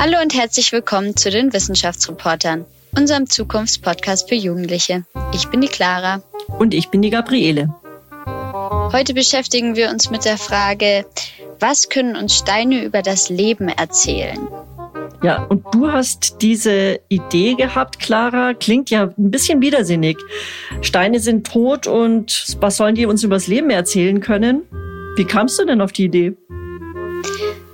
Hallo 0.00 0.18
und 0.22 0.32
herzlich 0.32 0.70
willkommen 0.70 1.16
zu 1.16 1.28
den 1.28 1.52
Wissenschaftsreportern, 1.52 2.64
unserem 2.96 3.28
Zukunftspodcast 3.28 4.28
für 4.28 4.36
Jugendliche. 4.36 5.04
Ich 5.34 5.48
bin 5.48 5.60
die 5.60 5.66
Clara. 5.66 6.22
Und 6.60 6.72
ich 6.72 6.88
bin 6.88 7.02
die 7.02 7.10
Gabriele. 7.10 7.74
Heute 8.92 9.12
beschäftigen 9.12 9.74
wir 9.74 9.90
uns 9.90 10.08
mit 10.08 10.24
der 10.24 10.38
Frage, 10.38 11.04
was 11.58 11.88
können 11.88 12.14
uns 12.14 12.36
Steine 12.36 12.84
über 12.84 13.02
das 13.02 13.28
Leben 13.28 13.68
erzählen? 13.68 14.38
Ja, 15.24 15.42
und 15.46 15.64
du 15.72 15.90
hast 15.90 16.36
diese 16.42 17.00
Idee 17.08 17.54
gehabt, 17.54 17.98
Clara. 17.98 18.54
Klingt 18.54 18.90
ja 18.90 19.12
ein 19.18 19.32
bisschen 19.32 19.60
widersinnig. 19.60 20.16
Steine 20.80 21.18
sind 21.18 21.44
tot 21.44 21.88
und 21.88 22.56
was 22.60 22.76
sollen 22.76 22.94
die 22.94 23.06
uns 23.06 23.24
über 23.24 23.34
das 23.34 23.48
Leben 23.48 23.70
erzählen 23.70 24.20
können? 24.20 24.62
Wie 25.16 25.24
kamst 25.24 25.58
du 25.58 25.64
denn 25.64 25.80
auf 25.80 25.90
die 25.90 26.04
Idee? 26.04 26.36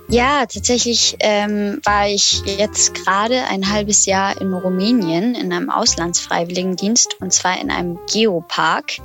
Ja, 0.07 0.45
tatsächlich 0.45 1.15
ähm, 1.19 1.81
war 1.83 2.07
ich 2.07 2.41
jetzt 2.45 2.93
gerade 2.93 3.43
ein 3.45 3.71
halbes 3.71 4.05
Jahr 4.05 4.39
in 4.39 4.53
Rumänien 4.53 5.33
in 5.33 5.51
einem 5.51 5.71
Auslandsfreiwilligendienst 5.71 7.19
und 7.21 7.33
zwar 7.33 7.59
in 7.59 7.71
einem 7.71 7.97
Geopark. 8.11 8.97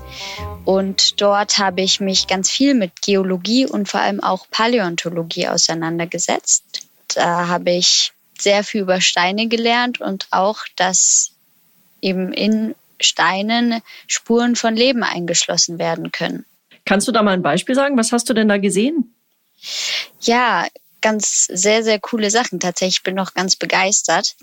Und 0.64 1.20
dort 1.20 1.56
habe 1.56 1.80
ich 1.80 2.00
mich 2.00 2.26
ganz 2.26 2.50
viel 2.50 2.74
mit 2.74 3.00
Geologie 3.00 3.66
und 3.66 3.88
vor 3.88 4.00
allem 4.00 4.22
auch 4.22 4.46
Paläontologie 4.50 5.48
auseinandergesetzt. 5.48 6.86
Da 7.14 7.48
habe 7.48 7.70
ich 7.70 8.12
sehr 8.38 8.62
viel 8.62 8.82
über 8.82 9.00
Steine 9.00 9.48
gelernt 9.48 10.00
und 10.00 10.26
auch, 10.30 10.58
dass 10.76 11.32
eben 12.02 12.32
in 12.32 12.74
Steinen 13.00 13.80
Spuren 14.06 14.54
von 14.54 14.76
Leben 14.76 15.02
eingeschlossen 15.02 15.78
werden 15.78 16.12
können. 16.12 16.44
Kannst 16.84 17.08
du 17.08 17.12
da 17.12 17.22
mal 17.22 17.32
ein 17.32 17.42
Beispiel 17.42 17.74
sagen? 17.74 17.96
Was 17.96 18.12
hast 18.12 18.28
du 18.28 18.34
denn 18.34 18.48
da 18.48 18.58
gesehen? 18.58 19.14
Ja, 20.20 20.66
ganz 21.00 21.46
sehr, 21.46 21.82
sehr 21.82 21.98
coole 21.98 22.30
Sachen. 22.30 22.60
Tatsächlich 22.60 22.98
ich 22.98 23.02
bin 23.02 23.14
noch 23.14 23.34
ganz 23.34 23.56
begeistert. 23.56 24.36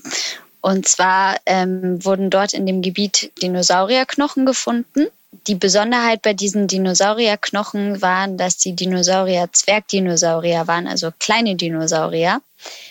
Und 0.62 0.88
zwar 0.88 1.38
ähm, 1.46 2.04
wurden 2.04 2.30
dort 2.30 2.54
in 2.54 2.66
dem 2.66 2.82
Gebiet 2.82 3.32
Dinosaurierknochen 3.42 4.46
gefunden. 4.46 5.08
Die 5.46 5.56
Besonderheit 5.56 6.22
bei 6.22 6.34
diesen 6.34 6.68
Dinosaurierknochen 6.68 8.02
waren, 8.02 8.38
dass 8.38 8.58
die 8.58 8.76
Dinosaurier 8.76 9.50
Zwergdinosaurier 9.52 10.68
waren, 10.68 10.88
also 10.88 11.12
kleine 11.20 11.56
Dinosaurier. 11.56 12.42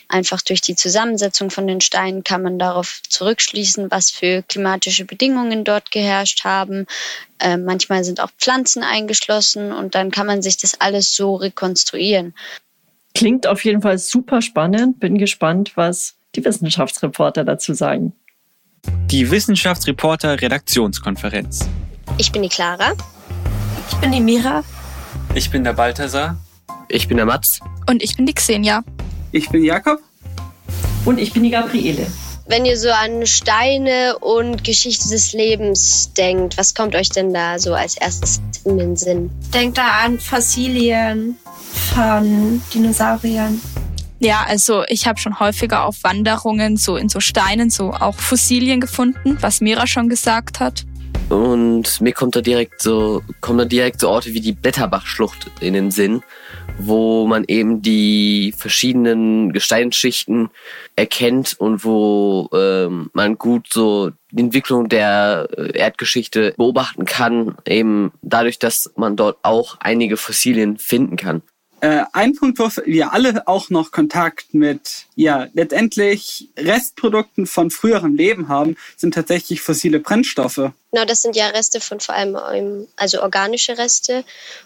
Einfach 0.08 0.42
durch 0.42 0.60
die 0.60 0.76
Zusammensetzung 0.76 1.50
von 1.50 1.66
den 1.66 1.80
Steinen 1.80 2.22
kann 2.22 2.42
man 2.42 2.58
darauf 2.58 3.00
zurückschließen, 3.08 3.90
was 3.90 4.10
für 4.10 4.42
klimatische 4.42 5.04
Bedingungen 5.04 5.64
dort 5.64 5.90
geherrscht 5.90 6.44
haben. 6.44 6.86
Äh, 7.40 7.56
manchmal 7.56 8.04
sind 8.04 8.20
auch 8.20 8.30
Pflanzen 8.38 8.84
eingeschlossen 8.84 9.72
und 9.72 9.94
dann 9.94 10.10
kann 10.10 10.26
man 10.26 10.42
sich 10.42 10.56
das 10.56 10.80
alles 10.80 11.14
so 11.14 11.34
rekonstruieren. 11.34 12.34
Klingt 13.16 13.46
auf 13.46 13.64
jeden 13.64 13.80
Fall 13.80 13.96
super 13.96 14.42
spannend. 14.42 15.00
Bin 15.00 15.16
gespannt, 15.16 15.72
was 15.74 16.16
die 16.34 16.44
Wissenschaftsreporter 16.44 17.44
dazu 17.44 17.72
sagen. 17.72 18.12
Die 19.10 19.30
Wissenschaftsreporter 19.30 20.42
Redaktionskonferenz. 20.42 21.66
Ich 22.18 22.30
bin 22.30 22.42
die 22.42 22.50
Clara. 22.50 22.92
Ich 23.88 23.96
bin 23.96 24.12
die 24.12 24.20
Mira. 24.20 24.62
Ich 25.34 25.50
bin 25.50 25.64
der 25.64 25.72
Balthasar. 25.72 26.36
Ich 26.90 27.08
bin 27.08 27.16
der 27.16 27.24
Mats. 27.24 27.58
Und 27.88 28.02
ich 28.02 28.16
bin 28.18 28.26
die 28.26 28.34
Xenia. 28.34 28.84
Ich 29.32 29.48
bin 29.48 29.64
Jakob. 29.64 29.98
Und 31.06 31.18
ich 31.18 31.32
bin 31.32 31.42
die 31.42 31.50
Gabriele. 31.50 32.06
Wenn 32.48 32.64
ihr 32.64 32.78
so 32.78 32.90
an 32.90 33.26
Steine 33.26 34.18
und 34.20 34.62
Geschichte 34.62 35.08
des 35.08 35.32
Lebens 35.32 36.12
denkt, 36.12 36.56
was 36.56 36.74
kommt 36.74 36.94
euch 36.94 37.08
denn 37.08 37.34
da 37.34 37.58
so 37.58 37.74
als 37.74 37.96
erstes 37.96 38.40
in 38.64 38.78
den 38.78 38.96
Sinn? 38.96 39.30
Denkt 39.52 39.78
da 39.78 40.04
an 40.04 40.20
Fossilien 40.20 41.36
von 41.92 42.62
Dinosauriern. 42.72 43.60
Ja, 44.20 44.44
also 44.46 44.84
ich 44.86 45.08
habe 45.08 45.18
schon 45.18 45.40
häufiger 45.40 45.84
auf 45.84 46.04
Wanderungen 46.04 46.76
so 46.76 46.96
in 46.96 47.08
so 47.08 47.18
Steinen 47.18 47.68
so 47.68 47.90
auch 47.90 48.14
Fossilien 48.14 48.80
gefunden, 48.80 49.36
was 49.40 49.60
Mira 49.60 49.88
schon 49.88 50.08
gesagt 50.08 50.60
hat. 50.60 50.84
Und 51.28 52.00
mir 52.00 52.12
kommt 52.12 52.36
da 52.36 52.40
direkt 52.40 52.80
so, 52.80 53.22
kommen 53.40 53.58
da 53.58 53.64
direkt 53.64 54.00
so 54.00 54.08
Orte 54.08 54.32
wie 54.32 54.40
die 54.40 54.52
Blätterbachschlucht 54.52 55.50
in 55.60 55.74
den 55.74 55.90
Sinn, 55.90 56.22
wo 56.78 57.26
man 57.26 57.44
eben 57.48 57.82
die 57.82 58.54
verschiedenen 58.56 59.52
Gesteinsschichten 59.52 60.50
erkennt 60.94 61.56
und 61.58 61.84
wo 61.84 62.48
ähm, 62.52 63.10
man 63.12 63.38
gut 63.38 63.66
so 63.72 64.12
die 64.30 64.42
Entwicklung 64.42 64.88
der 64.88 65.48
äh, 65.56 65.76
Erdgeschichte 65.76 66.54
beobachten 66.56 67.06
kann, 67.06 67.56
eben 67.66 68.12
dadurch, 68.22 68.60
dass 68.60 68.92
man 68.94 69.16
dort 69.16 69.38
auch 69.42 69.78
einige 69.80 70.16
Fossilien 70.16 70.78
finden 70.78 71.16
kann. 71.16 71.42
Äh, 71.80 72.04
ein 72.12 72.34
Punkt, 72.34 72.58
wo 72.58 72.70
wir 72.86 73.12
alle 73.12 73.46
auch 73.46 73.68
noch 73.68 73.90
Kontakt 73.90 74.54
mit, 74.54 75.06
ja, 75.14 75.48
letztendlich 75.52 76.48
Restprodukten 76.56 77.46
von 77.46 77.70
früherem 77.70 78.16
Leben 78.16 78.48
haben, 78.48 78.76
sind 78.96 79.14
tatsächlich 79.14 79.60
fossile 79.60 80.00
Brennstoffe. 80.00 80.70
Genau, 80.90 81.04
das 81.04 81.20
sind 81.20 81.36
ja 81.36 81.48
Reste 81.48 81.80
von 81.80 82.00
vor 82.00 82.14
allem, 82.14 82.86
also 82.96 83.22
organische 83.22 83.76
Reste. 83.76 84.24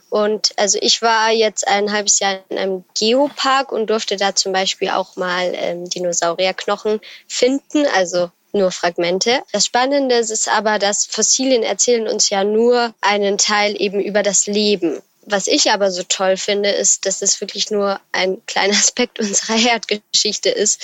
Und 0.08 0.52
also 0.56 0.78
ich 0.80 1.02
war 1.02 1.32
jetzt 1.32 1.66
ein 1.66 1.90
halbes 1.90 2.20
Jahr 2.20 2.38
in 2.48 2.58
einem 2.58 2.84
Geopark 2.96 3.72
und 3.72 3.90
durfte 3.90 4.16
da 4.16 4.36
zum 4.36 4.52
Beispiel 4.52 4.90
auch 4.90 5.16
mal 5.16 5.52
ähm, 5.54 5.88
Dinosaurierknochen 5.88 7.00
finden, 7.26 7.86
also 7.96 8.30
nur 8.52 8.70
Fragmente. 8.70 9.42
Das 9.52 9.66
Spannende 9.66 10.16
ist 10.16 10.48
aber, 10.48 10.78
dass 10.78 11.06
Fossilien 11.06 11.62
erzählen 11.62 12.06
uns 12.06 12.30
ja 12.30 12.44
nur 12.44 12.94
einen 13.00 13.38
Teil 13.38 13.80
eben 13.80 14.00
über 14.00 14.22
das 14.22 14.46
Leben. 14.46 15.00
Was 15.26 15.46
ich 15.46 15.70
aber 15.70 15.90
so 15.90 16.02
toll 16.02 16.36
finde, 16.36 16.70
ist, 16.70 17.06
dass 17.06 17.22
es 17.22 17.40
wirklich 17.40 17.70
nur 17.70 18.00
ein 18.12 18.44
kleiner 18.46 18.72
Aspekt 18.78 19.20
unserer 19.20 19.56
Erdgeschichte 19.56 20.50
ist. 20.50 20.82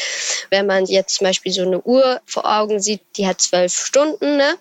Wenn 0.51 0.67
man 0.67 0.87
jetzt 0.87 1.17
zum 1.17 1.27
Beispiel 1.27 1.53
so 1.53 1.63
eine 1.63 1.81
Uhr 1.81 2.21
vor 2.27 2.45
Augen 2.45 2.81
sieht, 2.81 3.01
die 3.17 3.27
hat 3.27 3.41
zwölf 3.41 3.75
Stunden, 3.75 4.37
ne? 4.37 4.57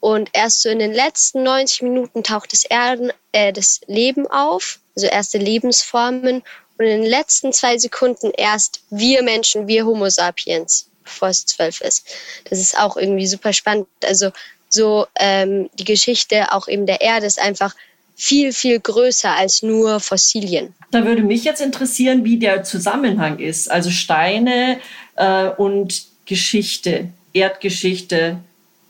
Und 0.00 0.30
erst 0.32 0.62
so 0.62 0.70
in 0.70 0.78
den 0.78 0.94
letzten 0.94 1.42
90 1.42 1.82
Minuten 1.82 2.22
taucht 2.22 2.54
das, 2.54 2.64
Erden, 2.64 3.12
äh, 3.32 3.52
das 3.52 3.82
Leben 3.86 4.26
auf, 4.26 4.80
also 4.96 5.06
erste 5.06 5.36
Lebensformen. 5.36 6.42
Und 6.78 6.84
in 6.86 7.02
den 7.02 7.10
letzten 7.10 7.52
zwei 7.52 7.76
Sekunden 7.76 8.30
erst 8.34 8.80
wir 8.88 9.22
Menschen, 9.22 9.68
wir 9.68 9.84
Homo 9.84 10.08
sapiens, 10.08 10.88
bevor 11.04 11.28
es 11.28 11.44
zwölf 11.44 11.82
ist. 11.82 12.06
Das 12.48 12.58
ist 12.58 12.78
auch 12.78 12.96
irgendwie 12.96 13.26
super 13.26 13.52
spannend. 13.52 13.86
Also 14.02 14.30
so 14.70 15.06
ähm, 15.18 15.68
die 15.74 15.84
Geschichte 15.84 16.52
auch 16.52 16.66
eben 16.68 16.86
der 16.86 17.02
Erde 17.02 17.26
ist 17.26 17.38
einfach 17.38 17.74
viel, 18.20 18.52
viel 18.52 18.78
größer 18.78 19.34
als 19.34 19.62
nur 19.62 19.98
Fossilien. 19.98 20.74
Da 20.90 21.06
würde 21.06 21.22
mich 21.22 21.42
jetzt 21.44 21.62
interessieren, 21.62 22.22
wie 22.22 22.38
der 22.38 22.64
Zusammenhang 22.64 23.38
ist. 23.38 23.70
Also 23.70 23.88
Steine 23.88 24.78
äh, 25.16 25.48
und 25.48 26.04
Geschichte, 26.26 27.08
Erdgeschichte, 27.32 28.38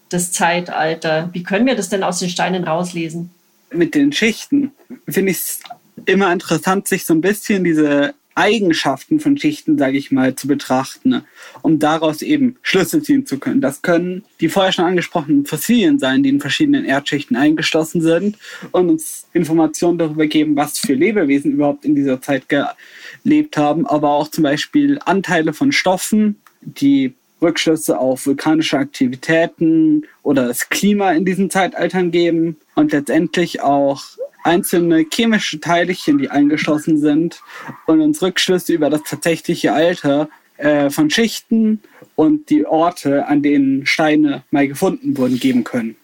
das 0.08 0.32
Zeitalter. 0.32 1.30
Wie 1.32 1.44
können 1.44 1.66
wir 1.66 1.76
das 1.76 1.88
denn 1.88 2.02
aus 2.02 2.18
den 2.18 2.28
Steinen 2.28 2.64
rauslesen? 2.64 3.30
Mit 3.70 3.94
den 3.94 4.12
Schichten 4.12 4.72
finde 5.08 5.30
ich 5.30 5.38
es 5.38 5.60
immer 6.06 6.32
interessant, 6.32 6.88
sich 6.88 7.04
so 7.04 7.14
ein 7.14 7.20
bisschen 7.20 7.62
diese 7.62 8.14
Eigenschaften 8.40 9.20
von 9.20 9.36
Schichten, 9.36 9.76
sage 9.76 9.98
ich 9.98 10.10
mal, 10.10 10.34
zu 10.34 10.48
betrachten, 10.48 11.22
um 11.60 11.78
daraus 11.78 12.22
eben 12.22 12.56
Schlüsse 12.62 13.02
ziehen 13.02 13.26
zu 13.26 13.38
können. 13.38 13.60
Das 13.60 13.82
können 13.82 14.24
die 14.40 14.48
vorher 14.48 14.72
schon 14.72 14.86
angesprochenen 14.86 15.44
Fossilien 15.44 15.98
sein, 15.98 16.22
die 16.22 16.30
in 16.30 16.40
verschiedenen 16.40 16.86
Erdschichten 16.86 17.36
eingeschlossen 17.36 18.00
sind 18.00 18.38
und 18.72 18.88
uns 18.88 19.26
Informationen 19.34 19.98
darüber 19.98 20.26
geben, 20.26 20.56
was 20.56 20.78
für 20.78 20.94
Lebewesen 20.94 21.52
überhaupt 21.52 21.84
in 21.84 21.94
dieser 21.94 22.22
Zeit 22.22 22.44
gelebt 22.48 23.58
haben, 23.58 23.86
aber 23.86 24.10
auch 24.10 24.28
zum 24.28 24.44
Beispiel 24.44 24.98
Anteile 25.04 25.52
von 25.52 25.70
Stoffen, 25.70 26.36
die 26.62 27.12
Rückschlüsse 27.42 27.98
auf 27.98 28.26
vulkanische 28.26 28.78
Aktivitäten 28.78 30.06
oder 30.22 30.46
das 30.46 30.68
Klima 30.68 31.12
in 31.12 31.24
diesen 31.24 31.50
Zeitaltern 31.50 32.10
geben 32.10 32.56
und 32.74 32.92
letztendlich 32.92 33.62
auch 33.62 34.04
einzelne 34.42 35.06
chemische 35.12 35.60
Teilchen, 35.60 36.18
die 36.18 36.30
eingeschlossen 36.30 36.98
sind 36.98 37.40
und 37.86 38.00
uns 38.00 38.22
Rückschlüsse 38.22 38.72
über 38.72 38.90
das 38.90 39.02
tatsächliche 39.02 39.72
Alter 39.72 40.28
äh, 40.56 40.90
von 40.90 41.10
Schichten 41.10 41.82
und 42.16 42.50
die 42.50 42.66
Orte, 42.66 43.26
an 43.26 43.42
denen 43.42 43.86
Steine 43.86 44.44
mal 44.50 44.68
gefunden 44.68 45.16
wurden, 45.16 45.38
geben 45.38 45.64
können. 45.64 45.96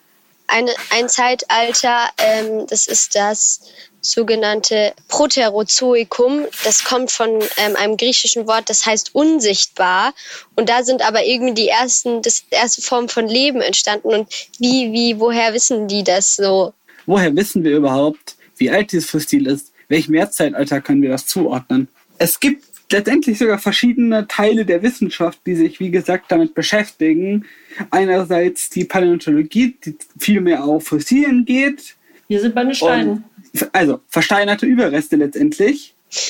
Eine, 0.48 0.72
ein 0.90 1.08
Zeitalter, 1.08 2.08
ähm, 2.18 2.66
das 2.68 2.86
ist 2.86 3.16
das 3.16 3.62
sogenannte 4.00 4.92
Proterozoikum. 5.08 6.46
Das 6.64 6.84
kommt 6.84 7.10
von 7.10 7.42
ähm, 7.56 7.76
einem 7.76 7.96
griechischen 7.96 8.46
Wort, 8.46 8.70
das 8.70 8.86
heißt 8.86 9.14
unsichtbar. 9.14 10.14
Und 10.54 10.68
da 10.68 10.84
sind 10.84 11.02
aber 11.06 11.24
irgendwie 11.24 11.54
die 11.54 11.68
ersten, 11.68 12.22
das 12.22 12.44
erste 12.50 12.82
Form 12.82 13.08
von 13.08 13.26
Leben 13.26 13.60
entstanden. 13.60 14.08
Und 14.08 14.32
wie, 14.58 14.92
wie, 14.92 15.18
woher 15.18 15.52
wissen 15.52 15.88
die 15.88 16.04
das 16.04 16.36
so? 16.36 16.72
Woher 17.06 17.34
wissen 17.34 17.64
wir 17.64 17.76
überhaupt, 17.76 18.36
wie 18.56 18.70
alt 18.70 18.92
dieses 18.92 19.08
Fossil 19.08 19.46
ist? 19.46 19.72
Welchem 19.88 20.14
Erdzeitalter 20.14 20.80
können 20.80 21.02
wir 21.02 21.10
das 21.10 21.26
zuordnen? 21.26 21.88
Es 22.18 22.40
gibt 22.40 22.64
letztendlich 22.90 23.38
sogar 23.38 23.58
verschiedene 23.58 24.26
Teile 24.26 24.64
der 24.64 24.82
Wissenschaft, 24.82 25.40
die 25.46 25.54
sich, 25.54 25.80
wie 25.80 25.90
gesagt, 25.90 26.26
damit 26.30 26.54
beschäftigen. 26.54 27.44
Einerseits 27.90 28.70
die 28.70 28.84
Paläontologie, 28.84 29.76
die 29.84 29.96
viel 30.18 30.40
mehr 30.40 30.64
auf 30.64 30.86
Fossilien 30.86 31.44
geht. 31.44 31.94
Wir 32.28 32.40
sind 32.40 32.54
bei 32.54 32.64
den 32.64 32.74
Steinen. 32.74 33.24
Und, 33.52 33.74
also 33.74 34.00
versteinerte 34.08 34.66
Überreste 34.66 35.16
letztendlich. 35.16 35.94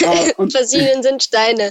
Äh, 0.00 0.32
und, 0.38 0.52
Fossilien 0.52 1.04
sind 1.04 1.22
Steine. 1.22 1.70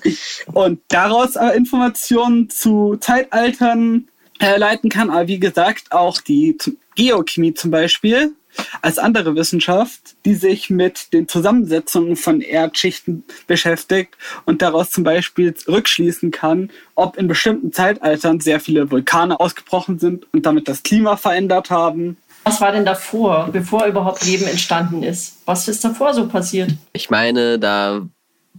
und 0.54 0.80
daraus 0.88 1.36
äh, 1.36 1.58
Informationen 1.58 2.50
zu 2.50 2.96
Zeitaltern 2.96 4.08
herleiten 4.40 4.90
kann. 4.90 5.10
Aber 5.10 5.28
wie 5.28 5.40
gesagt, 5.40 5.92
auch 5.92 6.22
die 6.22 6.58
Geochemie 6.96 7.54
zum 7.54 7.70
Beispiel 7.70 8.34
als 8.82 8.98
andere 8.98 9.36
Wissenschaft, 9.36 10.16
die 10.26 10.36
sich 10.36 10.70
mit 10.70 11.14
den 11.14 11.28
Zusammensetzungen 11.28 12.16
von 12.16 12.42
Erdschichten 12.42 13.24
beschäftigt 13.48 14.16
und 14.46 14.62
daraus 14.62 14.92
zum 14.92 15.04
Beispiel 15.04 15.54
rückschließen 15.68 16.32
kann, 16.32 16.70
ob 16.96 17.18
in 17.18 17.28
bestimmten 17.28 17.72
Zeitaltern 17.72 18.40
sehr 18.40 18.60
viele 18.60 18.92
Vulkane 18.92 19.40
ausgebrochen 19.40 20.00
sind 20.00 20.28
und 20.34 20.46
damit 20.46 20.68
das 20.68 20.84
Klima 20.84 21.18
verändert 21.18 21.70
haben. 21.70 22.18
Was 22.44 22.60
war 22.60 22.72
denn 22.72 22.86
davor, 22.86 23.50
bevor 23.52 23.86
überhaupt 23.86 24.26
Leben 24.26 24.46
entstanden 24.46 25.02
ist? 25.02 25.38
Was 25.46 25.68
ist 25.68 25.84
davor 25.84 26.14
so 26.14 26.28
passiert? 26.28 26.72
Ich 26.92 27.10
meine, 27.10 27.58
da 27.58 28.02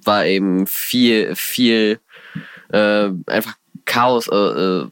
war 0.02 0.24
eben 0.24 0.66
viel, 0.66 1.34
viel 1.36 2.00
äh, 2.72 3.10
einfach 3.26 3.54
Chaos 3.84 4.28
äh, 4.28 4.34
äh, 4.34 4.86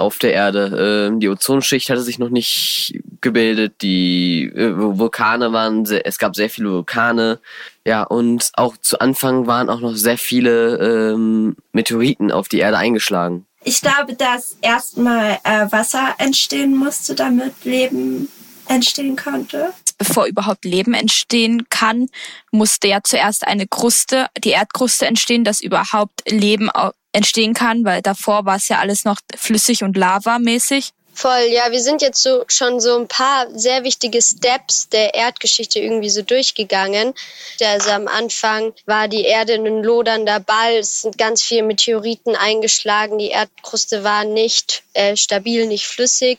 auf 0.00 0.18
der 0.18 0.32
Erde. 0.32 1.08
Ähm, 1.08 1.20
die 1.20 1.28
Ozonschicht 1.28 1.90
hatte 1.90 2.02
sich 2.02 2.18
noch 2.18 2.30
nicht 2.30 2.98
gebildet, 3.20 3.82
die 3.82 4.44
äh, 4.44 4.72
Vulkane 4.76 5.52
waren, 5.52 5.84
sehr, 5.84 6.06
es 6.06 6.18
gab 6.18 6.34
sehr 6.34 6.50
viele 6.50 6.70
Vulkane. 6.70 7.38
Ja, 7.86 8.02
und 8.02 8.50
auch 8.54 8.76
zu 8.76 8.98
Anfang 8.98 9.46
waren 9.46 9.70
auch 9.70 9.80
noch 9.80 9.94
sehr 9.94 10.18
viele 10.18 11.12
ähm, 11.12 11.56
Meteoriten 11.72 12.32
auf 12.32 12.48
die 12.48 12.58
Erde 12.58 12.78
eingeschlagen. 12.78 13.46
Ich 13.62 13.82
glaube, 13.82 14.14
dass 14.14 14.56
erstmal 14.62 15.38
äh, 15.44 15.70
Wasser 15.70 16.14
entstehen 16.18 16.76
musste, 16.76 17.14
damit 17.14 17.64
Leben 17.64 18.28
entstehen 18.70 19.16
konnte. 19.16 19.72
Bevor 19.98 20.26
überhaupt 20.26 20.64
Leben 20.64 20.94
entstehen 20.94 21.68
kann, 21.68 22.08
musste 22.50 22.88
ja 22.88 23.00
zuerst 23.02 23.46
eine 23.46 23.66
Kruste, 23.66 24.28
die 24.38 24.50
Erdkruste 24.50 25.06
entstehen, 25.06 25.44
dass 25.44 25.60
überhaupt 25.60 26.22
Leben 26.30 26.70
entstehen 27.12 27.54
kann, 27.54 27.84
weil 27.84 28.00
davor 28.00 28.46
war 28.46 28.56
es 28.56 28.68
ja 28.68 28.78
alles 28.78 29.04
noch 29.04 29.18
flüssig 29.36 29.82
und 29.82 29.96
lavamäßig. 29.96 30.92
Voll, 31.12 31.48
ja, 31.50 31.70
wir 31.70 31.82
sind 31.82 32.02
jetzt 32.02 32.22
so 32.22 32.44
schon 32.46 32.80
so 32.80 32.96
ein 32.96 33.08
paar 33.08 33.46
sehr 33.50 33.84
wichtige 33.84 34.22
Steps 34.22 34.88
der 34.88 35.12
Erdgeschichte 35.14 35.78
irgendwie 35.80 36.08
so 36.08 36.22
durchgegangen. 36.22 37.12
Also 37.60 37.90
am 37.90 38.08
Anfang 38.08 38.72
war 38.86 39.08
die 39.08 39.24
Erde 39.24 39.54
ein 39.54 39.82
lodernder 39.82 40.40
Ball, 40.40 40.78
es 40.78 41.02
sind 41.02 41.18
ganz 41.18 41.42
viele 41.42 41.64
Meteoriten 41.64 42.36
eingeschlagen, 42.36 43.18
die 43.18 43.28
Erdkruste 43.28 44.02
war 44.04 44.24
nicht 44.24 44.82
äh, 44.94 45.16
stabil, 45.16 45.66
nicht 45.66 45.86
flüssig. 45.86 46.38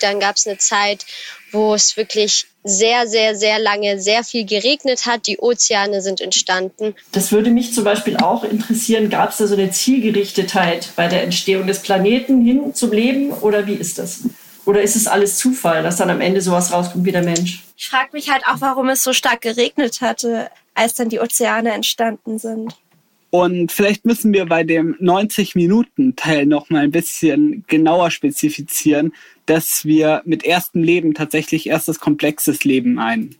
Dann 0.00 0.20
gab 0.20 0.36
es 0.36 0.46
eine 0.46 0.58
Zeit, 0.58 1.06
wo 1.54 1.74
es 1.74 1.96
wirklich 1.96 2.46
sehr, 2.64 3.06
sehr, 3.06 3.34
sehr 3.36 3.58
lange 3.58 4.00
sehr 4.00 4.24
viel 4.24 4.44
geregnet 4.44 5.06
hat. 5.06 5.26
Die 5.26 5.38
Ozeane 5.38 6.02
sind 6.02 6.20
entstanden. 6.20 6.94
Das 7.12 7.30
würde 7.30 7.50
mich 7.50 7.72
zum 7.72 7.84
Beispiel 7.84 8.16
auch 8.16 8.44
interessieren. 8.44 9.10
Gab 9.10 9.30
es 9.30 9.38
da 9.38 9.46
so 9.46 9.54
eine 9.54 9.70
Zielgerichtetheit 9.70 10.90
bei 10.96 11.08
der 11.08 11.22
Entstehung 11.22 11.66
des 11.66 11.80
Planeten 11.80 12.44
hin 12.44 12.74
zum 12.74 12.92
Leben 12.92 13.30
oder 13.30 13.66
wie 13.66 13.74
ist 13.74 13.98
das? 13.98 14.24
Oder 14.64 14.82
ist 14.82 14.96
es 14.96 15.06
alles 15.06 15.36
Zufall, 15.36 15.82
dass 15.82 15.96
dann 15.96 16.10
am 16.10 16.22
Ende 16.22 16.40
sowas 16.40 16.72
rauskommt 16.72 17.04
wie 17.04 17.12
der 17.12 17.22
Mensch? 17.22 17.62
Ich 17.76 17.88
frage 17.88 18.10
mich 18.12 18.30
halt 18.30 18.46
auch, 18.46 18.60
warum 18.60 18.88
es 18.88 19.02
so 19.02 19.12
stark 19.12 19.42
geregnet 19.42 20.00
hatte, 20.00 20.50
als 20.74 20.94
dann 20.94 21.10
die 21.10 21.20
Ozeane 21.20 21.72
entstanden 21.72 22.38
sind. 22.38 22.74
Und 23.34 23.72
vielleicht 23.72 24.04
müssen 24.04 24.32
wir 24.32 24.46
bei 24.46 24.62
dem 24.62 24.94
90-Minuten-Teil 25.00 26.46
noch 26.46 26.70
mal 26.70 26.84
ein 26.84 26.92
bisschen 26.92 27.64
genauer 27.66 28.12
spezifizieren, 28.12 29.12
dass 29.46 29.84
wir 29.84 30.22
mit 30.24 30.44
erstem 30.44 30.84
Leben 30.84 31.14
tatsächlich 31.14 31.66
erstes 31.66 31.98
komplexes 31.98 32.62
Leben 32.62 33.00
ein. 33.00 33.34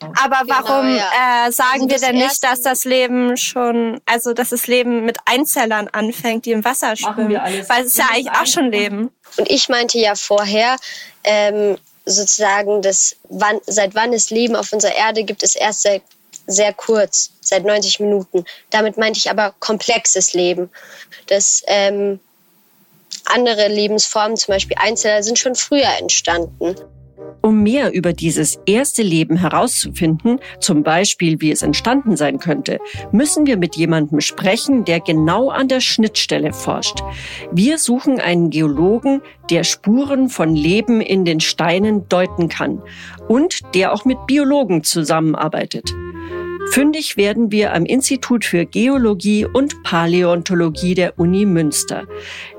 Aber 0.00 0.42
warum 0.48 0.88
Genau, 0.88 0.98
ja. 0.98 1.46
äh, 1.46 1.50
sagen 1.50 1.84
Also 1.84 1.88
wir 1.88 1.98
denn 1.98 2.16
nicht, 2.16 2.44
dass 2.44 2.60
das 2.60 2.84
Leben 2.84 3.38
schon, 3.38 4.02
also 4.04 4.34
dass 4.34 4.50
das 4.50 4.66
Leben 4.66 5.06
mit 5.06 5.16
Einzellern 5.24 5.88
anfängt, 5.92 6.44
die 6.44 6.52
im 6.52 6.62
Wasser 6.62 6.94
schwimmen? 6.94 7.30
Weil 7.32 7.84
es 7.84 7.92
ist 7.92 7.98
ja 7.98 8.08
eigentlich 8.12 8.30
auch 8.30 8.46
schon 8.46 8.70
Leben. 8.70 9.08
Und 9.38 9.50
ich 9.50 9.70
meinte 9.70 9.98
ja 9.98 10.14
vorher, 10.14 10.76
ähm, 11.24 11.78
sozusagen, 12.04 12.82
dass 12.82 13.16
wann, 13.30 13.60
seit 13.66 13.94
wann 13.94 14.12
es 14.12 14.28
Leben 14.28 14.56
auf 14.56 14.74
unserer 14.74 14.94
Erde 14.94 15.24
gibt, 15.24 15.42
ist 15.42 15.56
erst 15.56 15.80
sehr, 15.80 16.02
sehr 16.48 16.72
kurz, 16.72 17.30
seit 17.40 17.64
90 17.64 18.00
Minuten. 18.00 18.44
Damit 18.70 18.96
meinte 18.96 19.18
ich 19.18 19.30
aber 19.30 19.54
komplexes 19.60 20.32
Leben. 20.32 20.70
Das 21.26 21.62
ähm, 21.66 22.18
andere 23.26 23.68
Lebensformen, 23.68 24.36
zum 24.36 24.54
Beispiel 24.54 24.76
Einzeller, 24.80 25.22
sind 25.22 25.38
schon 25.38 25.54
früher 25.54 25.90
entstanden. 26.00 26.74
Um 27.40 27.62
mehr 27.62 27.92
über 27.92 28.12
dieses 28.12 28.58
erste 28.66 29.02
Leben 29.02 29.36
herauszufinden, 29.36 30.40
zum 30.60 30.82
Beispiel 30.82 31.40
wie 31.40 31.52
es 31.52 31.62
entstanden 31.62 32.16
sein 32.16 32.38
könnte, 32.38 32.78
müssen 33.12 33.46
wir 33.46 33.56
mit 33.56 33.76
jemandem 33.76 34.20
sprechen, 34.20 34.84
der 34.84 35.00
genau 35.00 35.50
an 35.50 35.68
der 35.68 35.80
Schnittstelle 35.80 36.52
forscht. 36.52 37.00
Wir 37.52 37.78
suchen 37.78 38.20
einen 38.20 38.50
Geologen, 38.50 39.22
der 39.50 39.64
Spuren 39.64 40.28
von 40.30 40.54
Leben 40.54 41.00
in 41.00 41.24
den 41.24 41.40
Steinen 41.40 42.08
deuten 42.08 42.48
kann 42.48 42.82
und 43.28 43.60
der 43.74 43.92
auch 43.92 44.04
mit 44.04 44.26
Biologen 44.26 44.82
zusammenarbeitet. 44.82 45.94
Fündig 46.70 47.16
werden 47.16 47.50
wir 47.50 47.72
am 47.74 47.84
Institut 47.86 48.44
für 48.44 48.66
Geologie 48.66 49.44
und 49.44 49.82
Paläontologie 49.82 50.94
der 50.94 51.18
Uni 51.18 51.46
Münster. 51.46 52.06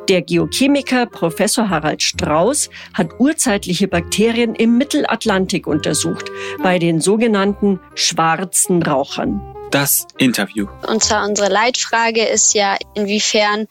Der 0.09 0.21
Geochemiker 0.21 1.06
Professor 1.06 1.69
Harald 1.69 2.01
Strauß 2.01 2.69
hat 2.94 3.19
urzeitliche 3.19 3.88
Bakterien 3.88 4.56
im 4.56 4.77
Mittelatlantik 4.77 5.67
untersucht, 5.67 6.31
bei 6.63 6.79
den 6.79 7.00
sogenannten 7.00 7.79
schwarzen 7.94 8.81
Rauchern. 8.81 9.41
Das 9.71 10.07
Interview. 10.17 10.67
Und 10.88 11.03
zwar 11.03 11.27
unsere 11.27 11.50
Leitfrage 11.50 12.25
ist 12.25 12.56
ja, 12.56 12.77
inwiefern 12.95 13.67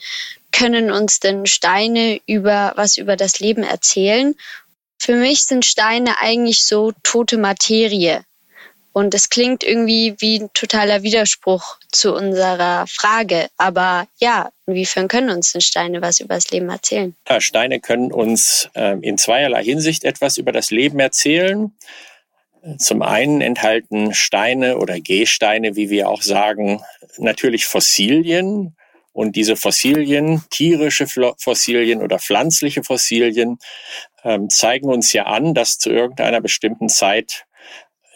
können 0.53 0.91
uns 0.93 1.21
denn 1.21 1.47
Steine 1.47 2.21
über 2.27 2.73
was 2.77 2.97
über 2.97 3.17
das 3.17 3.41
Leben 3.41 3.65
erzählen? 3.65 4.35
Für 5.01 5.15
mich 5.15 5.45
sind 5.45 5.65
Steine 5.65 6.21
eigentlich 6.21 6.65
so 6.65 6.93
tote 7.03 7.39
Materie. 7.39 8.23
Und 8.99 9.15
es 9.15 9.29
klingt 9.29 9.63
irgendwie 9.63 10.17
wie 10.19 10.41
ein 10.41 10.51
totaler 10.55 11.05
Widerspruch 11.05 11.77
zu 11.93 12.17
unserer 12.17 12.85
Frage. 12.89 13.47
Aber 13.57 14.09
ja, 14.19 14.51
inwiefern 14.67 15.07
können 15.07 15.31
uns 15.31 15.53
denn 15.53 15.61
Steine 15.61 16.03
was 16.03 16.19
über 16.19 16.35
das 16.35 16.51
Leben 16.51 16.69
erzählen? 16.69 17.15
Ja, 17.29 17.41
Steine 17.41 17.79
können 17.79 18.11
uns 18.11 18.69
ähm, 18.75 19.01
in 19.05 19.17
zweierlei 19.17 19.63
Hinsicht 19.63 20.03
etwas 20.03 20.37
über 20.37 20.51
das 20.51 20.73
Leben 20.73 20.99
erzählen. 20.99 21.71
Zum 22.79 23.03
einen 23.03 23.41
enthalten 23.41 24.15
Steine 24.15 24.79
oder 24.79 24.99
Gehsteine, 24.99 25.77
wie 25.77 25.91
wir 25.91 26.09
auch 26.09 26.23
sagen, 26.23 26.83
natürlich 27.19 27.67
Fossilien. 27.67 28.75
Und 29.13 29.37
diese 29.37 29.55
Fossilien, 29.55 30.43
tierische 30.51 31.07
Fossilien 31.07 32.03
oder 32.03 32.19
pflanzliche 32.19 32.83
Fossilien, 32.83 33.59
ähm, 34.25 34.51
zeigen 34.51 34.89
uns 34.89 35.13
ja 35.13 35.27
an, 35.27 35.55
dass 35.55 35.79
zu 35.79 35.91
irgendeiner 35.91 36.41
bestimmten 36.41 36.89
Zeit 36.89 37.45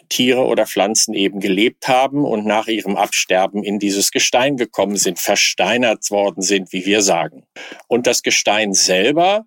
Tiere 0.09 0.45
oder 0.45 0.65
Pflanzen 0.65 1.13
eben 1.13 1.39
gelebt 1.39 1.87
haben 1.87 2.25
und 2.25 2.45
nach 2.45 2.67
ihrem 2.67 2.95
Absterben 2.95 3.63
in 3.63 3.79
dieses 3.79 4.11
Gestein 4.11 4.57
gekommen 4.57 4.97
sind, 4.97 5.19
versteinert 5.19 6.09
worden 6.11 6.41
sind, 6.41 6.73
wie 6.73 6.85
wir 6.85 7.01
sagen. 7.01 7.43
Und 7.87 8.07
das 8.07 8.23
Gestein 8.23 8.73
selber 8.73 9.45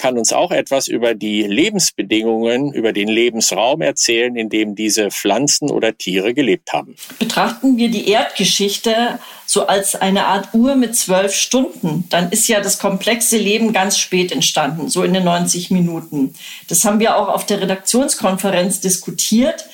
kann 0.00 0.16
uns 0.16 0.32
auch 0.32 0.50
etwas 0.50 0.88
über 0.88 1.14
die 1.14 1.42
Lebensbedingungen, 1.42 2.72
über 2.72 2.92
den 2.92 3.08
Lebensraum 3.08 3.82
erzählen, 3.82 4.34
in 4.34 4.48
dem 4.48 4.74
diese 4.74 5.10
Pflanzen 5.10 5.70
oder 5.70 5.96
Tiere 5.96 6.32
gelebt 6.32 6.72
haben. 6.72 6.96
Betrachten 7.18 7.76
wir 7.76 7.90
die 7.90 8.08
Erdgeschichte 8.08 9.18
so 9.44 9.66
als 9.66 9.96
eine 9.96 10.26
Art 10.26 10.54
Uhr 10.54 10.76
mit 10.76 10.96
zwölf 10.96 11.34
Stunden, 11.34 12.04
dann 12.08 12.30
ist 12.30 12.48
ja 12.48 12.60
das 12.60 12.78
komplexe 12.78 13.36
Leben 13.36 13.72
ganz 13.72 13.98
spät 13.98 14.32
entstanden, 14.32 14.88
so 14.88 15.02
in 15.02 15.12
den 15.12 15.24
90 15.24 15.70
Minuten. 15.70 16.34
Das 16.68 16.84
haben 16.84 17.00
wir 17.00 17.16
auch 17.16 17.28
auf 17.28 17.44
der 17.44 17.60
Redaktionskonferenz 17.60 18.80
diskutiert 18.80 19.66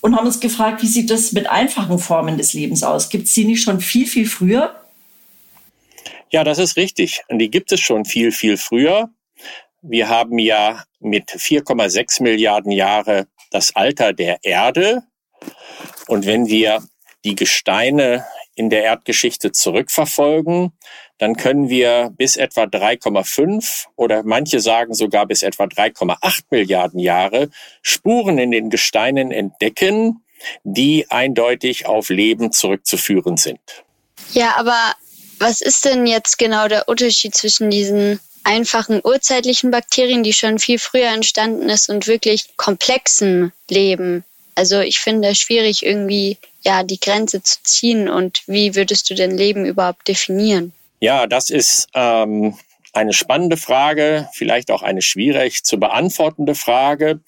und 0.00 0.16
haben 0.16 0.26
uns 0.26 0.40
gefragt, 0.40 0.82
wie 0.82 0.86
sieht 0.86 1.10
das 1.10 1.32
mit 1.32 1.48
einfachen 1.48 1.98
Formen 1.98 2.38
des 2.38 2.52
Lebens 2.52 2.82
aus? 2.82 3.08
Gibt 3.08 3.26
es 3.26 3.34
die 3.34 3.44
nicht 3.44 3.62
schon 3.62 3.80
viel, 3.80 4.06
viel 4.06 4.26
früher? 4.26 4.74
Ja, 6.30 6.44
das 6.44 6.58
ist 6.58 6.76
richtig. 6.76 7.22
Die 7.30 7.50
gibt 7.50 7.72
es 7.72 7.80
schon 7.80 8.04
viel, 8.04 8.32
viel 8.32 8.56
früher. 8.56 9.10
Wir 9.82 10.08
haben 10.08 10.38
ja 10.38 10.84
mit 11.00 11.30
4,6 11.30 12.22
Milliarden 12.22 12.72
Jahre 12.72 13.26
das 13.50 13.74
Alter 13.74 14.12
der 14.12 14.38
Erde. 14.42 15.04
Und 16.06 16.26
wenn 16.26 16.46
wir 16.46 16.82
die 17.24 17.34
Gesteine 17.34 18.26
in 18.54 18.70
der 18.70 18.82
Erdgeschichte 18.82 19.52
zurückverfolgen, 19.52 20.72
dann 21.18 21.36
können 21.36 21.68
wir 21.68 22.12
bis 22.16 22.36
etwa 22.36 22.62
3,5 22.62 23.86
oder 23.96 24.22
manche 24.22 24.60
sagen 24.60 24.94
sogar 24.94 25.26
bis 25.26 25.42
etwa 25.42 25.64
3,8 25.64 26.44
Milliarden 26.50 27.00
Jahre 27.00 27.50
Spuren 27.82 28.38
in 28.38 28.50
den 28.50 28.70
Gesteinen 28.70 29.30
entdecken, 29.30 30.22
die 30.64 31.10
eindeutig 31.10 31.86
auf 31.86 32.08
Leben 32.08 32.52
zurückzuführen 32.52 33.36
sind. 33.36 33.60
Ja, 34.32 34.56
aber 34.56 34.94
was 35.38 35.60
ist 35.60 35.84
denn 35.84 36.06
jetzt 36.06 36.38
genau 36.38 36.68
der 36.68 36.88
Unterschied 36.88 37.34
zwischen 37.34 37.70
diesen 37.70 38.20
einfachen 38.44 39.00
urzeitlichen 39.02 39.70
Bakterien, 39.70 40.22
die 40.22 40.32
schon 40.32 40.58
viel 40.58 40.78
früher 40.78 41.08
entstanden 41.08 41.68
ist, 41.68 41.88
und 41.90 42.06
wirklich 42.06 42.56
komplexen 42.56 43.52
Leben? 43.68 44.24
Also 44.54 44.80
ich 44.80 44.98
finde 44.98 45.28
es 45.28 45.38
schwierig 45.38 45.84
irgendwie 45.84 46.38
ja 46.62 46.82
die 46.82 46.98
Grenze 46.98 47.42
zu 47.42 47.58
ziehen 47.62 48.08
und 48.08 48.42
wie 48.46 48.74
würdest 48.74 49.08
du 49.08 49.14
denn 49.14 49.36
Leben 49.36 49.64
überhaupt 49.64 50.08
definieren? 50.08 50.72
Ja, 51.00 51.26
das 51.26 51.50
ist 51.50 51.88
ähm, 51.94 52.56
eine 52.92 53.12
spannende 53.12 53.56
Frage, 53.56 54.28
vielleicht 54.32 54.70
auch 54.70 54.82
eine 54.82 55.02
schwierig 55.02 55.64
zu 55.64 55.78
beantwortende 55.78 56.54
Frage. 56.54 57.20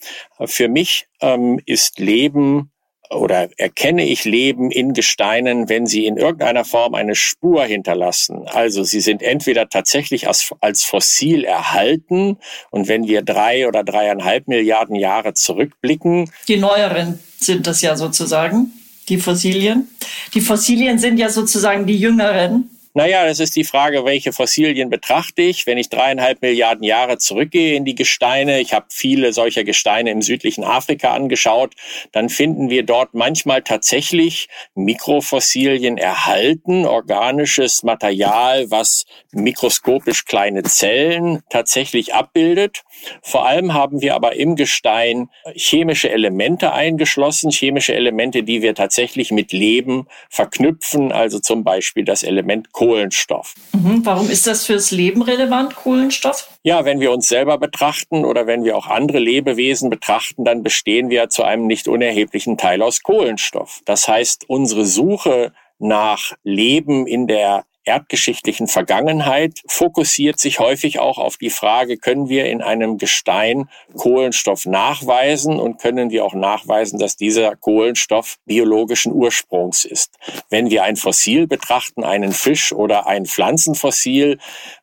Für 0.44 0.68
mich 0.68 1.06
ähm, 1.20 1.60
ist 1.66 1.98
Leben 1.98 2.70
oder 3.10 3.48
erkenne 3.56 4.06
ich 4.06 4.24
Leben 4.24 4.70
in 4.70 4.92
Gesteinen, 4.92 5.68
wenn 5.68 5.86
sie 5.86 6.06
in 6.06 6.16
irgendeiner 6.16 6.64
Form 6.64 6.94
eine 6.94 7.16
Spur 7.16 7.64
hinterlassen. 7.64 8.46
Also 8.46 8.84
sie 8.84 9.00
sind 9.00 9.22
entweder 9.22 9.68
tatsächlich 9.68 10.28
als, 10.28 10.54
als 10.60 10.84
Fossil 10.84 11.44
erhalten 11.44 12.38
und 12.70 12.88
wenn 12.88 13.08
wir 13.08 13.22
drei 13.22 13.66
oder 13.66 13.82
dreieinhalb 13.82 14.46
Milliarden 14.46 14.94
Jahre 14.94 15.34
zurückblicken. 15.34 16.30
Die 16.46 16.56
neueren 16.56 17.18
sind 17.38 17.66
das 17.66 17.82
ja 17.82 17.96
sozusagen, 17.96 18.72
die 19.08 19.18
Fossilien. 19.18 19.88
Die 20.34 20.40
Fossilien 20.40 20.98
sind 20.98 21.18
ja 21.18 21.30
sozusagen 21.30 21.86
die 21.86 21.96
jüngeren. 21.96 22.70
Naja, 22.92 23.24
das 23.24 23.38
ist 23.38 23.54
die 23.54 23.62
Frage, 23.62 24.04
welche 24.04 24.32
Fossilien 24.32 24.90
betrachte 24.90 25.42
ich. 25.42 25.64
Wenn 25.64 25.78
ich 25.78 25.90
dreieinhalb 25.90 26.42
Milliarden 26.42 26.82
Jahre 26.82 27.18
zurückgehe 27.18 27.76
in 27.76 27.84
die 27.84 27.94
Gesteine, 27.94 28.60
ich 28.60 28.72
habe 28.72 28.86
viele 28.90 29.32
solcher 29.32 29.62
Gesteine 29.62 30.10
im 30.10 30.22
südlichen 30.22 30.64
Afrika 30.64 31.12
angeschaut, 31.12 31.74
dann 32.10 32.28
finden 32.28 32.68
wir 32.68 32.82
dort 32.82 33.14
manchmal 33.14 33.62
tatsächlich 33.62 34.48
Mikrofossilien 34.74 35.98
erhalten, 35.98 36.84
organisches 36.84 37.84
Material, 37.84 38.72
was 38.72 39.04
mikroskopisch 39.30 40.24
kleine 40.24 40.64
Zellen 40.64 41.42
tatsächlich 41.48 42.12
abbildet. 42.14 42.82
Vor 43.22 43.46
allem 43.46 43.72
haben 43.72 44.00
wir 44.00 44.16
aber 44.16 44.34
im 44.34 44.56
Gestein 44.56 45.28
chemische 45.54 46.10
Elemente 46.10 46.72
eingeschlossen, 46.72 47.52
chemische 47.52 47.94
Elemente, 47.94 48.42
die 48.42 48.62
wir 48.62 48.74
tatsächlich 48.74 49.30
mit 49.30 49.52
Leben 49.52 50.08
verknüpfen, 50.28 51.12
also 51.12 51.38
zum 51.38 51.62
Beispiel 51.62 52.04
das 52.04 52.24
Element 52.24 52.72
Kohlenstoff. 52.80 53.52
Mhm. 53.74 54.06
Warum 54.06 54.30
ist 54.30 54.46
das 54.46 54.64
fürs 54.64 54.90
Leben 54.90 55.20
relevant, 55.20 55.76
Kohlenstoff? 55.76 56.48
Ja, 56.62 56.86
wenn 56.86 56.98
wir 56.98 57.12
uns 57.12 57.28
selber 57.28 57.58
betrachten 57.58 58.24
oder 58.24 58.46
wenn 58.46 58.64
wir 58.64 58.74
auch 58.74 58.86
andere 58.86 59.18
Lebewesen 59.18 59.90
betrachten, 59.90 60.46
dann 60.46 60.62
bestehen 60.62 61.10
wir 61.10 61.28
zu 61.28 61.42
einem 61.42 61.66
nicht 61.66 61.88
unerheblichen 61.88 62.56
Teil 62.56 62.80
aus 62.80 63.02
Kohlenstoff. 63.02 63.82
Das 63.84 64.08
heißt, 64.08 64.48
unsere 64.48 64.86
Suche 64.86 65.52
nach 65.78 66.32
Leben 66.42 67.06
in 67.06 67.26
der 67.26 67.64
erdgeschichtlichen 67.84 68.66
Vergangenheit 68.66 69.60
fokussiert 69.66 70.38
sich 70.38 70.58
häufig 70.58 70.98
auch 70.98 71.18
auf 71.18 71.36
die 71.36 71.50
Frage, 71.50 71.96
können 71.96 72.28
wir 72.28 72.46
in 72.46 72.62
einem 72.62 72.98
Gestein 72.98 73.68
Kohlenstoff 73.96 74.66
nachweisen 74.66 75.58
und 75.58 75.80
können 75.80 76.10
wir 76.10 76.24
auch 76.24 76.34
nachweisen, 76.34 76.98
dass 76.98 77.16
dieser 77.16 77.56
Kohlenstoff 77.56 78.36
biologischen 78.44 79.12
Ursprungs 79.12 79.84
ist. 79.84 80.16
Wenn 80.50 80.70
wir 80.70 80.84
ein 80.84 80.96
Fossil 80.96 81.46
betrachten, 81.46 82.04
einen 82.04 82.32
Fisch 82.32 82.72
oder 82.72 83.06
ein 83.06 83.26
Pflanzenfossil, 83.26 84.38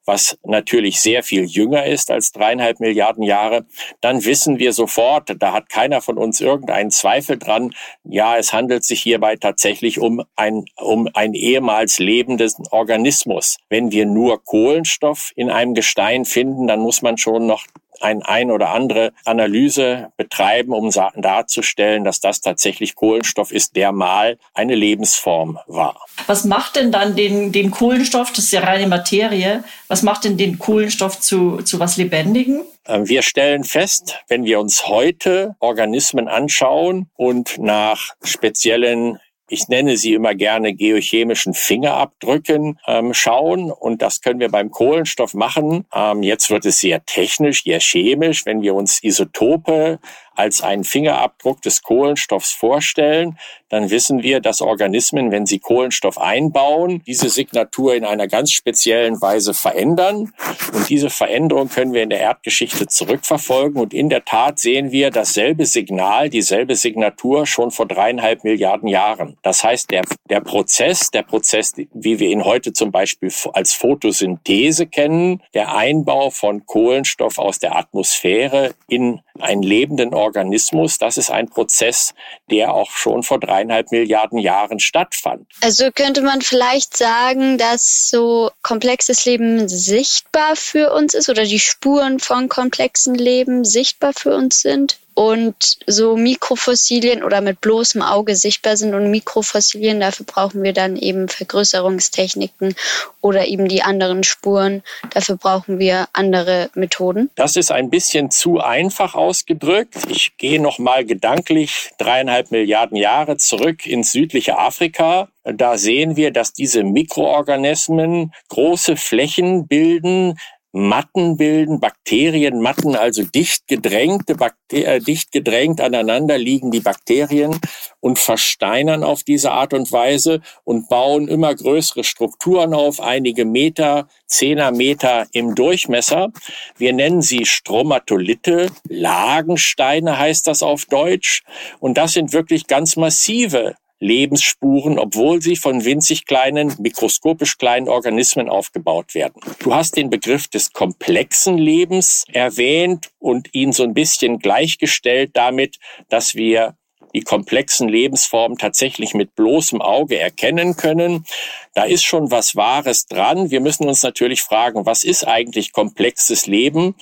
was 0.07 0.39
natürlich 0.43 1.01
sehr 1.01 1.21
viel 1.21 1.43
jünger 1.43 1.85
ist 1.85 2.09
als 2.09 2.31
dreieinhalb 2.31 2.79
Milliarden 2.79 3.23
Jahre, 3.23 3.65
dann 4.01 4.23
wissen 4.25 4.57
wir 4.57 4.73
sofort, 4.73 5.35
da 5.37 5.51
hat 5.51 5.69
keiner 5.69 6.01
von 6.01 6.17
uns 6.17 6.39
irgendeinen 6.39 6.91
Zweifel 6.91 7.37
dran, 7.37 7.73
ja, 8.03 8.37
es 8.37 8.53
handelt 8.53 8.85
sich 8.85 9.01
hierbei 9.01 9.35
tatsächlich 9.35 9.99
um 9.99 10.23
ein, 10.35 10.65
um 10.77 11.09
ein 11.13 11.33
ehemals 11.33 11.99
lebendes 11.99 12.55
Organismus. 12.71 13.57
Wenn 13.69 13.91
wir 13.91 14.05
nur 14.05 14.43
Kohlenstoff 14.43 15.31
in 15.35 15.51
einem 15.51 15.73
Gestein 15.73 16.25
finden, 16.25 16.67
dann 16.67 16.79
muss 16.79 17.01
man 17.01 17.17
schon 17.17 17.45
noch 17.45 17.65
ein, 18.01 18.21
ein 18.23 18.51
oder 18.51 18.69
andere 18.69 19.13
Analyse 19.25 20.11
betreiben, 20.17 20.73
um 20.73 20.91
darzustellen, 21.15 22.03
dass 22.03 22.19
das 22.19 22.41
tatsächlich 22.41 22.95
Kohlenstoff 22.95 23.51
ist, 23.51 23.75
der 23.75 23.91
mal 23.91 24.37
eine 24.53 24.75
Lebensform 24.75 25.59
war. 25.67 25.99
Was 26.27 26.45
macht 26.45 26.75
denn 26.75 26.91
dann 26.91 27.15
den, 27.15 27.51
den 27.51 27.71
Kohlenstoff, 27.71 28.31
das 28.31 28.45
ist 28.45 28.51
ja 28.51 28.61
reine 28.61 28.87
Materie, 28.87 29.63
was 29.87 30.03
macht 30.03 30.23
denn 30.23 30.37
den 30.37 30.59
Kohlenstoff 30.59 31.19
zu, 31.19 31.57
zu 31.57 31.79
was 31.79 31.97
Lebendigen? 31.97 32.61
Ähm, 32.87 33.07
wir 33.07 33.21
stellen 33.21 33.63
fest, 33.63 34.19
wenn 34.27 34.45
wir 34.45 34.59
uns 34.59 34.87
heute 34.87 35.55
Organismen 35.59 36.27
anschauen 36.27 37.09
und 37.15 37.57
nach 37.57 38.13
speziellen 38.23 39.19
ich 39.49 39.67
nenne 39.67 39.97
sie 39.97 40.13
immer 40.13 40.35
gerne 40.35 40.73
geochemischen 40.73 41.53
Fingerabdrücken 41.53 42.79
ähm, 42.87 43.13
schauen. 43.13 43.71
Und 43.71 44.01
das 44.01 44.21
können 44.21 44.39
wir 44.39 44.49
beim 44.49 44.71
Kohlenstoff 44.71 45.33
machen. 45.33 45.85
Ähm, 45.93 46.23
jetzt 46.23 46.49
wird 46.49 46.65
es 46.65 46.79
sehr 46.79 47.05
technisch, 47.05 47.63
sehr 47.63 47.79
chemisch. 47.79 48.45
Wenn 48.45 48.61
wir 48.61 48.75
uns 48.75 49.01
Isotope 49.03 49.99
als 50.37 50.61
einen 50.61 50.83
Fingerabdruck 50.83 51.61
des 51.61 51.81
Kohlenstoffs 51.81 52.51
vorstellen, 52.51 53.37
dann 53.69 53.89
wissen 53.89 54.23
wir, 54.23 54.39
dass 54.39 54.61
Organismen, 54.61 55.31
wenn 55.31 55.45
sie 55.45 55.59
Kohlenstoff 55.59 56.17
einbauen, 56.17 57.01
diese 57.05 57.29
Signatur 57.29 57.95
in 57.95 58.05
einer 58.05 58.27
ganz 58.27 58.51
speziellen 58.51 59.21
Weise 59.21 59.53
verändern. 59.53 60.33
Und 60.73 60.89
diese 60.89 61.09
Veränderung 61.09 61.67
können 61.67 61.93
wir 61.93 62.03
in 62.03 62.09
der 62.09 62.21
Erdgeschichte 62.21 62.87
zurückverfolgen. 62.87 63.81
Und 63.81 63.93
in 63.93 64.09
der 64.09 64.23
Tat 64.23 64.59
sehen 64.59 64.91
wir 64.91 65.11
dasselbe 65.11 65.65
Signal, 65.65 66.29
dieselbe 66.29 66.75
Signatur 66.75 67.45
schon 67.45 67.71
vor 67.71 67.87
dreieinhalb 67.87 68.45
Milliarden 68.45 68.87
Jahren. 68.87 69.37
Das 69.41 69.63
heißt, 69.63 69.91
der, 69.91 70.03
der 70.29 70.39
Prozess, 70.39 71.11
der 71.11 71.23
Prozess, 71.23 71.73
wie 71.93 72.19
wir 72.19 72.29
ihn 72.29 72.45
heute 72.45 72.71
zum 72.71 72.91
Beispiel 72.91 73.31
als 73.51 73.73
Photosynthese 73.73 74.87
kennen, 74.87 75.41
der 75.53 75.75
Einbau 75.75 76.29
von 76.29 76.65
Kohlenstoff 76.65 77.37
aus 77.37 77.59
der 77.59 77.75
Atmosphäre 77.75 78.75
in 78.87 79.19
einen 79.41 79.63
lebenden 79.63 80.13
Organismus, 80.13 80.97
das 80.97 81.17
ist 81.17 81.29
ein 81.29 81.49
Prozess, 81.49 82.13
der 82.49 82.73
auch 82.73 82.91
schon 82.91 83.23
vor 83.23 83.39
dreieinhalb 83.39 83.91
Milliarden 83.91 84.39
Jahren 84.39 84.79
stattfand. 84.79 85.47
Also 85.61 85.91
könnte 85.91 86.21
man 86.21 86.41
vielleicht 86.41 86.95
sagen, 86.95 87.57
dass 87.57 88.09
so 88.09 88.51
komplexes 88.63 89.25
Leben 89.25 89.67
sichtbar 89.67 90.55
für 90.55 90.93
uns 90.93 91.13
ist 91.13 91.29
oder 91.29 91.43
die 91.43 91.59
Spuren 91.59 92.19
von 92.19 92.49
komplexen 92.49 93.15
Leben 93.15 93.65
sichtbar 93.65 94.13
für 94.13 94.35
uns 94.35 94.61
sind? 94.61 94.99
Und 95.17 95.79
so 95.87 96.15
Mikrofossilien 96.15 97.23
oder 97.23 97.41
mit 97.41 97.59
bloßem 97.59 98.03
Auge 98.03 98.35
sichtbar 98.35 98.77
sind. 98.77 98.93
Und 98.93 99.09
Mikrofossilien, 99.09 99.99
dafür 99.99 100.27
brauchen 100.27 100.61
wir 100.61 100.73
dann 100.73 100.95
eben 100.95 101.27
Vergrößerungstechniken 101.27 102.75
oder 103.19 103.47
eben 103.47 103.67
die 103.67 103.81
anderen 103.81 104.23
Spuren. 104.23 104.83
Dafür 105.09 105.37
brauchen 105.37 105.79
wir 105.79 106.07
andere 106.13 106.69
Methoden. 106.75 107.31
Das 107.33 107.55
ist 107.55 107.71
ein 107.71 107.89
bisschen 107.89 108.29
zu 108.29 108.59
einfach 108.59 109.15
ausgedrückt. 109.15 109.95
Ich 110.07 110.37
gehe 110.37 110.61
noch 110.61 110.77
mal 110.77 111.03
gedanklich 111.03 111.89
dreieinhalb 111.97 112.51
Milliarden 112.51 112.95
Jahre 112.95 113.37
zurück 113.37 113.87
ins 113.87 114.11
südliche 114.11 114.59
Afrika. 114.59 115.29
Da 115.43 115.79
sehen 115.79 116.15
wir, 116.15 116.29
dass 116.29 116.53
diese 116.53 116.83
Mikroorganismen 116.83 118.33
große 118.49 118.97
Flächen 118.97 119.65
bilden, 119.67 120.37
Matten 120.71 121.37
bilden, 121.37 121.79
Bakterienmatten, 121.79 122.95
also 122.95 123.23
dicht 123.23 123.67
gedrängte, 123.67 124.35
Bakter 124.35 124.57
äh, 124.71 124.99
dicht 124.99 125.31
gedrängt 125.31 125.79
aneinander 125.79 126.37
liegen 126.37 126.71
die 126.71 126.81
Bakterien 126.81 127.59
und 127.99 128.19
versteinern 128.19 129.03
auf 129.03 129.23
diese 129.23 129.51
Art 129.51 129.73
und 129.73 129.91
Weise 129.91 130.41
und 130.65 130.89
bauen 130.89 131.27
immer 131.27 131.55
größere 131.55 132.03
Strukturen 132.03 132.73
auf, 132.73 132.99
einige 132.99 133.45
Meter, 133.45 134.07
Zehner 134.25 134.71
Meter 134.71 135.27
im 135.31 135.55
Durchmesser. 135.55 136.31
Wir 136.77 136.93
nennen 136.93 137.21
sie 137.21 137.45
Stromatolite, 137.45 138.67
Lagensteine 138.89 140.19
heißt 140.19 140.47
das 140.47 140.63
auf 140.63 140.85
Deutsch. 140.85 141.43
Und 141.79 141.97
das 141.97 142.13
sind 142.13 142.33
wirklich 142.33 142.67
ganz 142.67 142.97
massive 142.97 143.75
Lebensspuren, 143.99 144.99
obwohl 144.99 145.41
sie 145.41 145.55
von 145.55 145.83
winzig 145.83 146.25
kleinen, 146.25 146.73
mikroskopisch 146.79 147.57
kleinen 147.57 147.87
Organismen 147.89 148.49
aufgebaut 148.49 149.15
werden. 149.15 149.41
Du 149.59 149.73
hast 149.73 149.97
den 149.97 150.09
Begriff 150.09 150.47
des 150.47 150.73
komplexen 150.73 151.57
Lebens 151.57 152.25
erwähnt 152.31 153.09
und 153.19 153.53
ihn 153.53 153.71
so 153.71 153.83
ein 153.83 153.93
bisschen 153.93 154.39
gleichgestellt 154.39 155.31
damit, 155.33 155.77
dass 156.09 156.35
wir 156.35 156.75
die 157.13 157.21
komplexen 157.21 157.89
Lebensformen 157.89 158.57
tatsächlich 158.57 159.13
mit 159.13 159.35
bloßem 159.35 159.81
Auge 159.81 160.19
erkennen 160.19 160.75
können. 160.75 161.25
Da 161.73 161.83
ist 161.83 162.03
schon 162.03 162.31
was 162.31 162.55
Wahres 162.55 163.07
dran. 163.07 163.49
Wir 163.49 163.59
müssen 163.59 163.87
uns 163.87 164.03
natürlich 164.03 164.41
fragen, 164.41 164.85
was 164.85 165.03
ist 165.03 165.25
eigentlich 165.25 165.71
komplexes 165.71 166.45
Leben? 166.45 166.95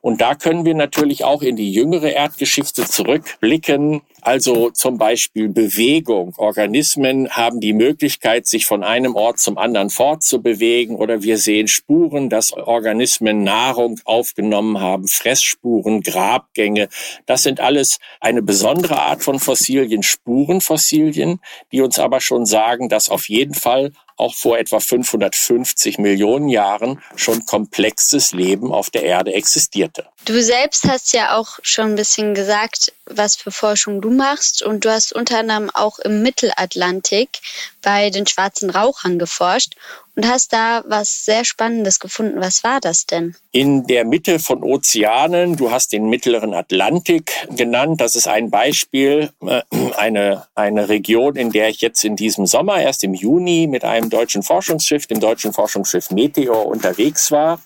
Und 0.00 0.20
da 0.20 0.34
können 0.34 0.64
wir 0.64 0.74
natürlich 0.74 1.24
auch 1.24 1.42
in 1.42 1.56
die 1.56 1.72
jüngere 1.72 2.10
Erdgeschichte 2.10 2.84
zurückblicken. 2.84 4.02
Also 4.22 4.70
zum 4.70 4.98
Beispiel 4.98 5.48
Bewegung. 5.48 6.34
Organismen 6.36 7.30
haben 7.30 7.60
die 7.60 7.72
Möglichkeit, 7.72 8.46
sich 8.46 8.66
von 8.66 8.84
einem 8.84 9.16
Ort 9.16 9.38
zum 9.38 9.56
anderen 9.56 9.90
fortzubewegen 9.90 10.96
oder 10.96 11.22
wir 11.22 11.38
sehen 11.38 11.68
Spuren, 11.68 12.28
dass 12.28 12.52
Organismen 12.52 13.42
Nahrung 13.42 14.00
aufgenommen 14.04 14.80
haben, 14.80 15.08
Fressspuren, 15.08 16.02
Grabgänge. 16.02 16.88
Das 17.26 17.42
sind 17.42 17.60
alles 17.60 17.98
eine 18.20 18.42
besondere 18.42 19.00
Art 19.00 19.22
von 19.22 19.40
Fossilien, 19.40 20.02
Spurenfossilien, 20.02 21.40
die 21.72 21.80
uns 21.80 21.98
aber 21.98 22.20
schon 22.20 22.46
sagen, 22.46 22.88
dass 22.88 23.08
auf 23.08 23.28
jeden 23.28 23.54
Fall 23.54 23.92
auch 24.16 24.34
vor 24.34 24.58
etwa 24.58 24.80
550 24.80 25.98
Millionen 25.98 26.48
Jahren 26.48 27.00
schon 27.16 27.46
komplexes 27.46 28.32
Leben 28.32 28.70
auf 28.70 28.90
der 28.90 29.04
Erde 29.04 29.32
existierte. 29.32 30.06
Du 30.26 30.42
selbst 30.42 30.86
hast 30.86 31.12
ja 31.12 31.36
auch 31.36 31.58
schon 31.62 31.92
ein 31.92 31.96
bisschen 31.96 32.34
gesagt, 32.34 32.92
was 33.06 33.36
für 33.36 33.50
Forschung 33.50 34.00
du 34.02 34.10
machst. 34.10 34.62
Und 34.62 34.84
du 34.84 34.90
hast 34.90 35.12
unter 35.12 35.38
anderem 35.38 35.70
auch 35.70 35.98
im 35.98 36.22
Mittelatlantik 36.22 37.40
bei 37.82 38.10
den 38.10 38.26
schwarzen 38.26 38.70
Rauchern 38.70 39.18
geforscht 39.18 39.74
und 40.16 40.28
hast 40.28 40.52
da 40.52 40.82
was 40.86 41.24
sehr 41.24 41.44
Spannendes 41.44 42.00
gefunden. 42.00 42.40
Was 42.40 42.64
war 42.64 42.80
das 42.80 43.06
denn? 43.06 43.34
In 43.52 43.86
der 43.86 44.04
Mitte 44.04 44.38
von 44.38 44.62
Ozeanen, 44.62 45.56
du 45.56 45.70
hast 45.70 45.92
den 45.92 46.08
mittleren 46.08 46.54
Atlantik 46.54 47.32
genannt, 47.50 48.00
das 48.00 48.16
ist 48.16 48.28
ein 48.28 48.50
Beispiel, 48.50 49.30
äh, 49.46 49.62
eine, 49.96 50.46
eine 50.54 50.88
Region, 50.88 51.36
in 51.36 51.50
der 51.50 51.68
ich 51.68 51.80
jetzt 51.80 52.04
in 52.04 52.16
diesem 52.16 52.46
Sommer, 52.46 52.80
erst 52.80 53.04
im 53.04 53.14
Juni, 53.14 53.66
mit 53.66 53.84
einem 53.84 54.10
deutschen 54.10 54.42
Forschungsschiff, 54.42 55.06
dem 55.06 55.20
deutschen 55.20 55.52
Forschungsschiff 55.52 56.10
Meteor, 56.10 56.66
unterwegs 56.66 57.30
war. 57.30 57.60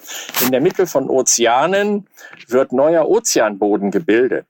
In 0.45 0.51
der 0.51 0.61
Mitte 0.61 0.87
von 0.87 1.09
Ozeanen 1.09 2.07
wird 2.49 2.73
neuer 2.73 3.09
Ozeanboden 3.09 3.91
gebildet. 3.91 4.47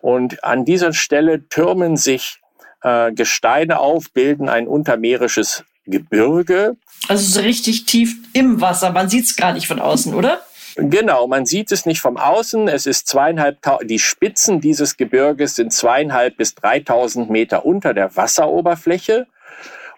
Und 0.00 0.42
an 0.44 0.64
dieser 0.64 0.92
Stelle 0.92 1.48
türmen 1.48 1.96
sich 1.96 2.40
äh, 2.82 3.12
Gesteine 3.12 3.80
auf, 3.80 4.12
bilden 4.12 4.48
ein 4.48 4.68
untermeerisches 4.68 5.64
Gebirge. 5.86 6.76
Also 7.08 7.40
so 7.40 7.40
richtig 7.40 7.86
tief 7.86 8.16
im 8.32 8.60
Wasser. 8.60 8.90
Man 8.90 9.08
sieht 9.08 9.26
es 9.26 9.36
gar 9.36 9.52
nicht 9.52 9.68
von 9.68 9.78
außen, 9.78 10.14
oder? 10.14 10.40
Genau, 10.76 11.26
man 11.26 11.46
sieht 11.46 11.72
es 11.72 11.86
nicht 11.86 12.00
vom 12.00 12.18
Außen. 12.18 12.68
Es 12.68 12.84
ist 12.84 13.08
zweieinhalb, 13.08 13.58
die 13.84 13.98
Spitzen 13.98 14.60
dieses 14.60 14.98
Gebirges 14.98 15.54
sind 15.54 15.72
zweieinhalb 15.72 16.36
bis 16.36 16.54
dreitausend 16.54 17.30
Meter 17.30 17.64
unter 17.64 17.94
der 17.94 18.14
Wasseroberfläche. 18.14 19.26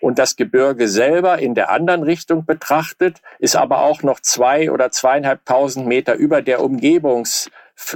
Und 0.01 0.21
das 0.21 0.37
Gebirge 0.37 0.87
selber 0.87 1.41
in 1.41 1.57
der 1.57 1.71
anderen 1.71 2.05
Richtung 2.05 2.47
betrachtet, 2.47 3.21
ist 3.41 3.57
aber 3.57 3.83
auch 3.83 4.05
noch 4.05 4.21
zwei 4.21 4.71
oder 4.71 4.93
zweieinhalbtausend 4.93 5.87
Meter 5.87 6.15
über 6.15 6.43
der 6.43 6.63
Umgebungs, 6.63 7.51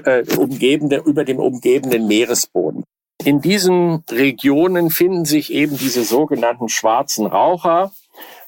äh, 0.05 0.25
umgebende, 0.37 1.03
über 1.05 1.25
dem 1.25 1.39
umgebenden 1.39 2.09
Meeresboden. 2.09 2.83
In 3.25 3.41
diesen 3.41 4.03
Regionen 4.11 4.91
finden 4.91 5.25
sich 5.25 5.53
eben 5.53 5.79
diese 5.79 6.03
sogenannten 6.03 6.69
schwarzen 6.69 7.27
Raucher. 7.27 7.93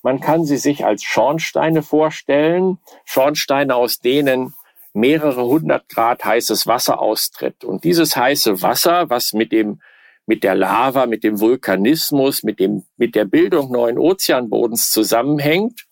Man 0.05 0.21
kann 0.21 0.45
sie 0.45 0.59
sich 0.59 0.85
als 0.85 1.03
Schornsteine 1.03 1.83
vorstellen, 1.83 2.77
Schornsteine, 3.07 3.75
aus 3.75 4.01
denen 4.01 4.53
mehrere 4.93 5.47
hundert 5.47 5.89
Grad 5.89 6.27
heißes 6.27 6.67
Wasser 6.67 7.01
austritt. 7.01 7.65
Und 7.65 7.85
dieses 7.85 8.15
heiße 8.15 8.61
Wasser, 8.61 9.09
was 9.09 9.33
mit 9.33 9.51
dem 9.51 9.81
mit 10.27 10.45
der 10.45 10.55
Lava, 10.55 11.07
mit 11.07 11.25
dem 11.25 11.41
Vulkanismus, 11.41 12.43
mit 12.43 12.61
dem 12.61 12.85
mit 12.99 13.15
der 13.15 13.25
Bildung 13.25 13.73
neuen 13.73 13.99
Ozeanbodens 13.99 14.91
zusammenhängt, 14.91 15.87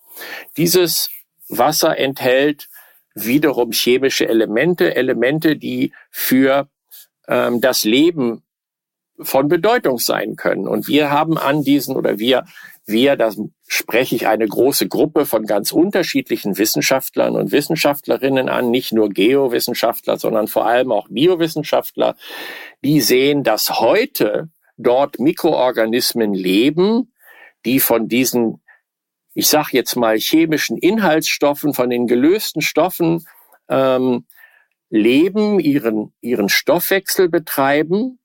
dieses 0.59 1.09
Wasser 1.49 1.97
enthält 1.97 2.69
wiederum 3.15 3.73
chemische 3.73 4.29
Elemente, 4.29 4.95
Elemente, 4.95 5.57
die 5.57 5.95
für 6.11 6.69
ähm, 7.29 7.63
das 7.63 7.85
Leben 7.85 8.43
von 9.21 9.49
Bedeutung 9.49 9.99
sein 9.99 10.37
können. 10.37 10.67
Und 10.67 10.89
wir 10.89 11.11
haben 11.11 11.39
an 11.39 11.63
diesen 11.63 11.97
oder 11.97 12.19
wir, 12.19 12.45
wir, 12.87 13.17
da 13.17 13.33
spreche 13.69 14.17
ich 14.17 14.27
eine 14.27 14.47
große 14.47 14.89
Gruppe 14.89 15.27
von 15.27 15.47
ganz 15.47 15.73
unterschiedlichen 15.73 16.59
Wissenschaftlern 16.59 17.37
und 17.37 17.53
Wissenschaftlerinnen 17.53 18.49
an, 18.49 18.71
nicht 18.71 18.93
nur 18.93 19.09
Geowissenschaftler, 19.11 20.19
sondern 20.19 20.49
vor 20.49 20.67
allem 20.67 20.93
auch 20.93 21.09
Biowissenschaftler, 21.09 22.17
die 22.85 23.01
sehen, 23.01 23.45
dass 23.45 23.81
heute 23.81 24.51
dort 24.77 25.19
Mikroorganismen 25.21 26.35
leben, 26.35 27.13
die 27.65 27.79
von 27.79 28.09
diesen, 28.09 28.63
ich 29.35 29.47
sage 29.47 29.71
jetzt 29.73 29.95
mal, 29.97 30.19
chemischen 30.19 30.77
Inhaltsstoffen, 30.77 31.75
von 31.75 31.91
den 31.91 32.07
gelösten 32.07 32.63
Stoffen 32.63 33.25
ähm, 33.69 34.27
leben, 34.91 35.61
ihren, 35.61 36.13
ihren 36.21 36.49
Stoffwechsel 36.49 37.29
betreiben 37.29 38.19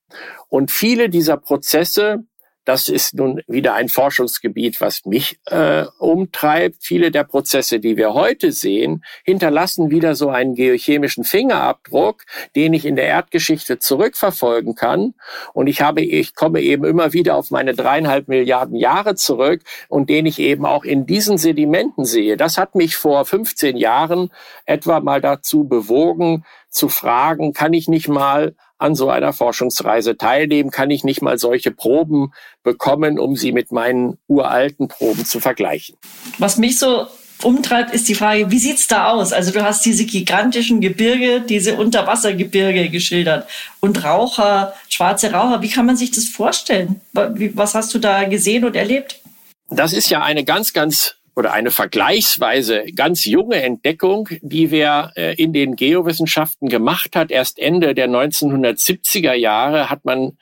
und 0.50 0.72
viele 0.72 1.10
dieser 1.10 1.38
Prozesse, 1.38 2.24
das 2.68 2.90
ist 2.90 3.14
nun 3.14 3.40
wieder 3.48 3.76
ein 3.76 3.88
Forschungsgebiet, 3.88 4.82
was 4.82 5.06
mich 5.06 5.40
äh, 5.46 5.86
umtreibt. 6.00 6.84
Viele 6.84 7.12
der 7.12 7.24
Prozesse, 7.24 7.80
die 7.80 7.96
wir 7.96 8.14
heute 8.14 8.52
sehen, 8.52 9.06
hinterlassen 9.24 9.90
wieder 9.90 10.16
so 10.16 10.28
einen 10.28 10.54
geochemischen 10.54 11.24
Fingerabdruck, 11.24 12.24
den 12.58 12.74
ich 12.74 12.84
in 12.84 12.98
der 12.98 13.06
Erdgeschichte 13.06 13.80
zurückverfolgen 13.80 14.76
kann. 14.76 15.14
Und 15.54 15.68
ich 15.68 15.80
habe, 15.80 16.02
ich 16.02 16.36
komme 16.36 16.60
eben 16.60 16.84
immer 16.84 17.14
wieder 17.14 17.38
auf 17.38 17.52
meine 17.52 17.74
dreieinhalb 17.74 18.28
Milliarden 18.28 18.76
Jahre 18.76 19.16
zurück 19.16 19.62
und 19.88 20.10
den 20.10 20.26
ich 20.26 20.38
eben 20.38 20.66
auch 20.66 20.84
in 20.84 21.06
diesen 21.06 21.38
Sedimenten 21.38 22.04
sehe. 22.04 22.36
Das 22.36 22.58
hat 22.58 22.76
mich 22.76 22.98
vor 22.98 23.24
15 23.24 23.78
Jahren 23.78 24.30
etwa 24.66 25.00
mal 25.00 25.22
dazu 25.22 25.64
bewogen, 25.64 26.44
zu 26.70 26.90
fragen, 26.90 27.54
kann 27.54 27.72
ich 27.72 27.88
nicht 27.88 28.10
mal 28.10 28.56
an 28.78 28.96
so 28.96 29.10
einer 29.10 29.34
Forschungsreise 29.34 30.18
teilnehmen? 30.18 30.72
Kann 30.72 30.92
ich 30.92 31.04
nicht 31.04 31.22
mal 31.22 31.38
solche 31.38 31.72
Proben 31.72 32.34
bekommen, 32.64 33.20
um 33.20 33.36
sie 33.36 33.52
mit 33.52 33.72
meinen 33.72 34.18
uralten 34.28 34.88
Proben 34.88 35.26
zu 35.26 35.40
vergleichen? 35.40 35.96
Was 36.38 36.58
mich 36.58 36.80
so 36.80 37.08
umtreibt, 37.44 37.94
ist 37.94 38.08
die 38.08 38.16
Frage, 38.16 38.52
wie 38.52 38.60
sieht's 38.60 38.88
da 38.88 39.12
aus? 39.12 39.34
Also 39.34 39.52
du 39.52 39.64
hast 39.64 39.86
diese 39.86 40.06
gigantischen 40.06 40.82
Gebirge, 40.82 41.42
diese 41.42 41.76
Unterwassergebirge 41.76 42.90
geschildert 42.90 43.48
und 43.80 44.04
Raucher, 44.04 44.74
schwarze 44.90 45.32
Raucher. 45.32 45.62
Wie 45.62 45.70
kann 45.70 45.86
man 45.86 45.98
sich 45.98 46.12
das 46.12 46.26
vorstellen? 46.26 47.02
Was 47.14 47.76
hast 47.76 47.94
du 47.94 48.00
da 48.00 48.24
gesehen 48.24 48.66
und 48.66 48.76
erlebt? 48.76 49.22
Das 49.70 49.94
ist 49.94 50.10
ja 50.10 50.24
eine 50.24 50.44
ganz, 50.46 50.74
ganz 50.74 51.16
oder 51.38 51.54
eine 51.54 51.70
vergleichsweise 51.70 52.86
ganz 52.96 53.24
junge 53.26 53.62
Entdeckung, 53.62 54.28
die 54.42 54.72
wir 54.72 55.12
äh, 55.16 55.36
in 55.36 55.54
den 55.54 55.76
Geowissenschaften 55.76 56.68
gemacht 56.68 57.16
hat. 57.16 57.30
Erst 57.30 57.60
Ende 57.60 57.94
der 57.94 58.10
1970er 58.10 59.34
Jahre 59.34 59.92
hat 59.92 60.04
man 60.04 60.40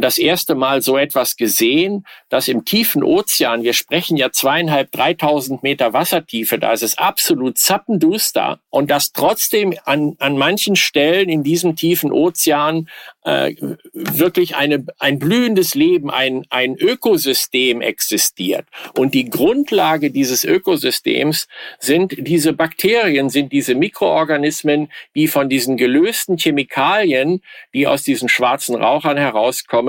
das 0.00 0.16
erste 0.18 0.54
Mal 0.54 0.80
so 0.80 0.96
etwas 0.96 1.36
gesehen, 1.36 2.06
dass 2.30 2.48
im 2.48 2.64
tiefen 2.64 3.02
Ozean, 3.02 3.62
wir 3.62 3.74
sprechen 3.74 4.16
ja 4.16 4.32
zweieinhalb, 4.32 4.90
dreitausend 4.90 5.62
Meter 5.62 5.92
Wassertiefe, 5.92 6.58
da 6.58 6.72
ist 6.72 6.82
es 6.82 6.96
absolut 6.96 7.58
zappenduster 7.58 8.58
und 8.70 8.90
dass 8.90 9.12
trotzdem 9.12 9.74
an, 9.84 10.16
an 10.18 10.38
manchen 10.38 10.76
Stellen 10.76 11.28
in 11.28 11.42
diesem 11.42 11.76
tiefen 11.76 12.10
Ozean 12.10 12.88
äh, 13.24 13.54
wirklich 13.92 14.56
eine, 14.56 14.84
ein 14.98 15.18
blühendes 15.18 15.74
Leben, 15.74 16.10
ein, 16.10 16.44
ein 16.48 16.76
Ökosystem 16.76 17.82
existiert. 17.82 18.66
Und 18.96 19.14
die 19.14 19.28
Grundlage 19.28 20.10
dieses 20.10 20.44
Ökosystems 20.44 21.48
sind 21.78 22.14
diese 22.16 22.52
Bakterien, 22.52 23.30
sind 23.30 23.52
diese 23.52 23.74
Mikroorganismen, 23.74 24.90
die 25.14 25.28
von 25.28 25.48
diesen 25.48 25.76
gelösten 25.76 26.38
Chemikalien, 26.38 27.42
die 27.74 27.86
aus 27.86 28.02
diesen 28.02 28.28
schwarzen 28.28 28.74
Rauchern 28.74 29.18
herauskommen, 29.18 29.81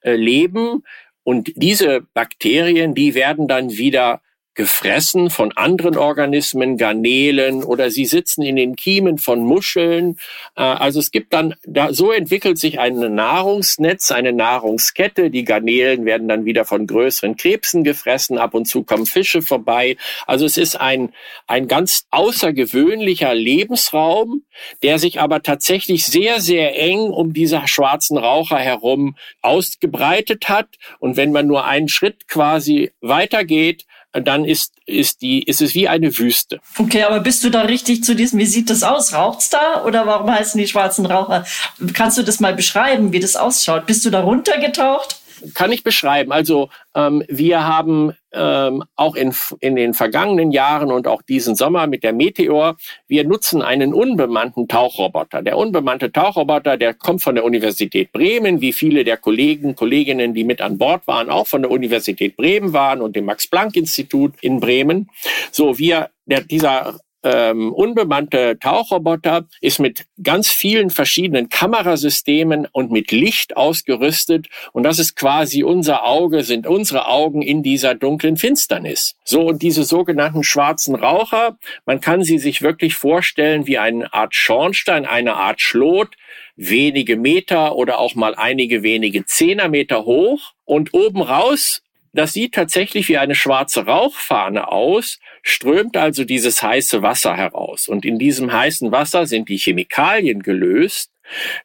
äh, 0.00 0.14
leben. 0.14 0.84
Und 1.24 1.52
diese 1.56 2.00
Bakterien, 2.14 2.94
die 2.94 3.14
werden 3.14 3.46
dann 3.48 3.70
wieder 3.70 4.20
gefressen 4.54 5.30
von 5.30 5.52
anderen 5.52 5.96
Organismen, 5.96 6.76
Garnelen 6.76 7.64
oder 7.64 7.90
sie 7.90 8.04
sitzen 8.04 8.42
in 8.42 8.56
den 8.56 8.76
Kiemen 8.76 9.16
von 9.16 9.40
Muscheln. 9.40 10.18
Äh, 10.56 10.62
also 10.62 11.00
es 11.00 11.10
gibt 11.10 11.32
dann, 11.32 11.54
da, 11.64 11.92
so 11.94 12.12
entwickelt 12.12 12.58
sich 12.58 12.78
ein 12.78 13.14
Nahrungsnetz, 13.14 14.10
eine 14.10 14.32
Nahrungskette. 14.32 15.30
Die 15.30 15.44
Garnelen 15.44 16.04
werden 16.04 16.28
dann 16.28 16.44
wieder 16.44 16.66
von 16.66 16.86
größeren 16.86 17.36
Krebsen 17.36 17.82
gefressen. 17.82 18.36
Ab 18.36 18.52
und 18.54 18.66
zu 18.66 18.82
kommen 18.82 19.06
Fische 19.06 19.40
vorbei. 19.40 19.96
Also 20.26 20.44
es 20.44 20.58
ist 20.58 20.78
ein, 20.78 21.14
ein 21.46 21.66
ganz 21.66 22.06
außergewöhnlicher 22.10 23.34
Lebensraum, 23.34 24.42
der 24.82 24.98
sich 24.98 25.20
aber 25.20 25.42
tatsächlich 25.42 26.04
sehr, 26.04 26.40
sehr 26.40 26.78
eng 26.78 27.00
um 27.00 27.32
diese 27.32 27.62
schwarzen 27.66 28.18
Raucher 28.18 28.58
herum 28.58 29.16
ausgebreitet 29.40 30.50
hat. 30.50 30.68
Und 30.98 31.16
wenn 31.16 31.32
man 31.32 31.46
nur 31.46 31.64
einen 31.64 31.88
Schritt 31.88 32.28
quasi 32.28 32.90
weitergeht, 33.00 33.86
dann 34.12 34.44
ist, 34.44 34.72
ist, 34.86 35.22
die, 35.22 35.42
ist 35.42 35.62
es 35.62 35.74
wie 35.74 35.88
eine 35.88 36.16
Wüste. 36.18 36.60
Okay, 36.78 37.02
aber 37.04 37.20
bist 37.20 37.42
du 37.44 37.50
da 37.50 37.62
richtig 37.62 38.04
zu 38.04 38.14
diesem, 38.14 38.38
wie 38.38 38.46
sieht 38.46 38.68
das 38.68 38.82
aus? 38.82 39.14
Raucht's 39.14 39.48
da 39.48 39.84
oder 39.84 40.06
warum 40.06 40.30
heißen 40.30 40.60
die 40.60 40.68
schwarzen 40.68 41.06
Raucher? 41.06 41.46
Kannst 41.94 42.18
du 42.18 42.22
das 42.22 42.40
mal 42.40 42.54
beschreiben, 42.54 43.12
wie 43.12 43.20
das 43.20 43.36
ausschaut? 43.36 43.86
Bist 43.86 44.04
du 44.04 44.10
da 44.10 44.20
runtergetaucht? 44.20 45.21
Kann 45.54 45.72
ich 45.72 45.82
beschreiben. 45.82 46.32
Also 46.32 46.68
ähm, 46.94 47.24
wir 47.28 47.66
haben 47.66 48.14
ähm, 48.32 48.84
auch 48.96 49.14
in, 49.14 49.34
in 49.60 49.76
den 49.76 49.94
vergangenen 49.94 50.52
Jahren 50.52 50.90
und 50.90 51.06
auch 51.06 51.22
diesen 51.22 51.54
Sommer 51.54 51.86
mit 51.86 52.02
der 52.02 52.12
Meteor, 52.12 52.76
wir 53.06 53.24
nutzen 53.24 53.62
einen 53.62 53.92
unbemannten 53.92 54.68
Tauchroboter. 54.68 55.42
Der 55.42 55.58
unbemannte 55.58 56.12
Tauchroboter, 56.12 56.76
der 56.76 56.94
kommt 56.94 57.22
von 57.22 57.34
der 57.34 57.44
Universität 57.44 58.12
Bremen, 58.12 58.60
wie 58.60 58.72
viele 58.72 59.04
der 59.04 59.16
Kollegen, 59.16 59.74
Kolleginnen, 59.74 60.34
die 60.34 60.44
mit 60.44 60.60
an 60.60 60.78
Bord 60.78 61.06
waren, 61.06 61.30
auch 61.30 61.46
von 61.46 61.62
der 61.62 61.70
Universität 61.70 62.36
Bremen 62.36 62.72
waren 62.72 63.00
und 63.00 63.16
dem 63.16 63.26
Max-Planck-Institut 63.26 64.34
in 64.40 64.60
Bremen. 64.60 65.10
So, 65.50 65.78
wir, 65.78 66.10
der, 66.26 66.42
dieser 66.42 66.98
ähm, 67.24 67.72
unbemannte 67.72 68.58
Tauchroboter 68.58 69.46
ist 69.60 69.78
mit 69.78 70.06
ganz 70.22 70.48
vielen 70.48 70.90
verschiedenen 70.90 71.48
Kamerasystemen 71.48 72.66
und 72.72 72.90
mit 72.90 73.12
Licht 73.12 73.56
ausgerüstet. 73.56 74.48
Und 74.72 74.82
das 74.82 74.98
ist 74.98 75.16
quasi 75.16 75.62
unser 75.62 76.04
Auge, 76.04 76.42
sind 76.42 76.66
unsere 76.66 77.06
Augen 77.06 77.42
in 77.42 77.62
dieser 77.62 77.94
dunklen 77.94 78.36
Finsternis. 78.36 79.14
So, 79.24 79.46
und 79.46 79.62
diese 79.62 79.84
sogenannten 79.84 80.42
schwarzen 80.42 80.94
Raucher, 80.94 81.58
man 81.86 82.00
kann 82.00 82.22
sie 82.22 82.38
sich 82.38 82.62
wirklich 82.62 82.94
vorstellen 82.94 83.66
wie 83.66 83.78
eine 83.78 84.12
Art 84.12 84.34
Schornstein, 84.34 85.06
eine 85.06 85.34
Art 85.34 85.60
Schlot, 85.60 86.16
wenige 86.56 87.16
Meter 87.16 87.76
oder 87.76 87.98
auch 87.98 88.14
mal 88.14 88.34
einige 88.34 88.82
wenige 88.82 89.24
Zehnermeter 89.24 90.04
hoch. 90.04 90.52
Und 90.64 90.94
oben 90.94 91.22
raus 91.22 91.82
das 92.12 92.32
sieht 92.32 92.54
tatsächlich 92.54 93.08
wie 93.08 93.18
eine 93.18 93.34
schwarze 93.34 93.86
Rauchfahne 93.86 94.68
aus, 94.68 95.18
strömt 95.42 95.96
also 95.96 96.24
dieses 96.24 96.62
heiße 96.62 97.02
Wasser 97.02 97.36
heraus. 97.36 97.88
Und 97.88 98.04
in 98.04 98.18
diesem 98.18 98.52
heißen 98.52 98.92
Wasser 98.92 99.26
sind 99.26 99.48
die 99.48 99.56
Chemikalien 99.56 100.42
gelöst. 100.42 101.10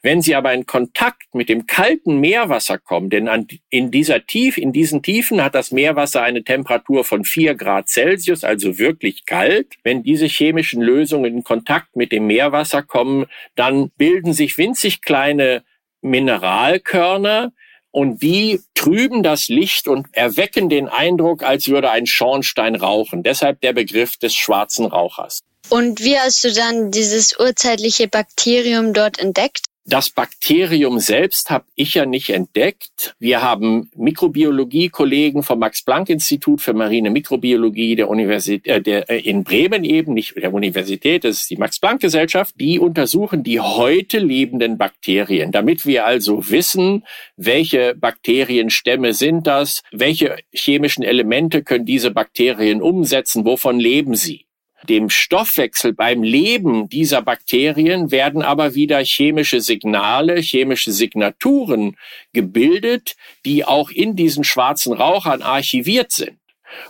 Wenn 0.02 0.22
sie 0.22 0.36
aber 0.36 0.54
in 0.54 0.66
Kontakt 0.66 1.34
mit 1.34 1.50
dem 1.50 1.66
kalten 1.66 2.20
Meerwasser 2.20 2.78
kommen, 2.78 3.10
denn 3.10 3.28
an, 3.28 3.48
in 3.70 3.92
dieser 3.92 4.26
Tief, 4.26 4.58
in 4.58 4.72
diesen 4.72 5.02
Tiefen 5.02 5.44
hat 5.44 5.56
das 5.56 5.72
Meerwasser 5.72 6.22
eine 6.22 6.44
Temperatur 6.44 7.04
von 7.04 7.26
vier 7.26 7.56
Grad 7.56 7.90
Celsius, 7.90 8.44
also 8.44 8.78
wirklich 8.78 9.26
kalt. 9.26 9.76
Wenn 9.84 10.04
diese 10.04 10.28
chemischen 10.28 10.82
Lösungen 10.82 11.38
in 11.38 11.44
Kontakt 11.44 11.96
mit 11.96 12.12
dem 12.12 12.28
Meerwasser 12.28 12.84
kommen, 12.84 13.26
dann 13.56 13.90
bilden 13.98 14.32
sich 14.32 14.58
winzig 14.58 15.02
kleine 15.02 15.64
Mineralkörner, 16.02 17.52
und 17.92 18.22
die 18.22 18.62
trüben 18.74 19.24
das 19.24 19.48
Licht 19.48 19.88
und 19.88 20.08
erwecken 20.12 20.70
den 20.70 20.88
Eindruck, 20.88 21.44
als 21.44 21.68
würde 21.68 21.90
ein 21.92 22.06
Schornstein 22.06 22.76
rauchen. 22.76 23.24
Deshalb 23.24 23.62
der 23.62 23.74
Begriff 23.74 24.18
des 24.18 24.34
schwarzen 24.34 24.86
Rauchers. 24.86 25.42
Und 25.70 26.02
wie 26.02 26.18
hast 26.18 26.44
du 26.44 26.54
dann 26.54 26.92
dieses 26.92 27.38
urzeitliche 27.40 28.08
Bakterium 28.08 28.94
dort 28.94 29.20
entdeckt? 29.20 29.66
Das 29.90 30.10
Bakterium 30.10 31.00
selbst 31.00 31.50
habe 31.50 31.64
ich 31.76 31.94
ja 31.94 32.06
nicht 32.06 32.30
entdeckt. 32.30 33.16
Wir 33.20 33.42
haben 33.42 33.90
Mikrobiologie-Kollegen 33.96 35.44
vom 35.44 35.60
Max-Planck-Institut 35.60 36.60
für 36.60 36.74
marine 36.74 37.10
Mikrobiologie 37.10 37.96
der 37.96 38.10
Universität 38.10 38.68
äh, 38.68 38.82
der, 38.82 39.10
äh, 39.10 39.20
in 39.20 39.46
Bremen 39.46 39.86
eben, 39.86 40.14
nicht 40.14 40.36
der 40.36 40.54
Universität, 40.54 41.24
das 41.24 41.40
ist 41.40 41.50
die 41.52 41.56
Max-Planck-Gesellschaft, 41.56 42.56
die 42.60 42.80
untersuchen 42.80 43.44
die 43.44 43.62
heute 43.62 44.20
lebenden 44.20 44.78
Bakterien, 44.78 45.54
damit 45.54 45.86
wir 45.86 46.06
also 46.06 46.50
wissen, 46.50 47.06
welche 47.38 47.96
Bakterienstämme 47.96 49.14
sind 49.14 49.48
das, 49.48 49.84
welche 49.94 50.36
chemischen 50.52 51.04
Elemente 51.06 51.64
können 51.64 51.86
diese 51.86 52.12
Bakterien 52.12 52.82
umsetzen, 52.82 53.46
wovon 53.46 53.80
leben 53.80 54.16
sie. 54.16 54.47
Dem 54.84 55.10
Stoffwechsel 55.10 55.94
beim 55.94 56.22
Leben 56.22 56.88
dieser 56.88 57.22
Bakterien 57.22 58.12
werden 58.12 58.42
aber 58.44 58.76
wieder 58.76 59.04
chemische 59.04 59.60
Signale, 59.60 60.40
chemische 60.40 60.92
Signaturen 60.92 61.98
gebildet, 62.34 63.16
die 63.44 63.66
auch 63.66 63.90
in 63.90 64.16
diesen 64.16 64.44
schwarzen 64.44 64.94
Rauchern 64.94 65.42
archiviert 65.42 66.12
sind. 66.12 66.38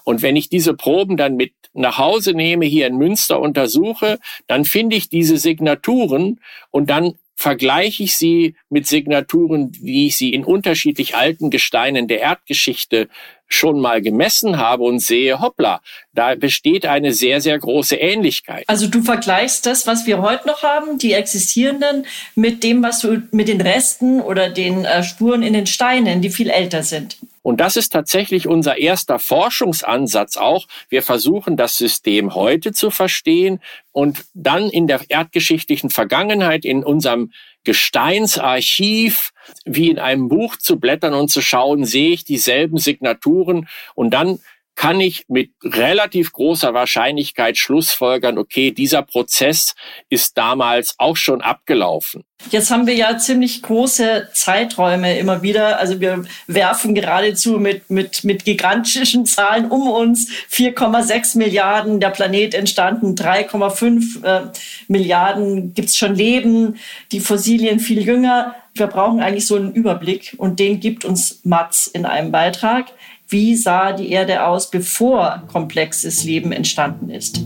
Und 0.04 0.22
wenn 0.22 0.36
ich 0.36 0.50
diese 0.50 0.74
Proben 0.74 1.18
dann 1.18 1.36
mit 1.36 1.54
nach 1.74 1.98
Hause 1.98 2.34
nehme, 2.34 2.66
hier 2.66 2.88
in 2.88 2.98
Münster 2.98 3.40
untersuche, 3.40 4.20
dann 4.48 4.66
finde 4.66 4.96
ich 4.96 5.10
diese 5.10 5.38
Signaturen 5.38 6.40
und 6.72 6.90
dann 6.90 7.14
vergleiche 7.38 8.04
ich 8.04 8.18
sie 8.18 8.56
mit 8.70 8.88
Signaturen, 8.88 9.72
wie 9.80 10.08
ich 10.08 10.18
sie 10.18 10.34
in 10.34 10.44
unterschiedlich 10.44 11.16
alten 11.16 11.52
Gesteinen 11.52 12.08
der 12.08 12.20
Erdgeschichte 12.20 13.10
schon 13.48 13.80
mal 13.80 14.02
gemessen 14.02 14.58
habe 14.58 14.84
und 14.84 15.00
sehe, 15.00 15.40
hoppla, 15.40 15.82
da 16.14 16.34
besteht 16.36 16.86
eine 16.86 17.14
sehr, 17.14 17.40
sehr 17.40 17.58
große 17.58 17.96
Ähnlichkeit. 17.96 18.66
Also 18.68 18.88
du 18.88 19.04
vergleichst 19.04 19.66
das, 19.68 19.86
was 19.86 20.08
wir 20.08 20.22
heute 20.22 20.48
noch 20.48 20.64
haben, 20.64 20.98
die 20.98 21.14
existierenden, 21.14 22.08
mit 22.36 22.64
dem, 22.64 22.82
was 22.82 23.00
du 23.00 23.22
mit 23.32 23.48
den 23.48 23.62
Resten 23.62 24.20
oder 24.20 24.50
den 24.50 24.84
äh, 24.84 25.04
Spuren 25.04 25.44
in 25.44 25.54
den 25.54 25.68
Steinen, 25.68 26.22
die 26.22 26.32
viel 26.32 26.50
älter 26.50 26.82
sind. 26.82 27.18
Und 27.48 27.62
das 27.62 27.78
ist 27.78 27.94
tatsächlich 27.94 28.46
unser 28.46 28.78
erster 28.78 29.20
Forschungsansatz 29.20 30.36
auch. 30.36 30.68
Wir 30.90 31.02
versuchen 31.02 31.56
das 31.56 31.78
System 31.78 32.36
heute 32.36 32.74
zu 32.74 32.92
verstehen 32.92 33.62
und 33.94 34.26
dann 34.34 34.70
in 34.70 34.86
der 34.86 35.00
erdgeschichtlichen 35.08 35.90
Vergangenheit 35.90 36.66
in 36.66 36.84
unserem 36.84 37.32
Gesteinsarchiv 37.64 39.32
wie 39.64 39.90
in 39.90 39.98
einem 39.98 40.28
Buch 40.28 40.58
zu 40.58 40.78
blättern 40.78 41.14
und 41.14 41.30
zu 41.30 41.42
schauen, 41.42 41.86
sehe 41.86 42.10
ich 42.10 42.26
dieselben 42.26 42.80
Signaturen 42.80 43.70
und 43.96 44.14
dann 44.14 44.40
kann 44.78 45.02
ich 45.02 45.26
mit 45.28 45.50
relativ 45.64 46.32
großer 46.32 46.74
Wahrscheinlichkeit 46.74 47.58
schlussfolgern, 47.58 48.38
okay, 48.38 48.70
dieser 48.70 49.02
Prozess 49.02 49.74
ist 50.08 50.38
damals 50.38 50.94
auch 51.00 51.18
schon 51.18 51.42
abgelaufen. 51.42 52.24
Jetzt 52.52 52.70
haben 52.70 52.86
wir 52.86 52.94
ja 52.94 53.18
ziemlich 53.18 53.64
große 53.64 54.30
Zeiträume 54.34 55.18
immer 55.18 55.42
wieder. 55.42 55.80
Also 55.80 56.00
wir 56.00 56.24
werfen 56.46 56.94
geradezu 56.94 57.58
mit, 57.58 57.90
mit, 57.90 58.24
mit 58.24 58.46
gigantischen 58.46 59.26
Zahlen 59.26 59.72
um 59.72 59.90
uns. 59.90 60.30
4,6 60.52 61.40
Milliarden, 61.40 62.00
der 62.00 62.12
Planet 62.12 62.54
entstanden, 62.54 63.16
3,5 63.16 64.24
äh, 64.24 64.52
Milliarden 64.88 65.74
gibt's 65.74 65.98
schon 65.98 66.14
Leben, 66.14 66.78
die 67.12 67.20
Fossilien 67.20 67.80
viel 67.80 68.06
jünger. 68.06 68.56
Wir 68.76 68.86
brauchen 68.86 69.22
eigentlich 69.22 69.48
so 69.48 69.56
einen 69.56 69.74
Überblick 69.74 70.36
und 70.38 70.60
den 70.60 70.80
gibt 70.80 71.04
uns 71.04 71.42
Mats 71.44 71.88
in 71.88 72.06
einem 72.06 72.32
Beitrag 72.32 72.94
wie 73.30 73.56
sah 73.56 73.92
die 73.92 74.10
Erde 74.10 74.46
aus, 74.46 74.70
bevor 74.70 75.44
komplexes 75.52 76.24
Leben 76.24 76.52
entstanden 76.52 77.10
ist. 77.10 77.42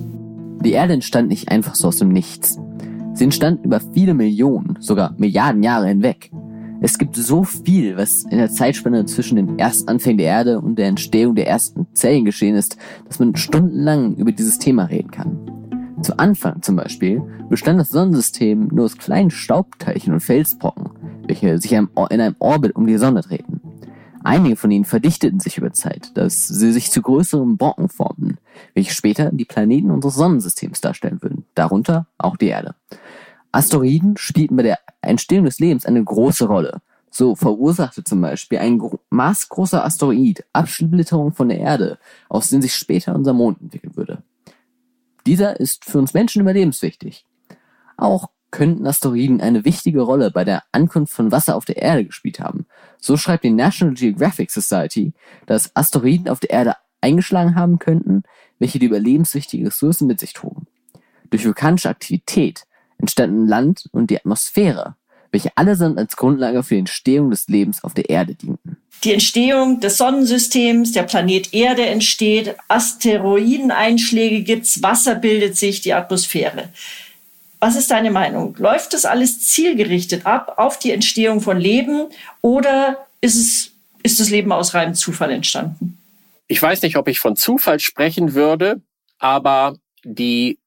Die 0.63 0.73
Erde 0.73 0.93
entstand 0.93 1.29
nicht 1.29 1.49
einfach 1.49 1.75
so 1.75 1.87
aus 1.87 1.97
dem 1.97 2.09
Nichts. 2.09 2.59
Sie 3.13 3.23
entstand 3.23 3.65
über 3.65 3.81
viele 3.93 4.13
Millionen, 4.13 4.77
sogar 4.79 5.13
Milliarden 5.17 5.63
Jahre 5.63 5.87
hinweg. 5.87 6.31
Es 6.81 6.97
gibt 6.97 7.15
so 7.15 7.43
viel, 7.43 7.97
was 7.97 8.23
in 8.23 8.37
der 8.37 8.49
Zeitspanne 8.49 9.05
zwischen 9.05 9.35
den 9.35 9.59
ersten 9.59 9.89
Anfängen 9.89 10.17
der 10.17 10.27
Erde 10.27 10.59
und 10.59 10.77
der 10.77 10.87
Entstehung 10.87 11.35
der 11.35 11.47
ersten 11.47 11.87
Zellen 11.93 12.25
geschehen 12.25 12.55
ist, 12.55 12.77
dass 13.07 13.19
man 13.19 13.35
stundenlang 13.35 14.15
über 14.15 14.31
dieses 14.31 14.59
Thema 14.59 14.85
reden 14.85 15.11
kann. 15.11 15.37
Zu 16.01 16.17
Anfang 16.17 16.61
zum 16.63 16.75
Beispiel 16.75 17.21
bestand 17.49 17.79
das 17.79 17.89
Sonnensystem 17.89 18.69
nur 18.71 18.85
aus 18.85 18.97
kleinen 18.97 19.29
Staubteilchen 19.29 20.13
und 20.13 20.21
Felsbrocken, 20.21 20.89
welche 21.27 21.57
sich 21.59 21.73
in 21.73 21.89
einem 21.95 22.35
Orbit 22.39 22.75
um 22.75 22.87
die 22.87 22.97
Sonne 22.97 23.21
drehten. 23.21 23.61
Einige 24.23 24.55
von 24.55 24.69
ihnen 24.71 24.85
verdichteten 24.85 25.39
sich 25.39 25.57
über 25.57 25.73
Zeit, 25.73 26.15
dass 26.15 26.47
sie 26.47 26.71
sich 26.71 26.91
zu 26.91 27.01
größeren 27.01 27.57
Brocken 27.57 27.89
formten, 27.89 28.37
welche 28.73 28.93
später 28.93 29.31
die 29.31 29.45
Planeten 29.45 29.89
unseres 29.89 30.15
Sonnensystems 30.15 30.81
darstellen 30.81 31.21
würden, 31.21 31.45
darunter 31.55 32.07
auch 32.17 32.37
die 32.37 32.47
Erde. 32.47 32.75
Asteroiden 33.51 34.17
spielten 34.17 34.55
bei 34.55 34.63
der 34.63 34.79
Entstehung 35.01 35.45
des 35.45 35.59
Lebens 35.59 35.85
eine 35.85 36.03
große 36.03 36.45
Rolle. 36.45 36.81
So 37.09 37.35
verursachte 37.35 38.03
zum 38.03 38.21
Beispiel 38.21 38.59
ein 38.59 38.81
maßgroßer 39.09 39.83
Asteroid 39.83 40.45
Absplitterung 40.53 41.33
von 41.33 41.49
der 41.49 41.59
Erde, 41.59 41.99
aus 42.29 42.49
denen 42.49 42.61
sich 42.61 42.75
später 42.75 43.13
unser 43.15 43.33
Mond 43.33 43.59
entwickeln 43.59 43.97
würde. 43.97 44.23
Dieser 45.25 45.59
ist 45.59 45.83
für 45.83 45.99
uns 45.99 46.13
Menschen 46.13 46.41
überlebenswichtig. 46.41 47.25
Auch 47.97 48.29
könnten 48.51 48.85
Asteroiden 48.85 49.41
eine 49.41 49.65
wichtige 49.65 50.01
Rolle 50.01 50.29
bei 50.29 50.43
der 50.43 50.63
Ankunft 50.71 51.13
von 51.13 51.31
Wasser 51.31 51.55
auf 51.55 51.65
der 51.65 51.77
Erde 51.77 52.05
gespielt 52.05 52.39
haben. 52.39 52.65
So 52.99 53.17
schreibt 53.17 53.43
die 53.43 53.49
National 53.49 53.95
Geographic 53.95 54.51
Society, 54.51 55.13
dass 55.47 55.75
Asteroiden 55.75 56.27
auf 56.27 56.39
der 56.39 56.51
Erde 56.51 56.75
eingeschlagen 56.99 57.55
haben 57.55 57.79
könnten, 57.79 58.23
welche 58.59 58.77
die 58.77 58.85
überlebenswichtigen 58.85 59.65
Ressourcen 59.65 60.07
mit 60.07 60.19
sich 60.19 60.33
trugen. 60.33 60.67
Durch 61.31 61.45
vulkanische 61.45 61.89
Aktivität 61.89 62.65
entstanden 62.97 63.47
Land 63.47 63.89
und 63.91 64.11
die 64.11 64.17
Atmosphäre, 64.17 64.95
welche 65.31 65.55
allesamt 65.55 65.97
als 65.97 66.17
Grundlage 66.17 66.61
für 66.61 66.75
die 66.75 66.81
Entstehung 66.81 67.31
des 67.31 67.47
Lebens 67.47 67.83
auf 67.83 67.93
der 67.93 68.09
Erde 68.09 68.35
dienten. 68.35 68.77
Die 69.03 69.13
Entstehung 69.13 69.79
des 69.79 69.97
Sonnensystems, 69.97 70.91
der 70.91 71.03
Planet 71.03 71.53
Erde 71.53 71.85
entsteht, 71.85 72.55
Asteroideneinschläge 72.67 74.43
gibt's, 74.43 74.83
Wasser 74.83 75.15
bildet 75.15 75.57
sich, 75.57 75.81
die 75.81 75.93
Atmosphäre. 75.93 76.69
Was 77.61 77.75
ist 77.75 77.91
deine 77.91 78.09
Meinung? 78.09 78.55
Läuft 78.57 78.93
das 78.93 79.05
alles 79.05 79.39
zielgerichtet 79.39 80.25
ab 80.25 80.55
auf 80.57 80.79
die 80.79 80.91
Entstehung 80.91 81.41
von 81.41 81.59
Leben 81.59 82.07
oder 82.41 83.05
ist 83.21 83.35
es, 83.35 83.73
ist 84.01 84.19
das 84.19 84.31
Leben 84.31 84.51
aus 84.51 84.73
reinem 84.73 84.95
Zufall 84.95 85.29
entstanden? 85.29 85.99
Ich 86.47 86.59
weiß 86.59 86.81
nicht, 86.81 86.97
ob 86.97 87.07
ich 87.07 87.19
von 87.19 87.35
Zufall 87.35 87.79
sprechen 87.79 88.33
würde, 88.33 88.81
aber 89.19 89.77
die 90.03 90.57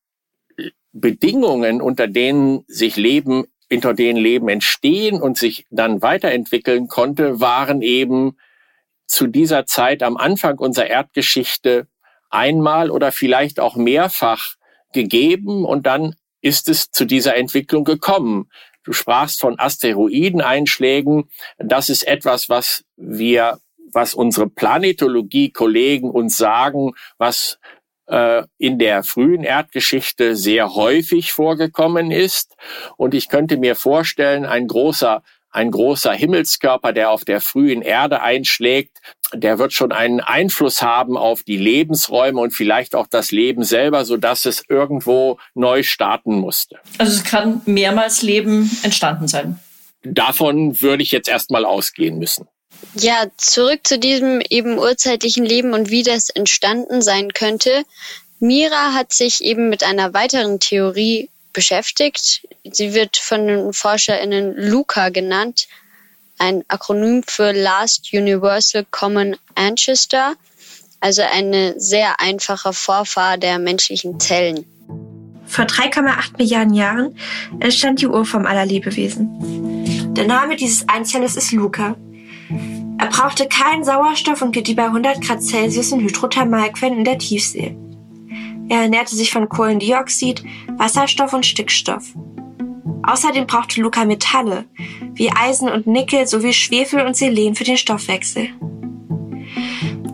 Bedingungen, 0.92 1.82
unter 1.82 2.06
denen 2.06 2.64
sich 2.68 2.94
Leben, 2.94 3.44
unter 3.72 3.92
denen 3.92 4.16
Leben 4.20 4.48
entstehen 4.48 5.20
und 5.20 5.36
sich 5.36 5.66
dann 5.70 6.00
weiterentwickeln 6.00 6.86
konnte, 6.86 7.40
waren 7.40 7.82
eben 7.82 8.36
zu 9.08 9.26
dieser 9.26 9.66
Zeit 9.66 10.04
am 10.04 10.16
Anfang 10.16 10.58
unserer 10.58 10.86
Erdgeschichte 10.86 11.88
einmal 12.30 12.92
oder 12.92 13.10
vielleicht 13.10 13.58
auch 13.58 13.74
mehrfach 13.74 14.54
gegeben 14.92 15.64
und 15.64 15.86
dann 15.86 16.14
ist 16.44 16.68
es 16.68 16.90
zu 16.90 17.06
dieser 17.06 17.36
Entwicklung 17.36 17.84
gekommen. 17.84 18.50
Du 18.84 18.92
sprachst 18.92 19.40
von 19.40 19.58
Asteroideneinschlägen. 19.58 21.30
Das 21.56 21.88
ist 21.88 22.06
etwas, 22.06 22.50
was 22.50 22.84
wir, 22.96 23.58
was 23.92 24.12
unsere 24.12 24.48
Planetologie-Kollegen 24.50 26.10
uns 26.10 26.36
sagen, 26.36 26.92
was 27.16 27.58
äh, 28.08 28.42
in 28.58 28.78
der 28.78 29.04
frühen 29.04 29.42
Erdgeschichte 29.42 30.36
sehr 30.36 30.74
häufig 30.74 31.32
vorgekommen 31.32 32.10
ist. 32.10 32.54
Und 32.98 33.14
ich 33.14 33.30
könnte 33.30 33.56
mir 33.56 33.74
vorstellen, 33.74 34.44
ein 34.44 34.66
großer 34.66 35.22
ein 35.54 35.70
großer 35.70 36.12
Himmelskörper, 36.12 36.92
der 36.92 37.10
auf 37.10 37.24
der 37.24 37.40
frühen 37.40 37.80
Erde 37.80 38.22
einschlägt, 38.22 38.98
der 39.32 39.58
wird 39.58 39.72
schon 39.72 39.92
einen 39.92 40.20
Einfluss 40.20 40.82
haben 40.82 41.16
auf 41.16 41.42
die 41.44 41.56
Lebensräume 41.56 42.40
und 42.40 42.50
vielleicht 42.50 42.94
auch 42.94 43.06
das 43.06 43.30
Leben 43.30 43.62
selber, 43.62 44.04
so 44.04 44.16
dass 44.16 44.46
es 44.46 44.64
irgendwo 44.68 45.38
neu 45.54 45.82
starten 45.82 46.34
musste. 46.34 46.78
Also 46.98 47.12
es 47.12 47.24
kann 47.24 47.62
mehrmals 47.66 48.22
Leben 48.22 48.70
entstanden 48.82 49.28
sein. 49.28 49.58
Davon 50.02 50.80
würde 50.80 51.02
ich 51.02 51.12
jetzt 51.12 51.28
erstmal 51.28 51.64
ausgehen 51.64 52.18
müssen. 52.18 52.48
Ja, 52.96 53.26
zurück 53.36 53.80
zu 53.84 53.98
diesem 53.98 54.42
eben 54.50 54.78
urzeitlichen 54.78 55.44
Leben 55.44 55.72
und 55.72 55.90
wie 55.90 56.02
das 56.02 56.30
entstanden 56.30 57.00
sein 57.00 57.32
könnte. 57.32 57.84
Mira 58.40 58.92
hat 58.92 59.12
sich 59.12 59.42
eben 59.42 59.68
mit 59.68 59.84
einer 59.84 60.12
weiteren 60.12 60.60
Theorie 60.60 61.30
beschäftigt. 61.54 62.46
Sie 62.70 62.92
wird 62.92 63.16
von 63.16 63.46
den 63.46 63.72
ForscherInnen 63.72 64.54
LUCA 64.56 65.08
genannt, 65.08 65.66
ein 66.38 66.64
Akronym 66.68 67.22
für 67.26 67.52
Last 67.52 68.12
Universal 68.12 68.84
Common 68.90 69.36
Ancestor, 69.54 70.34
also 71.00 71.22
eine 71.22 71.74
sehr 71.78 72.20
einfache 72.20 72.74
Vorfahr 72.74 73.38
der 73.38 73.58
menschlichen 73.58 74.20
Zellen. 74.20 74.66
Vor 75.46 75.64
3,8 75.66 76.38
Milliarden 76.38 76.74
Jahren 76.74 77.18
entstand 77.60 78.00
die 78.00 78.06
Urform 78.06 78.46
aller 78.46 78.66
Lebewesen. 78.66 80.14
Der 80.14 80.26
Name 80.26 80.56
dieses 80.56 80.88
Einzellers 80.88 81.36
ist 81.36 81.52
Luca. 81.52 81.96
Er 82.98 83.06
brauchte 83.06 83.46
keinen 83.46 83.84
Sauerstoff 83.84 84.42
und 84.42 84.52
gedieh 84.52 84.74
bei 84.74 84.84
100 84.84 85.20
Grad 85.20 85.42
Celsius 85.42 85.92
in 85.92 86.00
Hydrothermalquellen 86.00 86.98
in 86.98 87.04
der 87.04 87.18
Tiefsee. 87.18 87.76
Er 88.68 88.82
ernährte 88.82 89.14
sich 89.14 89.30
von 89.30 89.48
Kohlendioxid, 89.48 90.42
Wasserstoff 90.76 91.32
und 91.32 91.46
Stickstoff. 91.46 92.04
Außerdem 93.02 93.46
brauchte 93.46 93.80
Luca 93.80 94.04
Metalle 94.04 94.64
wie 95.14 95.30
Eisen 95.30 95.68
und 95.68 95.86
Nickel 95.86 96.26
sowie 96.26 96.52
Schwefel 96.52 97.04
und 97.06 97.16
Selen 97.16 97.54
für 97.54 97.64
den 97.64 97.76
Stoffwechsel. 97.76 98.48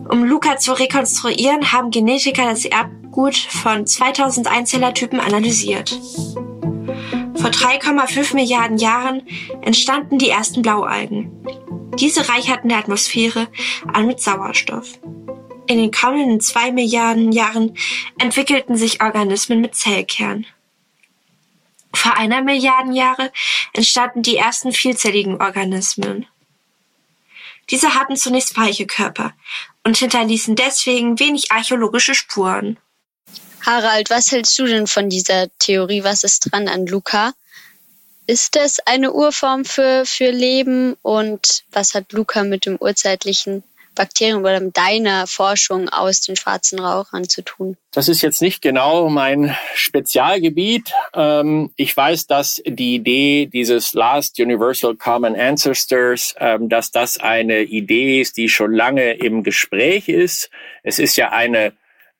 Um 0.09 0.25
Luca 0.25 0.57
zu 0.57 0.77
rekonstruieren, 0.77 1.71
haben 1.71 1.89
Genetiker 1.89 2.45
das 2.45 2.65
Erbgut 2.65 3.35
von 3.35 3.87
2000 3.87 4.47
Einzellertypen 4.51 5.19
analysiert. 5.19 5.89
Vor 7.35 7.49
3,5 7.49 8.35
Milliarden 8.35 8.77
Jahren 8.77 9.23
entstanden 9.61 10.17
die 10.17 10.29
ersten 10.29 10.61
Blaualgen. 10.61 11.31
Diese 11.97 12.29
reicherten 12.29 12.69
der 12.69 12.79
Atmosphäre 12.79 13.47
an 13.91 14.05
mit 14.05 14.21
Sauerstoff. 14.21 14.99
In 15.71 15.77
den 15.77 15.91
kommenden 15.91 16.41
zwei 16.41 16.73
Milliarden 16.73 17.31
Jahren 17.31 17.77
entwickelten 18.19 18.75
sich 18.75 19.01
Organismen 19.01 19.61
mit 19.61 19.73
Zellkern. 19.73 20.45
Vor 21.93 22.17
einer 22.17 22.41
Milliarden 22.41 22.91
Jahre 22.91 23.31
entstanden 23.71 24.21
die 24.21 24.35
ersten 24.35 24.73
vielzelligen 24.73 25.41
Organismen. 25.41 26.27
Diese 27.69 27.95
hatten 27.95 28.17
zunächst 28.17 28.57
weiche 28.57 28.85
Körper 28.85 29.33
und 29.85 29.95
hinterließen 29.95 30.57
deswegen 30.57 31.17
wenig 31.19 31.53
archäologische 31.53 32.15
Spuren. 32.15 32.77
Harald, 33.65 34.09
was 34.09 34.29
hältst 34.33 34.59
du 34.59 34.65
denn 34.65 34.87
von 34.87 35.07
dieser 35.07 35.47
Theorie? 35.57 36.03
Was 36.03 36.25
ist 36.25 36.51
dran 36.51 36.67
an 36.67 36.85
Luca? 36.85 37.31
Ist 38.27 38.57
das 38.57 38.79
eine 38.79 39.13
Urform 39.13 39.63
für, 39.63 40.05
für 40.05 40.31
Leben 40.31 40.97
und 41.01 41.63
was 41.71 41.95
hat 41.95 42.11
Luca 42.11 42.43
mit 42.43 42.65
dem 42.65 42.75
urzeitlichen 42.75 43.63
Bakterien 44.01 44.37
oder 44.37 44.59
mit 44.59 44.75
deiner 44.75 45.27
Forschung 45.27 45.87
aus 45.87 46.21
den 46.21 46.35
schwarzen 46.35 46.79
Rauchern 46.79 47.29
zu 47.29 47.43
tun? 47.43 47.77
Das 47.91 48.07
ist 48.07 48.23
jetzt 48.23 48.41
nicht 48.41 48.59
genau 48.63 49.09
mein 49.09 49.55
Spezialgebiet. 49.75 50.91
Ähm, 51.13 51.71
ich 51.75 51.95
weiß, 51.95 52.25
dass 52.25 52.63
die 52.65 52.95
Idee 52.95 53.45
dieses 53.45 53.93
Last 53.93 54.39
Universal 54.39 54.95
Common 54.95 55.35
Ancestors, 55.35 56.33
ähm, 56.39 56.67
dass 56.67 56.89
das 56.89 57.19
eine 57.19 57.61
Idee 57.61 58.21
ist, 58.21 58.37
die 58.37 58.49
schon 58.49 58.73
lange 58.73 59.13
im 59.13 59.43
Gespräch 59.43 60.09
ist. 60.09 60.49
Es 60.81 60.97
ist 60.97 61.15
ja 61.15 61.29
eine 61.29 61.73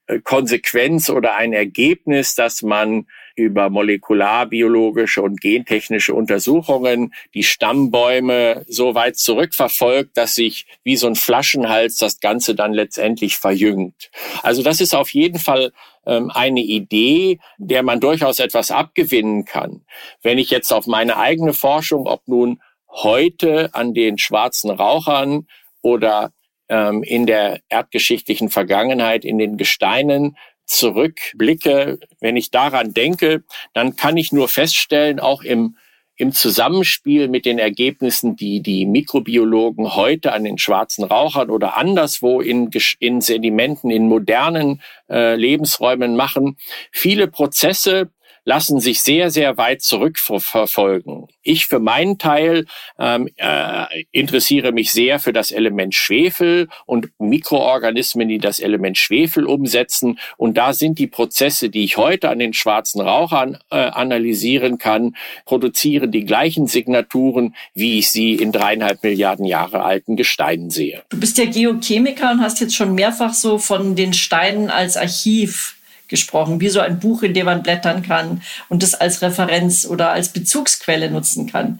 äh, 0.06 0.20
Konsequenz 0.20 1.10
oder 1.10 1.36
ein 1.36 1.52
Ergebnis, 1.52 2.36
dass 2.36 2.62
man 2.62 3.08
über 3.42 3.70
molekularbiologische 3.70 5.22
und 5.22 5.42
gentechnische 5.42 6.14
Untersuchungen 6.14 7.14
die 7.34 7.44
Stammbäume 7.44 8.64
so 8.68 8.96
weit 8.96 9.18
zurückverfolgt, 9.18 10.16
dass 10.16 10.36
sich 10.36 10.68
wie 10.84 10.96
so 10.96 11.08
ein 11.08 11.16
Flaschenhals 11.16 11.98
das 11.98 12.20
Ganze 12.20 12.56
dann 12.56 12.74
letztendlich 12.74 13.38
verjüngt. 13.38 14.12
Also 14.44 14.64
das 14.64 14.80
ist 14.80 14.94
auf 14.94 15.10
jeden 15.10 15.40
Fall 15.40 15.72
ähm, 16.06 16.32
eine 16.34 16.62
Idee, 16.62 17.40
der 17.58 17.84
man 17.84 18.00
durchaus 18.00 18.40
etwas 18.40 18.72
abgewinnen 18.72 19.46
kann. 19.46 19.82
Wenn 20.22 20.38
ich 20.38 20.50
jetzt 20.50 20.72
auf 20.72 20.88
meine 20.88 21.18
eigene 21.18 21.54
Forschung, 21.54 22.08
ob 22.08 22.28
nun 22.28 22.62
heute 22.88 23.74
an 23.74 23.94
den 23.94 24.18
schwarzen 24.18 24.70
Rauchern 24.70 25.48
oder 25.82 26.32
ähm, 26.72 27.04
in 27.04 27.26
der 27.26 27.60
erdgeschichtlichen 27.70 28.50
Vergangenheit 28.50 29.26
in 29.26 29.38
den 29.38 29.58
Gesteinen 29.58 30.38
zurückblicke, 30.72 32.00
wenn 32.20 32.38
ich 32.38 32.50
daran 32.50 32.94
denke, 32.94 33.44
dann 33.74 33.96
kann 33.96 34.18
ich 34.18 34.32
nur 34.32 34.48
feststellen, 34.48 35.20
auch 35.20 35.44
im, 35.44 35.76
im 36.16 36.32
Zusammenspiel 36.32 37.28
mit 37.28 37.46
den 37.46 37.60
Ergebnissen, 37.60 38.36
die 38.36 38.62
die 38.62 38.86
Mikrobiologen 38.86 39.96
heute 39.96 40.32
an 40.32 40.44
den 40.44 40.58
schwarzen 40.58 41.04
Rauchern 41.04 41.50
oder 41.50 41.78
anderswo 41.78 42.42
in, 42.42 42.70
in 43.00 43.22
Sedimenten, 43.22 43.92
in 43.92 44.08
modernen 44.08 44.82
äh, 45.10 45.36
Lebensräumen 45.36 46.16
machen, 46.16 46.58
viele 46.92 47.28
Prozesse, 47.28 48.10
lassen 48.44 48.80
sich 48.80 49.02
sehr, 49.02 49.30
sehr 49.30 49.58
weit 49.58 49.82
zurückverfolgen. 49.82 51.28
Ich 51.44 51.68
für 51.68 51.80
meinen 51.80 52.18
Teil 52.18 52.66
ähm, 52.98 53.30
äh, 53.38 53.86
interessiere 54.12 54.72
mich 54.72 54.92
sehr 54.92 55.20
für 55.20 55.34
das 55.34 55.52
Element 55.52 55.94
Schwefel 55.94 56.68
und 56.86 57.10
Mikroorganismen, 57.20 58.28
die 58.28 58.40
das 58.40 58.60
Element 58.60 58.98
Schwefel 58.98 59.46
umsetzen. 59.46 60.20
Und 60.38 60.58
da 60.58 60.74
sind 60.74 61.00
die 61.00 61.08
Prozesse, 61.08 61.70
die 61.70 61.84
ich 61.84 61.98
heute 61.98 62.30
an 62.30 62.40
den 62.40 62.54
schwarzen 62.54 63.02
Rauchern 63.02 63.58
äh, 63.70 63.78
analysieren 63.78 64.78
kann, 64.78 65.16
produzieren 65.46 66.12
die 66.12 66.26
gleichen 66.26 66.68
Signaturen, 66.68 67.56
wie 67.74 68.00
ich 68.00 68.12
sie 68.12 68.36
in 68.36 68.52
dreieinhalb 68.52 69.04
Milliarden 69.04 69.46
Jahre 69.46 69.84
alten 69.84 70.16
Gesteinen 70.16 70.70
sehe. 70.70 71.04
Du 71.10 71.20
bist 71.20 71.38
ja 71.38 71.46
Geochemiker 71.46 72.32
und 72.32 72.42
hast 72.42 72.60
jetzt 72.60 72.76
schon 72.76 72.96
mehrfach 72.96 73.34
so 73.34 73.58
von 73.58 73.96
den 73.96 74.14
Steinen 74.14 74.70
als 74.70 74.98
Archiv 74.98 75.76
gesprochen, 76.12 76.62
wie 76.62 76.70
so 76.70 76.80
ein 76.80 77.00
Buch, 77.00 77.24
in 77.24 77.34
dem 77.34 77.48
man 77.48 77.64
blättern 77.64 78.04
kann 78.04 78.44
und 78.70 78.84
das 78.84 78.94
als 78.94 79.24
Referenz 79.24 79.88
oder 79.88 80.12
als 80.12 80.30
Bezugsquelle 80.30 81.10
nutzen 81.10 81.48
kann. 81.48 81.80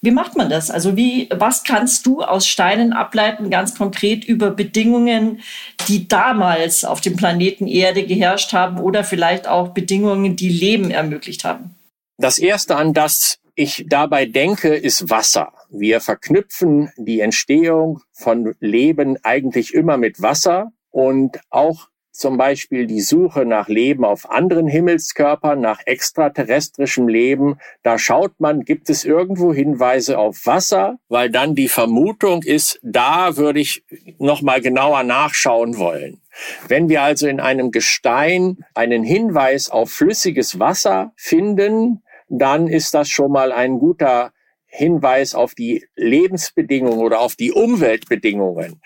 Wie 0.00 0.10
macht 0.10 0.36
man 0.36 0.48
das? 0.48 0.70
Also 0.70 0.96
wie, 0.96 1.28
was 1.32 1.64
kannst 1.64 2.06
du 2.06 2.22
aus 2.22 2.46
Steinen 2.46 2.92
ableiten, 2.92 3.50
ganz 3.50 3.76
konkret 3.76 4.24
über 4.24 4.50
Bedingungen, 4.50 5.40
die 5.88 6.06
damals 6.06 6.84
auf 6.84 7.00
dem 7.00 7.16
Planeten 7.16 7.66
Erde 7.66 8.04
geherrscht 8.04 8.52
haben 8.52 8.78
oder 8.78 9.02
vielleicht 9.02 9.48
auch 9.48 9.70
Bedingungen, 9.70 10.36
die 10.36 10.50
Leben 10.50 10.90
ermöglicht 10.90 11.44
haben? 11.44 11.74
Das 12.18 12.38
erste, 12.38 12.76
an 12.76 12.94
das 12.94 13.38
ich 13.56 13.86
dabei 13.88 14.26
denke, 14.26 14.74
ist 14.74 15.10
Wasser. 15.10 15.52
Wir 15.68 16.00
verknüpfen 16.00 16.90
die 16.96 17.18
Entstehung 17.20 18.00
von 18.12 18.54
Leben 18.60 19.16
eigentlich 19.24 19.74
immer 19.74 19.96
mit 19.96 20.22
Wasser 20.22 20.70
und 20.90 21.40
auch 21.50 21.88
zum 22.10 22.36
Beispiel 22.36 22.86
die 22.86 23.00
Suche 23.00 23.44
nach 23.44 23.68
Leben 23.68 24.04
auf 24.04 24.30
anderen 24.30 24.66
Himmelskörpern, 24.66 25.60
nach 25.60 25.80
extraterrestrischem 25.86 27.08
Leben. 27.08 27.58
Da 27.82 27.98
schaut 27.98 28.40
man, 28.40 28.64
gibt 28.64 28.90
es 28.90 29.04
irgendwo 29.04 29.52
Hinweise 29.54 30.18
auf 30.18 30.44
Wasser, 30.44 30.98
weil 31.08 31.30
dann 31.30 31.54
die 31.54 31.68
Vermutung 31.68 32.42
ist, 32.42 32.80
da 32.82 33.36
würde 33.36 33.60
ich 33.60 33.84
noch 34.18 34.42
mal 34.42 34.60
genauer 34.60 35.04
nachschauen 35.04 35.78
wollen. 35.78 36.20
Wenn 36.66 36.88
wir 36.88 37.02
also 37.02 37.26
in 37.28 37.40
einem 37.40 37.70
Gestein 37.70 38.58
einen 38.74 39.04
Hinweis 39.04 39.70
auf 39.70 39.90
flüssiges 39.90 40.58
Wasser 40.58 41.12
finden, 41.16 42.02
dann 42.28 42.68
ist 42.68 42.94
das 42.94 43.08
schon 43.08 43.32
mal 43.32 43.52
ein 43.52 43.78
guter 43.78 44.32
Hinweis 44.66 45.34
auf 45.34 45.54
die 45.54 45.86
Lebensbedingungen 45.96 47.00
oder 47.00 47.20
auf 47.20 47.36
die 47.36 47.52
Umweltbedingungen. 47.52 48.80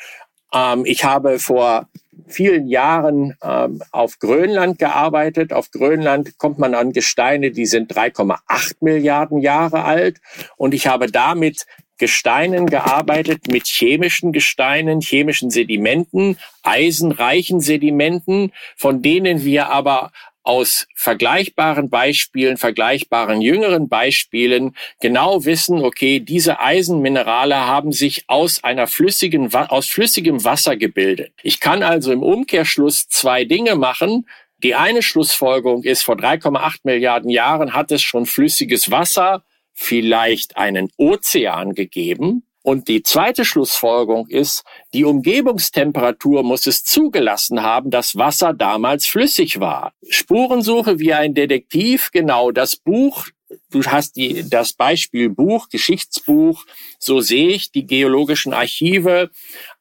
Ähm, 0.55 0.85
ich 0.85 1.05
habe 1.05 1.39
vor 1.39 1.89
vielen 2.27 2.67
Jahren 2.67 3.37
ähm, 3.43 3.83
auf 3.91 4.19
Grönland 4.19 4.79
gearbeitet. 4.79 5.53
Auf 5.53 5.71
Grönland 5.71 6.39
kommt 6.39 6.59
man 6.59 6.75
an 6.75 6.93
Gesteine, 6.93 7.51
die 7.51 7.67
sind 7.67 7.93
3,8 7.95 8.77
Milliarden 8.81 9.39
Jahre 9.39 9.85
alt. 9.85 10.21
Und 10.57 10.75
ich 10.75 10.87
habe 10.87 11.07
damit 11.07 11.67
Gesteinen 11.99 12.67
gearbeitet, 12.67 13.47
mit 13.47 13.67
chemischen 13.67 14.33
Gesteinen, 14.33 15.01
chemischen 15.01 15.51
Sedimenten, 15.51 16.37
eisenreichen 16.65 17.61
Sedimenten, 17.61 18.53
von 18.77 19.03
denen 19.03 19.45
wir 19.45 19.69
aber 19.69 20.11
aus 20.43 20.87
vergleichbaren 20.95 21.89
Beispielen, 21.89 22.57
vergleichbaren 22.57 23.41
jüngeren 23.41 23.89
Beispielen 23.89 24.75
genau 25.01 25.45
wissen, 25.45 25.85
okay, 25.85 26.21
diese 26.21 26.61
Eisenminerale 26.61 27.57
haben 27.57 27.93
sich 27.93 28.25
aus 28.29 28.65
einer 28.65 28.87
flüssigen, 28.87 29.55
aus 29.55 29.87
flüssigem 29.87 30.45
Wasser 30.45 30.77
gebildet. 30.77 31.33
Ich 31.43 31.61
kann 31.61 31.83
also 31.83 32.13
im 32.13 32.23
Umkehrschluss 32.23 33.09
zwei 33.09 33.45
Dinge 33.45 33.77
machen. 33.77 34.27
Die 34.63 34.75
eine 34.75 35.03
Schlussfolgerung 35.03 35.83
ist, 35.85 36.03
vor 36.05 36.17
3,8 36.17 36.81
Milliarden 36.85 37.31
Jahren 37.31 37.75
hat 37.75 37.91
es 37.91 38.03
schon 38.03 38.27
flüssiges 38.27 38.91
Wasser, 38.91 39.45
vielleicht 39.73 40.57
einen 40.57 40.91
Ozean 40.97 41.75
gegeben. 41.75 42.45
Und 42.63 42.89
die 42.89 43.03
zweite 43.03 43.45
Schlussfolgerung 43.45 44.29
ist, 44.29 44.65
die 44.95 45.05
Umgebungstemperatur 45.05 46.43
muss 46.43 46.67
es 46.67 46.85
zugelassen 46.85 47.63
haben, 47.63 47.91
dass 47.91 48.17
Wasser 48.17 48.55
damals 48.55 49.07
flüssig 49.07 49.61
war. 49.61 49.93
Spurensuche 50.09 50.99
wie 50.99 51.13
ein 51.13 51.35
Detektiv, 51.35 52.11
genau 52.13 52.51
das 52.51 52.77
Buch 52.77 53.27
du 53.71 53.83
hast 53.85 54.17
die, 54.17 54.49
das 54.49 54.73
Beispiel 54.73 55.29
Buch, 55.29 55.69
Geschichtsbuch, 55.69 56.65
so 56.99 57.21
sehe 57.21 57.49
ich, 57.49 57.71
die 57.73 57.87
geologischen 57.87 58.53
Archive 58.53 59.31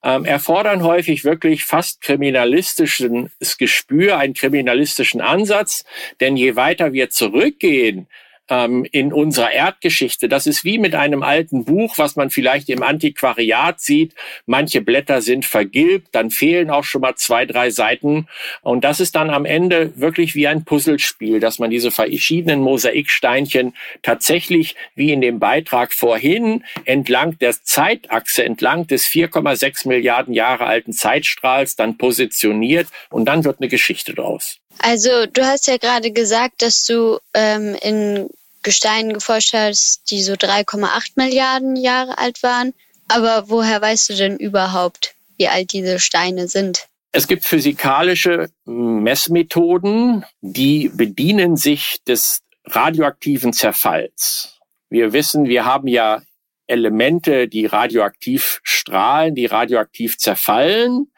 ähm, 0.04 0.26
erfordern 0.26 0.84
häufig 0.84 1.24
wirklich 1.24 1.66
fast 1.66 2.02
kriminalistisches 2.02 3.58
Gespür, 3.58 4.18
einen 4.18 4.34
kriminalistischen 4.34 5.22
Ansatz, 5.22 5.84
denn 6.20 6.38
je 6.38 6.56
weiter 6.56 6.94
wir 6.94 7.10
zurückgehen, 7.10 8.08
ähm, 8.52 8.86
in 8.92 9.14
unserer 9.14 9.52
Erdgeschichte. 9.52 10.28
Das 10.28 10.46
ist 10.46 10.66
wie 10.66 10.78
mit 10.78 10.94
einem 10.94 11.24
alten 11.24 11.64
Buch, 11.64 11.98
was 11.98 12.18
man 12.18 12.30
vielleicht 12.30 12.70
im 12.70 12.84
Antiquariat 12.84 13.80
sieht. 13.80 14.14
Manche 14.46 14.82
Blätter 14.82 15.22
sind 15.22 15.46
vergilbt, 15.46 16.10
dann 16.12 16.30
fehlen 16.30 16.70
auch 16.70 16.84
schon 16.84 17.02
mal 17.02 17.16
zwei, 17.16 17.46
drei 17.46 17.72
Seiten. 17.72 18.28
Und 18.62 18.84
das 18.84 19.00
ist 19.00 19.16
dann 19.16 19.30
am 19.30 19.46
Ende 19.46 19.94
wirklich 19.96 20.36
wie 20.36 20.48
ein 20.48 20.66
Puzzlespiel, 20.66 21.40
dass 21.40 21.60
man 21.60 21.70
diese 21.70 21.92
verschiedenen 21.92 22.60
Mosaiksteinchen 22.60 23.74
tatsächlich 24.04 24.76
wie 24.96 25.14
in 25.14 25.22
dem 25.22 25.40
Beitrag 25.40 25.94
vorhin 25.94 26.66
entlang 26.84 27.40
der 27.40 27.54
Zeitachse, 27.64 28.44
entlang 28.44 28.86
des 28.86 29.08
4,6 29.08 29.88
Milliarden 29.88 30.34
Jahre 30.34 30.66
alten 30.66 30.92
Zeitstrahls 30.92 31.78
dann 31.78 31.98
positioniert 31.98 32.88
und 33.10 33.26
dann 33.26 33.46
wird 33.46 33.62
eine 33.62 33.70
Geschichte 33.70 34.14
draus. 34.14 34.58
Also 34.80 35.26
du 35.28 35.46
hast 35.46 35.68
ja 35.68 35.78
gerade 35.78 36.12
gesagt, 36.12 36.62
dass 36.62 36.86
du 36.86 37.20
ähm, 37.34 37.76
in 37.82 38.30
Gesteinen 38.64 39.14
geforscht 39.14 39.54
hast, 39.54 40.10
die 40.10 40.22
so 40.22 40.34
3,8 40.34 41.14
Milliarden 41.16 41.76
Jahre 41.76 42.18
alt 42.18 42.44
waren. 42.44 42.74
Aber 43.08 43.50
woher 43.50 43.82
weißt 43.82 44.10
du 44.10 44.16
denn 44.16 44.38
überhaupt, 44.38 45.16
wie 45.38 45.48
alt 45.48 45.74
diese 45.74 46.00
Steine 46.00 46.48
sind? 46.48 46.88
Es 47.12 47.28
gibt 47.28 47.46
physikalische 47.46 48.50
Messmethoden, 48.66 50.26
die 50.40 50.90
bedienen 50.94 51.58
sich 51.58 52.02
des 52.08 52.42
radioaktiven 52.66 53.52
Zerfalls. 53.52 54.60
Wir 54.90 55.12
wissen, 55.12 55.46
wir 55.46 55.66
haben 55.66 55.88
ja 55.88 56.22
Elemente, 56.68 57.50
die 57.50 57.66
radioaktiv 57.66 58.62
strahlen, 58.64 59.36
die 59.36 59.46
radioaktiv 59.46 60.18
zerfallen. 60.18 61.12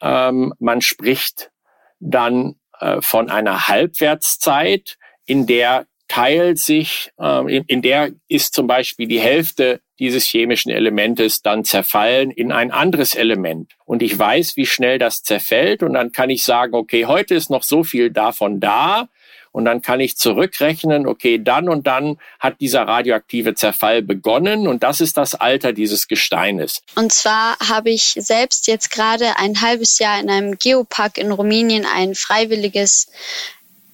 Ähm, 0.00 0.54
man 0.60 0.80
spricht 0.80 1.50
dann 1.98 2.54
äh, 2.78 3.00
von 3.00 3.30
einer 3.30 3.66
Halbwertszeit, 3.68 4.96
in 5.24 5.46
der 5.46 5.86
teilt 6.12 6.58
sich, 6.58 7.10
äh, 7.18 7.56
in, 7.56 7.64
in 7.68 7.80
der 7.80 8.10
ist 8.28 8.52
zum 8.52 8.66
Beispiel 8.66 9.08
die 9.08 9.20
Hälfte 9.20 9.80
dieses 9.98 10.26
chemischen 10.26 10.70
Elementes 10.70 11.40
dann 11.40 11.64
zerfallen 11.64 12.30
in 12.30 12.52
ein 12.52 12.70
anderes 12.70 13.14
Element. 13.14 13.72
Und 13.86 14.02
ich 14.02 14.18
weiß, 14.18 14.56
wie 14.56 14.66
schnell 14.66 14.98
das 14.98 15.22
zerfällt. 15.22 15.82
Und 15.82 15.94
dann 15.94 16.12
kann 16.12 16.28
ich 16.28 16.44
sagen, 16.44 16.74
okay, 16.74 17.06
heute 17.06 17.34
ist 17.34 17.48
noch 17.48 17.62
so 17.62 17.82
viel 17.82 18.10
davon 18.10 18.60
da. 18.60 19.08
Und 19.52 19.64
dann 19.64 19.80
kann 19.80 20.00
ich 20.00 20.18
zurückrechnen, 20.18 21.06
okay, 21.06 21.40
dann 21.42 21.70
und 21.70 21.86
dann 21.86 22.18
hat 22.38 22.60
dieser 22.60 22.82
radioaktive 22.82 23.54
Zerfall 23.54 24.02
begonnen 24.02 24.66
und 24.66 24.82
das 24.82 25.02
ist 25.02 25.18
das 25.18 25.34
Alter 25.34 25.74
dieses 25.74 26.08
Gesteines. 26.08 26.82
Und 26.94 27.12
zwar 27.12 27.58
habe 27.58 27.90
ich 27.90 28.14
selbst 28.16 28.66
jetzt 28.66 28.90
gerade 28.90 29.36
ein 29.36 29.60
halbes 29.60 29.98
Jahr 29.98 30.18
in 30.20 30.30
einem 30.30 30.58
Geopark 30.58 31.18
in 31.18 31.32
Rumänien 31.32 31.84
ein 31.84 32.14
freiwilliges 32.14 33.08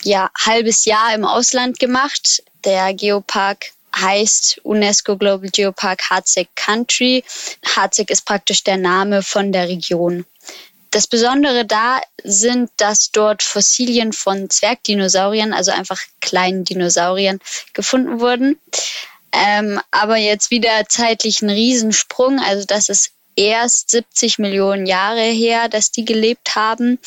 ja, 0.02 0.30
halbes 0.38 0.84
Jahr 0.84 1.14
im 1.14 1.24
Ausland 1.24 1.78
gemacht. 1.78 2.42
Der 2.64 2.94
Geopark 2.94 3.72
heißt 3.96 4.60
UNESCO 4.64 5.16
Global 5.16 5.50
Geopark 5.50 6.10
Hartsec 6.10 6.48
Country. 6.54 7.24
Hartsec 7.64 8.10
ist 8.10 8.24
praktisch 8.24 8.64
der 8.64 8.76
Name 8.76 9.22
von 9.22 9.52
der 9.52 9.68
Region. 9.68 10.24
Das 10.90 11.06
Besondere 11.06 11.66
da 11.66 12.00
sind, 12.24 12.70
dass 12.78 13.10
dort 13.10 13.42
Fossilien 13.42 14.12
von 14.12 14.48
Zwergdinosauriern, 14.48 15.52
also 15.52 15.70
einfach 15.70 16.00
kleinen 16.20 16.64
Dinosauriern, 16.64 17.40
gefunden 17.74 18.20
wurden. 18.20 18.58
Ähm, 19.32 19.80
aber 19.90 20.16
jetzt 20.16 20.50
wieder 20.50 20.86
zeitlich 20.88 21.42
ein 21.42 21.50
Riesensprung. 21.50 22.40
Also 22.40 22.64
das 22.64 22.88
ist 22.88 23.12
erst 23.36 23.90
70 23.90 24.38
Millionen 24.38 24.86
Jahre 24.86 25.22
her, 25.22 25.68
dass 25.68 25.90
die 25.90 26.06
gelebt 26.06 26.56
haben. 26.56 26.98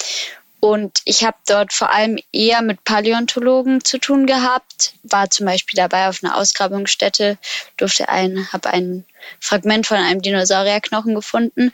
Und 0.62 1.02
ich 1.06 1.24
habe 1.24 1.38
dort 1.48 1.74
vor 1.74 1.92
allem 1.92 2.20
eher 2.32 2.62
mit 2.62 2.84
Paläontologen 2.84 3.84
zu 3.84 3.98
tun 3.98 4.28
gehabt, 4.28 4.94
war 5.02 5.28
zum 5.32 5.48
Beispiel 5.48 5.76
dabei 5.76 6.08
auf 6.08 6.24
einer 6.24 6.38
Ausgrabungsstätte, 6.38 7.40
durfte 7.78 8.10
ein, 8.10 8.48
habe 8.54 8.70
ein 8.70 9.04
Fragment 9.40 9.88
von 9.88 9.98
einem 9.98 10.22
Dinosaurierknochen 10.22 11.16
gefunden. 11.16 11.74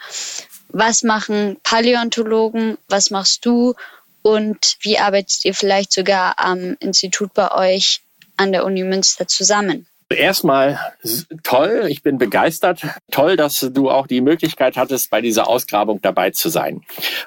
Was 0.70 1.04
machen 1.04 1.58
Paläontologen? 1.64 2.78
Was 2.88 3.10
machst 3.10 3.46
du? 3.46 3.76
Und 4.22 4.78
wie 4.80 4.98
arbeitet 4.98 5.44
ihr 5.44 5.54
vielleicht 5.54 5.92
sogar 5.92 6.40
am 6.40 6.78
Institut 6.80 7.34
bei 7.34 7.52
euch 7.52 8.00
an 8.38 8.54
der 8.54 8.64
Uni 8.64 8.84
Münster 8.84 9.28
zusammen? 9.28 9.86
Erstmal 10.10 10.80
toll, 11.44 11.88
ich 11.90 12.02
bin 12.02 12.18
begeistert. 12.18 12.82
Toll, 13.12 13.36
dass 13.36 13.60
du 13.74 13.90
auch 13.90 14.08
die 14.08 14.22
Möglichkeit 14.22 14.78
hattest, 14.78 15.10
bei 15.10 15.20
dieser 15.20 15.50
Ausgrabung 15.50 16.02
dabei 16.02 16.32
zu 16.32 16.48
sein. 16.48 16.84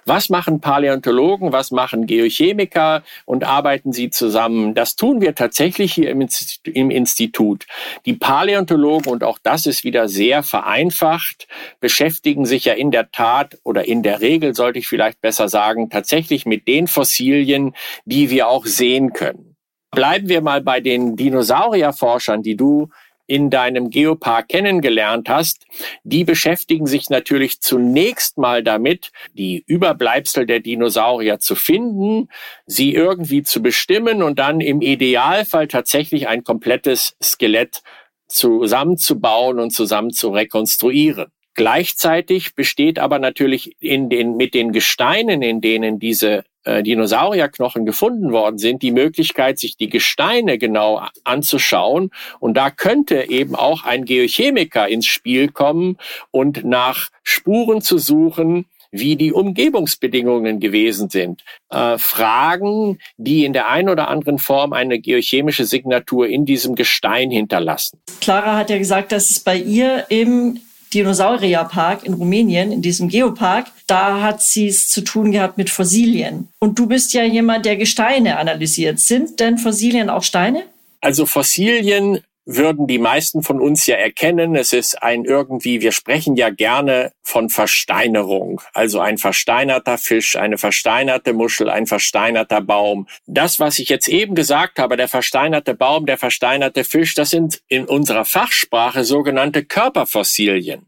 Was 0.06 0.30
machen 0.30 0.62
Paläontologen, 0.62 1.52
was 1.52 1.72
machen 1.72 2.06
Geochemiker 2.06 3.02
und 3.26 3.44
arbeiten 3.44 3.92
sie 3.92 4.08
zusammen? 4.08 4.74
Das 4.74 4.96
tun 4.96 5.20
wir 5.20 5.34
tatsächlich 5.34 5.92
hier 5.92 6.10
im 6.10 6.90
Institut. 6.90 7.66
Die 8.06 8.14
Paläontologen, 8.14 9.12
und 9.12 9.24
auch 9.24 9.38
das 9.42 9.66
ist 9.66 9.84
wieder 9.84 10.08
sehr 10.08 10.42
vereinfacht, 10.42 11.48
beschäftigen 11.80 12.46
sich 12.46 12.64
ja 12.64 12.72
in 12.72 12.90
der 12.90 13.10
Tat 13.12 13.58
oder 13.62 13.86
in 13.86 14.02
der 14.02 14.22
Regel, 14.22 14.54
sollte 14.54 14.78
ich 14.78 14.88
vielleicht 14.88 15.20
besser 15.20 15.50
sagen, 15.50 15.90
tatsächlich 15.90 16.46
mit 16.46 16.66
den 16.66 16.86
Fossilien, 16.86 17.74
die 18.06 18.30
wir 18.30 18.48
auch 18.48 18.64
sehen 18.64 19.12
können. 19.12 19.49
Bleiben 19.90 20.29
wir 20.29 20.40
mal 20.40 20.62
bei 20.62 20.81
den 20.81 21.16
Dinosaurierforschern, 21.16 22.42
die 22.42 22.57
du 22.57 22.88
in 23.31 23.48
deinem 23.48 23.90
Geopark 23.90 24.48
kennengelernt 24.48 25.29
hast, 25.29 25.64
die 26.03 26.24
beschäftigen 26.24 26.88
sich 26.88 27.11
natürlich 27.11 27.61
zunächst 27.61 28.38
mal 28.38 28.64
damit, 28.64 29.12
die 29.35 29.62
Überbleibsel 29.68 30.46
der 30.46 30.59
Dinosaurier 30.59 31.38
zu 31.38 31.55
finden, 31.55 32.29
sie 32.66 32.92
irgendwie 32.92 33.44
zu 33.44 33.62
bestimmen 33.62 34.24
und 34.24 34.40
dann 34.40 34.61
im 34.61 34.81
Idealfall 34.81 35.68
tatsächlich 35.68 36.26
ein 36.26 36.42
komplettes 36.42 37.14
Skelett 37.22 37.83
zusammenzubauen 38.26 39.61
und 39.61 39.70
zusammen 39.70 40.11
zu 40.11 40.31
rekonstruieren. 40.31 41.31
Gleichzeitig 41.55 42.57
besteht 42.57 42.98
aber 42.98 43.20
natürlich 43.20 43.76
in 43.81 44.09
den, 44.09 44.37
mit 44.37 44.55
den 44.55 44.72
Gesteinen, 44.72 45.42
in 45.42 45.61
denen 45.61 46.00
diese 46.00 46.42
äh, 46.64 46.82
Dinosaurierknochen 46.82 47.86
gefunden 47.86 48.32
worden 48.32 48.58
sind, 48.58 48.82
die 48.82 48.92
Möglichkeit, 48.92 49.58
sich 49.58 49.76
die 49.76 49.88
Gesteine 49.88 50.58
genau 50.58 51.02
anzuschauen. 51.24 52.10
Und 52.38 52.54
da 52.54 52.70
könnte 52.70 53.30
eben 53.30 53.54
auch 53.54 53.84
ein 53.84 54.04
Geochemiker 54.04 54.88
ins 54.88 55.06
Spiel 55.06 55.48
kommen 55.48 55.96
und 56.30 56.64
nach 56.64 57.08
Spuren 57.22 57.80
zu 57.80 57.98
suchen, 57.98 58.66
wie 58.90 59.16
die 59.16 59.32
Umgebungsbedingungen 59.32 60.60
gewesen 60.60 61.10
sind. 61.10 61.42
Äh, 61.70 61.96
Fragen, 61.98 62.98
die 63.16 63.44
in 63.44 63.52
der 63.52 63.70
einen 63.70 63.88
oder 63.88 64.08
anderen 64.08 64.38
Form 64.38 64.72
eine 64.72 64.98
geochemische 64.98 65.64
Signatur 65.64 66.26
in 66.26 66.44
diesem 66.44 66.74
Gestein 66.74 67.30
hinterlassen. 67.30 68.00
Clara 68.20 68.56
hat 68.56 68.70
ja 68.70 68.78
gesagt, 68.78 69.12
dass 69.12 69.30
es 69.30 69.40
bei 69.40 69.56
ihr 69.56 70.06
im 70.08 70.60
Dinosaurierpark 70.92 72.05
in 72.05 72.14
Rumänien, 72.14 72.72
in 72.72 72.83
diesem 72.83 73.09
Geopark, 73.09 73.66
da 73.87 74.22
hat 74.22 74.42
sie 74.42 74.68
es 74.68 74.88
zu 74.88 75.03
tun 75.03 75.33
gehabt 75.33 75.57
mit 75.57 75.70
Fossilien. 75.70 76.48
Und 76.59 76.79
du 76.79 76.87
bist 76.87 77.12
ja 77.14 77.24
jemand, 77.24 77.64
der 77.64 77.76
Gesteine 77.76 78.38
analysiert. 78.38 78.98
Sind 78.98 79.40
denn 79.40 79.59
Fossilien 79.59 80.11
auch 80.11 80.22
Steine? 80.22 80.64
Also 81.00 81.26
Fossilien 81.26 82.20
würden 82.56 82.86
die 82.86 82.98
meisten 82.98 83.42
von 83.42 83.60
uns 83.60 83.86
ja 83.86 83.96
erkennen. 83.96 84.56
Es 84.56 84.72
ist 84.72 85.02
ein 85.02 85.24
irgendwie, 85.24 85.80
wir 85.80 85.92
sprechen 85.92 86.36
ja 86.36 86.50
gerne 86.50 87.12
von 87.22 87.48
Versteinerung. 87.48 88.60
Also 88.72 89.00
ein 89.00 89.18
versteinerter 89.18 89.98
Fisch, 89.98 90.36
eine 90.36 90.58
versteinerte 90.58 91.32
Muschel, 91.32 91.70
ein 91.70 91.86
versteinerter 91.86 92.60
Baum. 92.60 93.06
Das, 93.26 93.60
was 93.60 93.78
ich 93.78 93.88
jetzt 93.88 94.08
eben 94.08 94.34
gesagt 94.34 94.78
habe, 94.78 94.96
der 94.96 95.08
versteinerte 95.08 95.74
Baum, 95.74 96.06
der 96.06 96.18
versteinerte 96.18 96.84
Fisch, 96.84 97.14
das 97.14 97.30
sind 97.30 97.60
in 97.68 97.84
unserer 97.84 98.24
Fachsprache 98.24 99.04
sogenannte 99.04 99.64
Körperfossilien. 99.64 100.86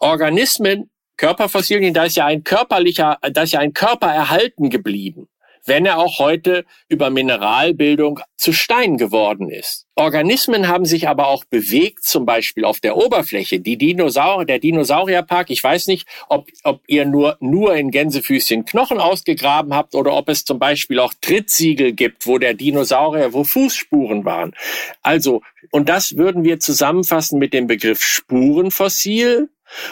Organismen, 0.00 0.90
Körperfossilien, 1.16 1.94
da 1.94 2.04
ist 2.04 2.16
ja 2.16 2.26
ein 2.26 2.44
körperlicher, 2.44 3.18
da 3.32 3.42
ist 3.42 3.52
ja 3.52 3.60
ein 3.60 3.72
Körper 3.72 4.08
erhalten 4.08 4.70
geblieben. 4.70 5.28
Wenn 5.68 5.86
er 5.86 5.98
auch 5.98 6.18
heute 6.18 6.64
über 6.88 7.10
Mineralbildung 7.10 8.20
zu 8.36 8.52
Stein 8.52 8.96
geworden 8.96 9.50
ist. 9.50 9.86
Organismen 9.96 10.68
haben 10.68 10.84
sich 10.84 11.08
aber 11.08 11.26
auch 11.26 11.44
bewegt, 11.44 12.04
zum 12.04 12.24
Beispiel 12.24 12.64
auf 12.64 12.78
der 12.78 12.96
Oberfläche. 12.96 13.58
Die 13.58 13.76
Dinosaurier, 13.76 14.46
der 14.46 14.60
Dinosaurierpark, 14.60 15.50
ich 15.50 15.62
weiß 15.62 15.88
nicht, 15.88 16.06
ob, 16.28 16.48
ob 16.62 16.82
ihr 16.86 17.04
nur, 17.04 17.36
nur 17.40 17.74
in 17.74 17.90
Gänsefüßchen 17.90 18.64
Knochen 18.64 18.98
ausgegraben 18.98 19.74
habt 19.74 19.96
oder 19.96 20.14
ob 20.14 20.28
es 20.28 20.44
zum 20.44 20.60
Beispiel 20.60 21.00
auch 21.00 21.12
Trittsiegel 21.20 21.92
gibt, 21.92 22.26
wo 22.28 22.38
der 22.38 22.54
Dinosaurier, 22.54 23.32
wo 23.32 23.42
Fußspuren 23.42 24.24
waren. 24.24 24.54
Also, 25.02 25.42
und 25.72 25.88
das 25.88 26.16
würden 26.16 26.44
wir 26.44 26.60
zusammenfassen 26.60 27.40
mit 27.40 27.52
dem 27.52 27.66
Begriff 27.66 28.00
Spurenfossil. 28.00 29.48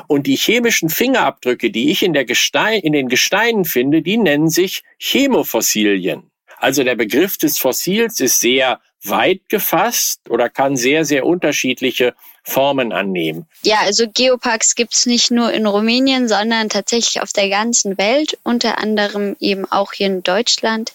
Und 0.06 0.26
die 0.26 0.36
chemischen 0.36 0.88
Fingerabdrücke, 0.88 1.70
die 1.70 1.90
ich 1.90 2.02
in, 2.02 2.12
der 2.12 2.24
Gestein, 2.24 2.80
in 2.80 2.92
den 2.92 3.08
Gesteinen 3.08 3.64
finde, 3.64 4.02
die 4.02 4.16
nennen 4.16 4.48
sich 4.48 4.82
Chemofossilien. 4.98 6.30
Also 6.58 6.84
der 6.84 6.94
Begriff 6.94 7.36
des 7.36 7.58
Fossils 7.58 8.20
ist 8.20 8.40
sehr 8.40 8.80
weit 9.04 9.48
gefasst 9.48 10.20
oder 10.30 10.48
kann 10.48 10.76
sehr, 10.76 11.04
sehr 11.04 11.26
unterschiedliche 11.26 12.14
Formen 12.42 12.92
annehmen. 12.92 13.46
Ja, 13.62 13.80
also 13.80 14.06
Geoparks 14.08 14.74
gibt's 14.74 15.06
nicht 15.06 15.30
nur 15.30 15.52
in 15.52 15.66
Rumänien, 15.66 16.28
sondern 16.28 16.68
tatsächlich 16.68 17.20
auf 17.20 17.32
der 17.32 17.48
ganzen 17.48 17.98
Welt, 17.98 18.38
unter 18.44 18.78
anderem 18.78 19.36
eben 19.40 19.70
auch 19.70 19.92
hier 19.92 20.06
in 20.06 20.22
Deutschland. 20.22 20.92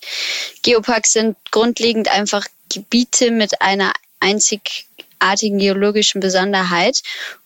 Geoparks 0.64 1.14
sind 1.14 1.38
grundlegend 1.52 2.10
einfach 2.10 2.46
Gebiete 2.74 3.32
mit 3.32 3.62
einer 3.62 3.92
einzigartigen 4.22 5.60
geologischen 5.60 6.22
Besonderheit. 6.22 7.02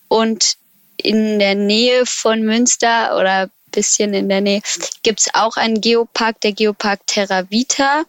Und 0.08 0.56
in 0.96 1.38
der 1.38 1.54
Nähe 1.54 2.06
von 2.06 2.42
Münster 2.42 3.18
oder 3.18 3.50
bisschen 3.76 4.14
in 4.14 4.28
der 4.28 4.40
Nähe, 4.40 4.62
gibt 5.02 5.20
es 5.20 5.28
auch 5.34 5.56
einen 5.56 5.80
Geopark, 5.80 6.40
der 6.40 6.52
Geopark 6.52 7.06
Terra 7.06 7.48
Vita, 7.50 8.04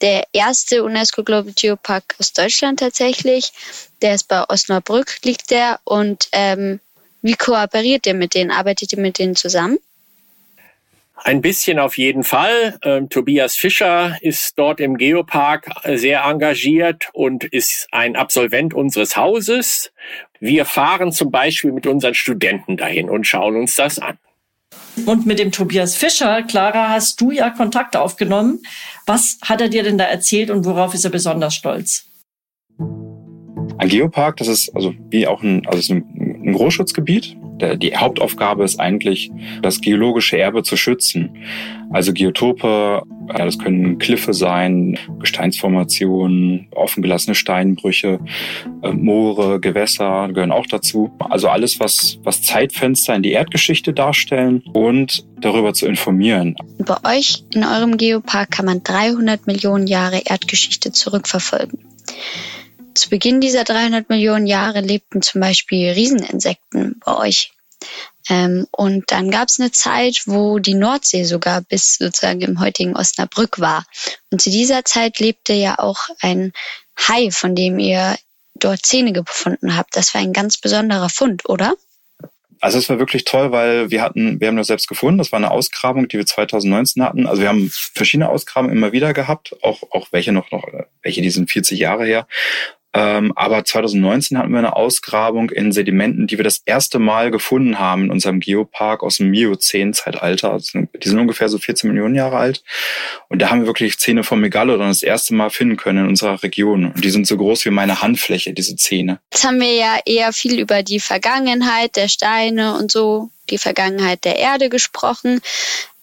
der 0.00 0.24
erste 0.32 0.84
UNESCO 0.84 1.24
Global 1.24 1.52
Geopark 1.54 2.14
aus 2.18 2.32
Deutschland 2.32 2.80
tatsächlich. 2.80 3.52
Der 4.00 4.14
ist 4.14 4.28
bei 4.28 4.44
Osnabrück, 4.48 5.18
liegt 5.24 5.50
der. 5.50 5.80
Und 5.84 6.28
ähm, 6.32 6.80
wie 7.20 7.34
kooperiert 7.34 8.06
ihr 8.06 8.14
mit 8.14 8.34
denen? 8.34 8.52
Arbeitet 8.52 8.92
ihr 8.92 9.00
mit 9.00 9.18
denen 9.18 9.34
zusammen? 9.34 9.78
Ein 11.16 11.40
bisschen 11.40 11.80
auf 11.80 11.98
jeden 11.98 12.22
Fall. 12.22 12.78
Ähm, 12.84 13.08
Tobias 13.08 13.56
Fischer 13.56 14.16
ist 14.20 14.56
dort 14.56 14.78
im 14.78 14.96
Geopark 14.96 15.68
sehr 15.84 16.22
engagiert 16.22 17.08
und 17.12 17.42
ist 17.42 17.88
ein 17.90 18.14
Absolvent 18.14 18.72
unseres 18.72 19.16
Hauses. 19.16 19.90
Wir 20.40 20.64
fahren 20.64 21.12
zum 21.12 21.30
Beispiel 21.30 21.72
mit 21.72 21.86
unseren 21.86 22.14
Studenten 22.14 22.76
dahin 22.76 23.08
und 23.08 23.26
schauen 23.26 23.56
uns 23.56 23.74
das 23.74 23.98
an. 23.98 24.18
Und 25.06 25.26
mit 25.26 25.38
dem 25.38 25.52
Tobias 25.52 25.96
Fischer, 25.96 26.42
Clara, 26.42 26.90
hast 26.90 27.20
du 27.20 27.30
ja 27.30 27.50
Kontakt 27.50 27.96
aufgenommen. 27.96 28.60
Was 29.06 29.38
hat 29.42 29.60
er 29.60 29.68
dir 29.68 29.82
denn 29.82 29.98
da 29.98 30.04
erzählt 30.04 30.50
und 30.50 30.64
worauf 30.64 30.94
ist 30.94 31.04
er 31.04 31.10
besonders 31.10 31.54
stolz? 31.54 32.04
Ein 33.78 33.88
Geopark, 33.88 34.36
das 34.38 34.48
ist 34.48 34.74
also 34.74 34.92
wie 35.08 35.26
auch 35.26 35.42
ein, 35.42 35.66
also 35.66 35.94
ein, 35.94 36.42
ein 36.44 36.52
Großschutzgebiet. 36.52 37.36
Die 37.60 37.96
Hauptaufgabe 37.96 38.64
ist 38.64 38.78
eigentlich, 38.80 39.30
das 39.62 39.80
geologische 39.80 40.38
Erbe 40.38 40.62
zu 40.62 40.76
schützen. 40.76 41.36
Also 41.90 42.12
Geotope, 42.12 43.02
das 43.28 43.58
können 43.58 43.98
Kliffe 43.98 44.34
sein, 44.34 44.98
Gesteinsformationen, 45.20 46.68
offengelassene 46.74 47.34
Steinbrüche, 47.34 48.20
äh, 48.82 48.92
Moore, 48.92 49.58
Gewässer 49.60 50.28
gehören 50.28 50.52
auch 50.52 50.66
dazu. 50.66 51.10
Also 51.18 51.48
alles, 51.48 51.80
was, 51.80 52.18
was 52.24 52.42
Zeitfenster 52.42 53.14
in 53.14 53.22
die 53.22 53.32
Erdgeschichte 53.32 53.92
darstellen 53.92 54.62
und 54.72 55.26
darüber 55.40 55.72
zu 55.72 55.86
informieren. 55.86 56.56
Bei 56.78 57.16
euch 57.16 57.44
in 57.54 57.64
eurem 57.64 57.96
Geopark 57.96 58.50
kann 58.50 58.66
man 58.66 58.82
300 58.82 59.46
Millionen 59.46 59.86
Jahre 59.86 60.22
Erdgeschichte 60.26 60.92
zurückverfolgen. 60.92 61.78
Zu 62.98 63.10
Beginn 63.10 63.40
dieser 63.40 63.64
300 63.64 64.08
Millionen 64.08 64.46
Jahre 64.46 64.80
lebten 64.80 65.22
zum 65.22 65.40
Beispiel 65.40 65.90
Rieseninsekten 65.90 67.00
bei 67.04 67.16
euch. 67.16 67.52
Ähm, 68.28 68.66
und 68.70 69.10
dann 69.10 69.30
gab 69.30 69.48
es 69.48 69.60
eine 69.60 69.70
Zeit, 69.70 70.22
wo 70.26 70.58
die 70.58 70.74
Nordsee 70.74 71.24
sogar 71.24 71.62
bis 71.62 71.96
sozusagen 71.96 72.40
im 72.42 72.60
heutigen 72.60 72.96
Osnabrück 72.96 73.60
war. 73.60 73.86
Und 74.30 74.42
zu 74.42 74.50
dieser 74.50 74.84
Zeit 74.84 75.18
lebte 75.18 75.52
ja 75.54 75.78
auch 75.78 76.08
ein 76.20 76.52
Hai, 76.98 77.30
von 77.30 77.54
dem 77.54 77.78
ihr 77.78 78.16
dort 78.54 78.84
Zähne 78.84 79.12
gefunden 79.12 79.76
habt. 79.76 79.96
Das 79.96 80.14
war 80.14 80.20
ein 80.20 80.32
ganz 80.32 80.58
besonderer 80.58 81.08
Fund, 81.08 81.48
oder? 81.48 81.74
Also 82.60 82.78
es 82.78 82.88
war 82.88 82.98
wirklich 82.98 83.24
toll, 83.24 83.52
weil 83.52 83.90
wir 83.90 84.02
hatten, 84.02 84.40
wir 84.40 84.48
haben 84.48 84.56
das 84.56 84.66
selbst 84.66 84.88
gefunden. 84.88 85.18
Das 85.18 85.30
war 85.30 85.36
eine 85.36 85.52
Ausgrabung, 85.52 86.08
die 86.08 86.18
wir 86.18 86.26
2019 86.26 87.02
hatten. 87.04 87.26
Also 87.26 87.40
wir 87.40 87.48
haben 87.48 87.70
verschiedene 87.70 88.28
Ausgrabungen 88.28 88.76
immer 88.76 88.90
wieder 88.90 89.12
gehabt, 89.12 89.54
auch 89.62 89.82
auch 89.92 90.08
welche 90.10 90.32
noch 90.32 90.50
noch 90.50 90.64
welche, 91.02 91.22
die 91.22 91.30
sind 91.30 91.50
40 91.50 91.78
Jahre 91.78 92.04
her. 92.04 92.26
Ähm, 92.94 93.32
aber 93.36 93.64
2019 93.64 94.38
hatten 94.38 94.50
wir 94.50 94.58
eine 94.58 94.74
Ausgrabung 94.74 95.50
in 95.50 95.72
Sedimenten, 95.72 96.26
die 96.26 96.38
wir 96.38 96.44
das 96.44 96.62
erste 96.64 96.98
Mal 96.98 97.30
gefunden 97.30 97.78
haben 97.78 98.04
in 98.04 98.10
unserem 98.10 98.40
Geopark 98.40 99.02
aus 99.02 99.18
dem 99.18 99.28
Miozän-Zeitalter. 99.30 100.52
Also 100.52 100.80
die 100.80 101.08
sind 101.08 101.18
ungefähr 101.18 101.50
so 101.50 101.58
14 101.58 101.90
Millionen 101.90 102.14
Jahre 102.14 102.38
alt. 102.38 102.62
Und 103.28 103.42
da 103.42 103.50
haben 103.50 103.60
wir 103.60 103.66
wirklich 103.66 103.98
Zähne 103.98 104.24
von 104.24 104.40
Megalodon 104.40 104.88
das 104.88 105.02
erste 105.02 105.34
Mal 105.34 105.50
finden 105.50 105.76
können 105.76 106.04
in 106.04 106.08
unserer 106.08 106.42
Region. 106.42 106.86
Und 106.86 107.04
die 107.04 107.10
sind 107.10 107.26
so 107.26 107.36
groß 107.36 107.66
wie 107.66 107.70
meine 107.70 108.00
Handfläche, 108.00 108.54
diese 108.54 108.76
Zähne. 108.76 109.20
Jetzt 109.32 109.44
haben 109.44 109.60
wir 109.60 109.74
ja 109.74 109.98
eher 110.06 110.32
viel 110.32 110.58
über 110.58 110.82
die 110.82 111.00
Vergangenheit 111.00 111.96
der 111.96 112.08
Steine 112.08 112.74
und 112.78 112.90
so, 112.90 113.28
die 113.50 113.58
Vergangenheit 113.58 114.24
der 114.24 114.38
Erde 114.38 114.70
gesprochen. 114.70 115.40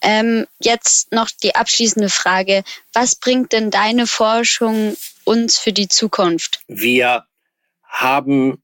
Ähm, 0.02 0.46
jetzt 0.60 1.12
noch 1.12 1.30
die 1.42 1.56
abschließende 1.56 2.10
Frage. 2.10 2.62
Was 2.92 3.16
bringt 3.16 3.52
denn 3.52 3.72
deine 3.72 4.06
Forschung 4.06 4.96
uns 5.26 5.58
für 5.58 5.72
die 5.72 5.88
Zukunft? 5.88 6.60
Wir 6.68 7.26
haben 7.82 8.62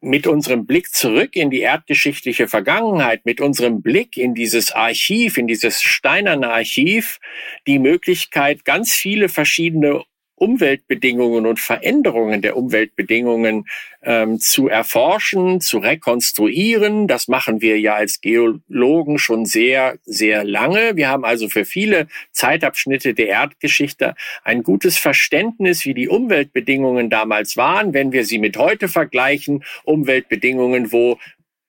mit 0.00 0.26
unserem 0.26 0.64
Blick 0.64 0.92
zurück 0.94 1.34
in 1.34 1.50
die 1.50 1.60
erdgeschichtliche 1.60 2.46
Vergangenheit, 2.48 3.24
mit 3.26 3.40
unserem 3.40 3.82
Blick 3.82 4.16
in 4.16 4.34
dieses 4.34 4.70
Archiv, 4.70 5.38
in 5.38 5.48
dieses 5.48 5.82
steinerne 5.82 6.50
Archiv, 6.50 7.18
die 7.66 7.78
Möglichkeit, 7.78 8.64
ganz 8.64 8.92
viele 8.92 9.28
verschiedene 9.28 10.04
Umweltbedingungen 10.40 11.46
und 11.46 11.60
Veränderungen 11.60 12.42
der 12.42 12.56
Umweltbedingungen 12.56 13.66
ähm, 14.02 14.38
zu 14.38 14.68
erforschen, 14.68 15.60
zu 15.60 15.78
rekonstruieren. 15.78 17.08
Das 17.08 17.28
machen 17.28 17.60
wir 17.60 17.78
ja 17.80 17.94
als 17.94 18.20
Geologen 18.20 19.18
schon 19.18 19.44
sehr, 19.44 19.98
sehr 20.04 20.44
lange. 20.44 20.96
Wir 20.96 21.08
haben 21.08 21.24
also 21.24 21.48
für 21.48 21.64
viele 21.64 22.06
Zeitabschnitte 22.32 23.14
der 23.14 23.28
Erdgeschichte 23.28 24.14
ein 24.44 24.62
gutes 24.62 24.96
Verständnis, 24.96 25.84
wie 25.84 25.94
die 25.94 26.08
Umweltbedingungen 26.08 27.10
damals 27.10 27.56
waren, 27.56 27.92
wenn 27.92 28.12
wir 28.12 28.24
sie 28.24 28.38
mit 28.38 28.56
heute 28.56 28.88
vergleichen. 28.88 29.64
Umweltbedingungen, 29.84 30.92
wo 30.92 31.18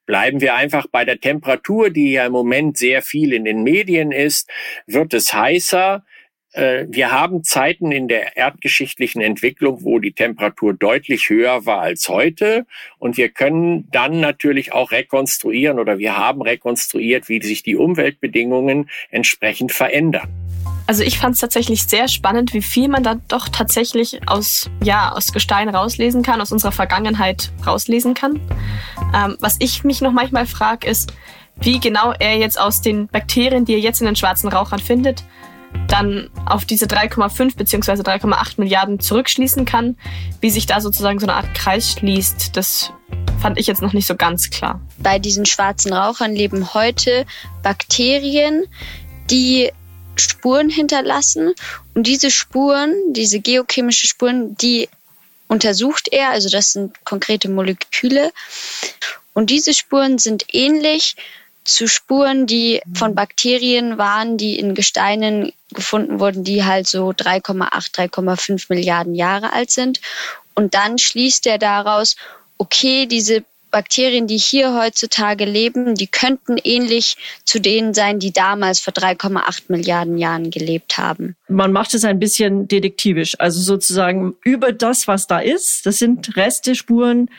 Bleiben 0.09 0.41
wir 0.41 0.55
einfach 0.55 0.87
bei 0.87 1.05
der 1.05 1.19
Temperatur, 1.19 1.91
die 1.91 2.13
ja 2.13 2.25
im 2.25 2.31
Moment 2.31 2.79
sehr 2.79 3.03
viel 3.03 3.31
in 3.31 3.45
den 3.45 3.61
Medien 3.61 4.11
ist. 4.11 4.49
Wird 4.87 5.13
es 5.13 5.31
heißer? 5.35 6.03
Äh, 6.53 6.85
wir 6.89 7.11
haben 7.11 7.43
Zeiten 7.43 7.91
in 7.91 8.07
der 8.07 8.37
erdgeschichtlichen 8.37 9.21
Entwicklung, 9.21 9.83
wo 9.83 9.99
die 9.99 10.13
Temperatur 10.13 10.73
deutlich 10.73 11.29
höher 11.29 11.65
war 11.65 11.81
als 11.81 12.09
heute. 12.09 12.65
Und 12.97 13.17
wir 13.17 13.29
können 13.29 13.89
dann 13.91 14.19
natürlich 14.19 14.73
auch 14.73 14.91
rekonstruieren 14.91 15.79
oder 15.79 15.97
wir 15.97 16.17
haben 16.17 16.41
rekonstruiert, 16.41 17.29
wie 17.29 17.41
sich 17.41 17.63
die 17.63 17.75
Umweltbedingungen 17.75 18.89
entsprechend 19.11 19.71
verändern. 19.71 20.29
Also 20.87 21.03
ich 21.03 21.19
fand 21.19 21.35
es 21.35 21.41
tatsächlich 21.41 21.83
sehr 21.83 22.07
spannend, 22.07 22.51
wie 22.55 22.63
viel 22.63 22.87
man 22.87 23.03
da 23.03 23.19
doch 23.27 23.47
tatsächlich 23.47 24.27
aus, 24.27 24.71
ja, 24.83 25.11
aus 25.11 25.31
Gestein 25.31 25.69
rauslesen 25.69 26.23
kann, 26.23 26.41
aus 26.41 26.51
unserer 26.51 26.71
Vergangenheit 26.71 27.51
rauslesen 27.63 28.15
kann. 28.15 28.39
Ähm, 29.13 29.37
was 29.39 29.57
ich 29.59 29.83
mich 29.83 30.01
noch 30.01 30.11
manchmal 30.11 30.47
frage, 30.47 30.87
ist, 30.87 31.13
wie 31.61 31.79
genau 31.79 32.13
er 32.17 32.37
jetzt 32.37 32.59
aus 32.59 32.81
den 32.81 33.07
Bakterien, 33.07 33.65
die 33.65 33.73
er 33.73 33.79
jetzt 33.79 34.01
in 34.01 34.07
den 34.07 34.15
schwarzen 34.15 34.49
Rauchern 34.49 34.79
findet, 34.79 35.23
dann 35.87 36.29
auf 36.45 36.65
diese 36.65 36.85
3,5 36.85 37.57
bzw. 37.57 38.01
3,8 38.01 38.53
Milliarden 38.57 38.99
zurückschließen 38.99 39.65
kann, 39.65 39.97
wie 40.41 40.49
sich 40.49 40.65
da 40.65 40.81
sozusagen 40.81 41.19
so 41.19 41.25
eine 41.25 41.35
Art 41.35 41.53
Kreis 41.53 41.91
schließt, 41.91 42.55
das 42.55 42.91
fand 43.41 43.59
ich 43.59 43.67
jetzt 43.67 43.81
noch 43.81 43.93
nicht 43.93 44.07
so 44.07 44.15
ganz 44.15 44.49
klar. 44.49 44.81
Bei 44.97 45.19
diesen 45.19 45.45
schwarzen 45.45 45.93
Rauchern 45.93 46.35
leben 46.35 46.73
heute 46.73 47.25
Bakterien, 47.63 48.65
die 49.29 49.71
Spuren 50.15 50.69
hinterlassen 50.69 51.53
und 51.93 52.05
diese 52.05 52.31
Spuren, 52.31 52.93
diese 53.13 53.39
geochemische 53.39 54.07
Spuren, 54.07 54.55
die 54.57 54.89
untersucht 55.47 56.09
er, 56.11 56.29
also 56.29 56.49
das 56.49 56.73
sind 56.73 57.03
konkrete 57.05 57.49
Moleküle 57.49 58.31
und 59.33 59.49
diese 59.49 59.73
Spuren 59.73 60.17
sind 60.17 60.45
ähnlich 60.53 61.15
zu 61.63 61.87
Spuren, 61.87 62.47
die 62.47 62.81
von 62.93 63.15
Bakterien 63.15 63.97
waren, 63.97 64.37
die 64.37 64.57
in 64.57 64.73
Gesteinen 64.73 65.51
gefunden 65.73 66.19
wurden, 66.19 66.43
die 66.43 66.63
halt 66.63 66.87
so 66.87 67.09
3,8, 67.09 68.09
3,5 68.11 68.65
Milliarden 68.69 69.15
Jahre 69.15 69.53
alt 69.53 69.71
sind. 69.71 70.01
Und 70.55 70.73
dann 70.73 70.97
schließt 70.97 71.45
er 71.47 71.57
daraus, 71.57 72.15
okay, 72.57 73.05
diese 73.05 73.43
Bakterien, 73.71 74.27
die 74.27 74.37
hier 74.37 74.73
heutzutage 74.73 75.45
leben, 75.45 75.95
die 75.95 76.07
könnten 76.07 76.57
ähnlich 76.63 77.17
zu 77.45 77.59
denen 77.59 77.93
sein, 77.93 78.19
die 78.19 78.33
damals 78.33 78.79
vor 78.79 78.93
3,8 78.93 79.63
Milliarden 79.67 80.17
Jahren 80.17 80.49
gelebt 80.49 80.97
haben. 80.97 81.35
Man 81.47 81.71
macht 81.71 81.93
es 81.93 82.03
ein 82.03 82.19
bisschen 82.19 82.67
detektivisch, 82.67 83.39
also 83.39 83.61
sozusagen 83.61 84.35
über 84.43 84.71
das, 84.71 85.07
was 85.07 85.27
da 85.27 85.39
ist, 85.39 85.85
das 85.85 85.99
sind 85.99 86.35
Reste, 86.35 86.75
Spuren, 86.75 87.29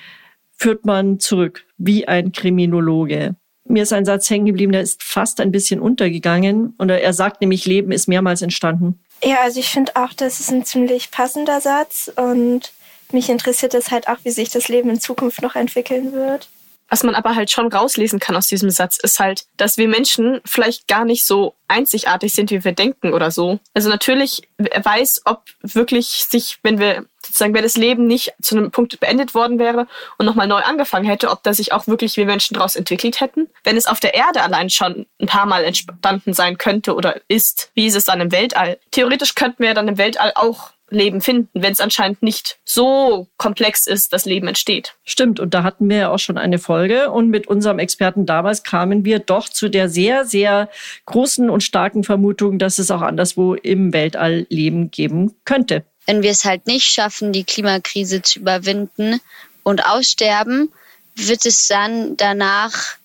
führt 0.57 0.85
man 0.85 1.19
zurück, 1.19 1.65
wie 1.79 2.07
ein 2.07 2.33
Kriminologe. 2.33 3.35
Mir 3.71 3.85
ist 3.85 3.93
ein 3.93 4.05
Satz 4.05 4.29
hängen 4.29 4.47
geblieben, 4.47 4.73
der 4.73 4.83
ist 4.83 5.03
fast 5.03 5.41
ein 5.41 5.53
bisschen 5.53 5.81
untergegangen. 5.81 6.75
Und 6.77 6.91
er 6.91 7.13
sagt 7.13 7.41
nämlich, 7.41 7.67
Leben 7.67 7.93
ist 7.93 8.09
mehrmals 8.09 8.43
entstanden. 8.43 8.99
Ja, 9.23 9.37
also 9.43 9.61
ich 9.61 9.69
finde 9.69 9.97
auch, 9.97 10.13
das 10.13 10.41
ist 10.41 10.51
ein 10.51 10.65
ziemlich 10.65 11.11
passender 11.11 11.61
Satz 11.61 12.11
und 12.17 12.73
mich 13.13 13.29
interessiert 13.29 13.75
es 13.75 13.91
halt 13.91 14.09
auch, 14.09 14.19
wie 14.23 14.31
sich 14.31 14.51
das 14.51 14.69
Leben 14.69 14.91
in 14.91 15.01
Zukunft 15.01 15.43
noch 15.43 15.57
entwickeln 15.57 16.13
wird. 16.13 16.49
Was 16.91 17.05
man 17.05 17.15
aber 17.15 17.37
halt 17.37 17.51
schon 17.51 17.73
rauslesen 17.73 18.19
kann 18.19 18.37
aus 18.37 18.49
diesem 18.49 18.71
Satz, 18.71 18.99
ist 18.99 19.21
halt, 19.21 19.47
dass 19.57 19.77
wir 19.77 19.89
Menschen 19.89 20.41
vielleicht 20.45 20.89
gar 20.89 21.05
nicht 21.05 21.25
so 21.25 21.55
einzigartig 21.69 22.35
sind, 22.35 22.51
wie 22.51 22.65
wir 22.65 22.73
denken 22.73 23.13
oder 23.13 23.31
so. 23.31 23.61
Also 23.75 23.89
natürlich, 23.89 24.43
weiß, 24.59 25.23
ob 25.25 25.45
wirklich 25.63 26.27
sich, 26.29 26.59
wenn 26.63 26.81
wir 26.81 27.07
sozusagen, 27.25 27.55
wenn 27.55 27.63
das 27.63 27.77
Leben 27.77 28.07
nicht 28.07 28.33
zu 28.43 28.57
einem 28.57 28.73
Punkt 28.73 28.99
beendet 28.99 29.35
worden 29.35 29.59
wäre 29.61 29.87
und 30.19 30.27
nochmal 30.27 30.49
neu 30.49 30.63
angefangen 30.63 31.07
hätte, 31.07 31.31
ob 31.31 31.45
da 31.45 31.55
sich 31.55 31.73
auch 31.73 31.87
wirklich 31.87 32.17
wir 32.17 32.27
Menschen 32.27 32.55
daraus 32.55 32.75
entwickelt 32.75 33.21
hätten. 33.21 33.49
Wenn 33.63 33.77
es 33.77 33.87
auf 33.87 34.01
der 34.01 34.15
Erde 34.15 34.43
allein 34.43 34.69
schon 34.69 35.07
ein 35.21 35.27
paar 35.27 35.47
Mal 35.47 35.65
entstanden 35.65 36.33
sein 36.33 36.59
könnte 36.59 36.95
oder 36.95 37.21
ist, 37.29 37.71
wie 37.75 37.87
ist 37.87 37.97
es 37.97 38.07
dann 38.07 38.21
im 38.21 38.33
Weltall? 38.33 38.79
Theoretisch 38.91 39.37
könnten 39.37 39.63
wir 39.63 39.75
dann 39.75 39.87
im 39.87 39.99
Weltall 39.99 40.33
auch 40.35 40.73
Leben 40.91 41.21
finden, 41.21 41.49
wenn 41.55 41.73
es 41.73 41.81
anscheinend 41.81 42.23
nicht 42.23 42.59
so 42.65 43.29
komplex 43.37 43.87
ist, 43.87 44.13
dass 44.13 44.25
Leben 44.25 44.49
entsteht. 44.49 44.95
Stimmt, 45.05 45.41
und 45.41 45.55
da 45.55 45.63
hatten 45.63 45.89
wir 45.89 45.97
ja 45.97 46.11
auch 46.11 46.19
schon 46.19 46.39
eine 46.39 46.59
Folge 46.59 47.11
und 47.11 47.29
mit 47.29 47.47
unserem 47.49 47.79
Experten 47.79 48.27
damals 48.27 48.63
kamen 48.63 49.05
wir 49.05 49.19
doch 49.19 49.49
zu 49.49 49.69
der 49.69 49.89
sehr, 49.89 50.25
sehr 50.25 50.69
großen 51.07 51.51
und 51.51 51.63
starken 51.63 52.05
Vermutung, 52.05 52.59
dass 52.59 52.79
es 52.79 52.91
auch 52.91 53.03
anderswo 53.03 53.55
im 53.55 53.93
Weltall 53.93 54.47
Leben 54.49 54.91
geben 54.91 55.35
könnte. 55.45 55.85
Wenn 56.07 56.23
wir 56.23 56.31
es 56.31 56.45
halt 56.45 56.67
nicht 56.67 56.87
schaffen, 56.87 57.33
die 57.33 57.45
Klimakrise 57.45 58.23
zu 58.23 58.41
überwinden 58.41 59.21
und 59.63 59.87
aussterben, 59.87 60.73
wird 61.15 61.47
es 61.47 61.67
dann 61.69 62.17
danach, 62.17 62.97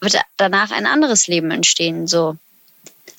wird 0.00 0.20
danach 0.36 0.70
ein 0.70 0.86
anderes 0.86 1.26
Leben 1.26 1.50
entstehen, 1.50 2.06
so 2.06 2.36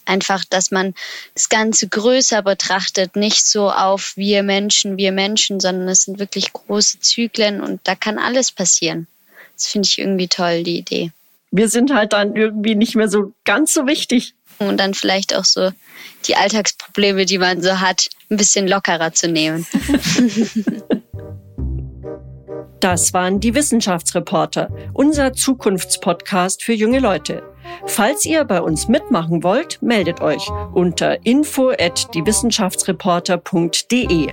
einfach, 0.08 0.44
dass 0.46 0.72
man 0.72 0.94
das 1.34 1.50
Ganze 1.50 1.88
größer 1.88 2.42
betrachtet, 2.42 3.16
nicht 3.16 3.46
so 3.46 3.70
auf 3.72 4.14
wir 4.16 4.44
Menschen, 4.44 4.98
wir 4.98 5.12
Menschen, 5.12 5.60
sondern 5.60 5.88
es 5.88 6.04
sind 6.04 6.20
wirklich 6.20 6.54
große 6.54 7.00
Zyklen 7.00 7.62
und 7.62 7.82
da 7.84 7.96
kann 7.96 8.18
alles 8.18 8.52
passieren. 8.52 9.08
Das 9.56 9.68
finde 9.68 9.88
ich 9.88 10.00
irgendwie 10.00 10.28
toll, 10.28 10.64
die 10.64 10.78
Idee. 10.78 11.12
Wir 11.52 11.70
sind 11.70 11.94
halt 11.94 12.14
dann 12.14 12.36
irgendwie 12.36 12.76
nicht 12.76 12.96
mehr 12.96 13.10
so 13.10 13.34
ganz 13.46 13.74
so 13.74 13.88
wichtig. 13.88 14.34
Und 14.60 14.78
dann 14.78 14.96
vielleicht 14.96 15.36
auch 15.36 15.46
so 15.46 15.72
die 16.26 16.36
Alltagsprobleme, 16.36 17.26
die 17.26 17.38
man 17.38 17.62
so 17.62 17.80
hat, 17.80 18.10
ein 18.30 18.38
bisschen 18.38 18.68
lockerer 18.68 19.14
zu 19.14 19.28
nehmen. 19.28 19.68
Das 22.80 23.14
waren 23.14 23.40
die 23.40 23.56
Wissenschaftsreporter, 23.56 24.70
unser 24.94 25.34
Zukunftspodcast 25.34 26.64
für 26.64 26.74
junge 26.74 27.00
Leute. 27.00 27.42
Falls 27.86 28.26
ihr 28.26 28.44
bei 28.46 28.62
uns 28.62 28.88
mitmachen 28.88 29.44
wollt, 29.44 29.82
meldet 29.82 30.22
euch 30.22 30.48
unter 30.74 31.26
info 31.26 31.72
at 31.72 32.08
diewissenschaftsreporter.de. 32.14 34.32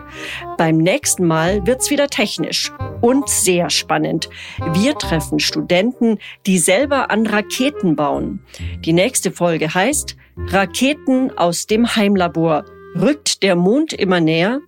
Beim 0.59 0.77
nächsten 0.79 1.27
Mal 1.27 1.67
wird's 1.67 1.91
wieder 1.91 2.07
technisch 2.09 2.73
und 3.01 3.29
sehr 3.29 3.71
spannend. 3.71 4.29
Wir 4.75 4.97
treffen 4.97 5.41
Studenten, 5.41 6.19
die 6.47 6.59
selber 6.59 7.11
an 7.11 7.27
Raketen 7.27 7.97
bauen. 7.97 8.45
Die 8.85 8.93
nächste 8.93 9.33
Folge 9.33 9.73
heißt 9.73 10.17
Raketen 10.49 11.37
aus 11.37 11.67
dem 11.67 11.97
Heimlabor. 11.97 12.65
Rückt 13.01 13.43
der 13.43 13.57
Mond 13.57 13.93
immer 13.93 14.21
näher? 14.21 14.61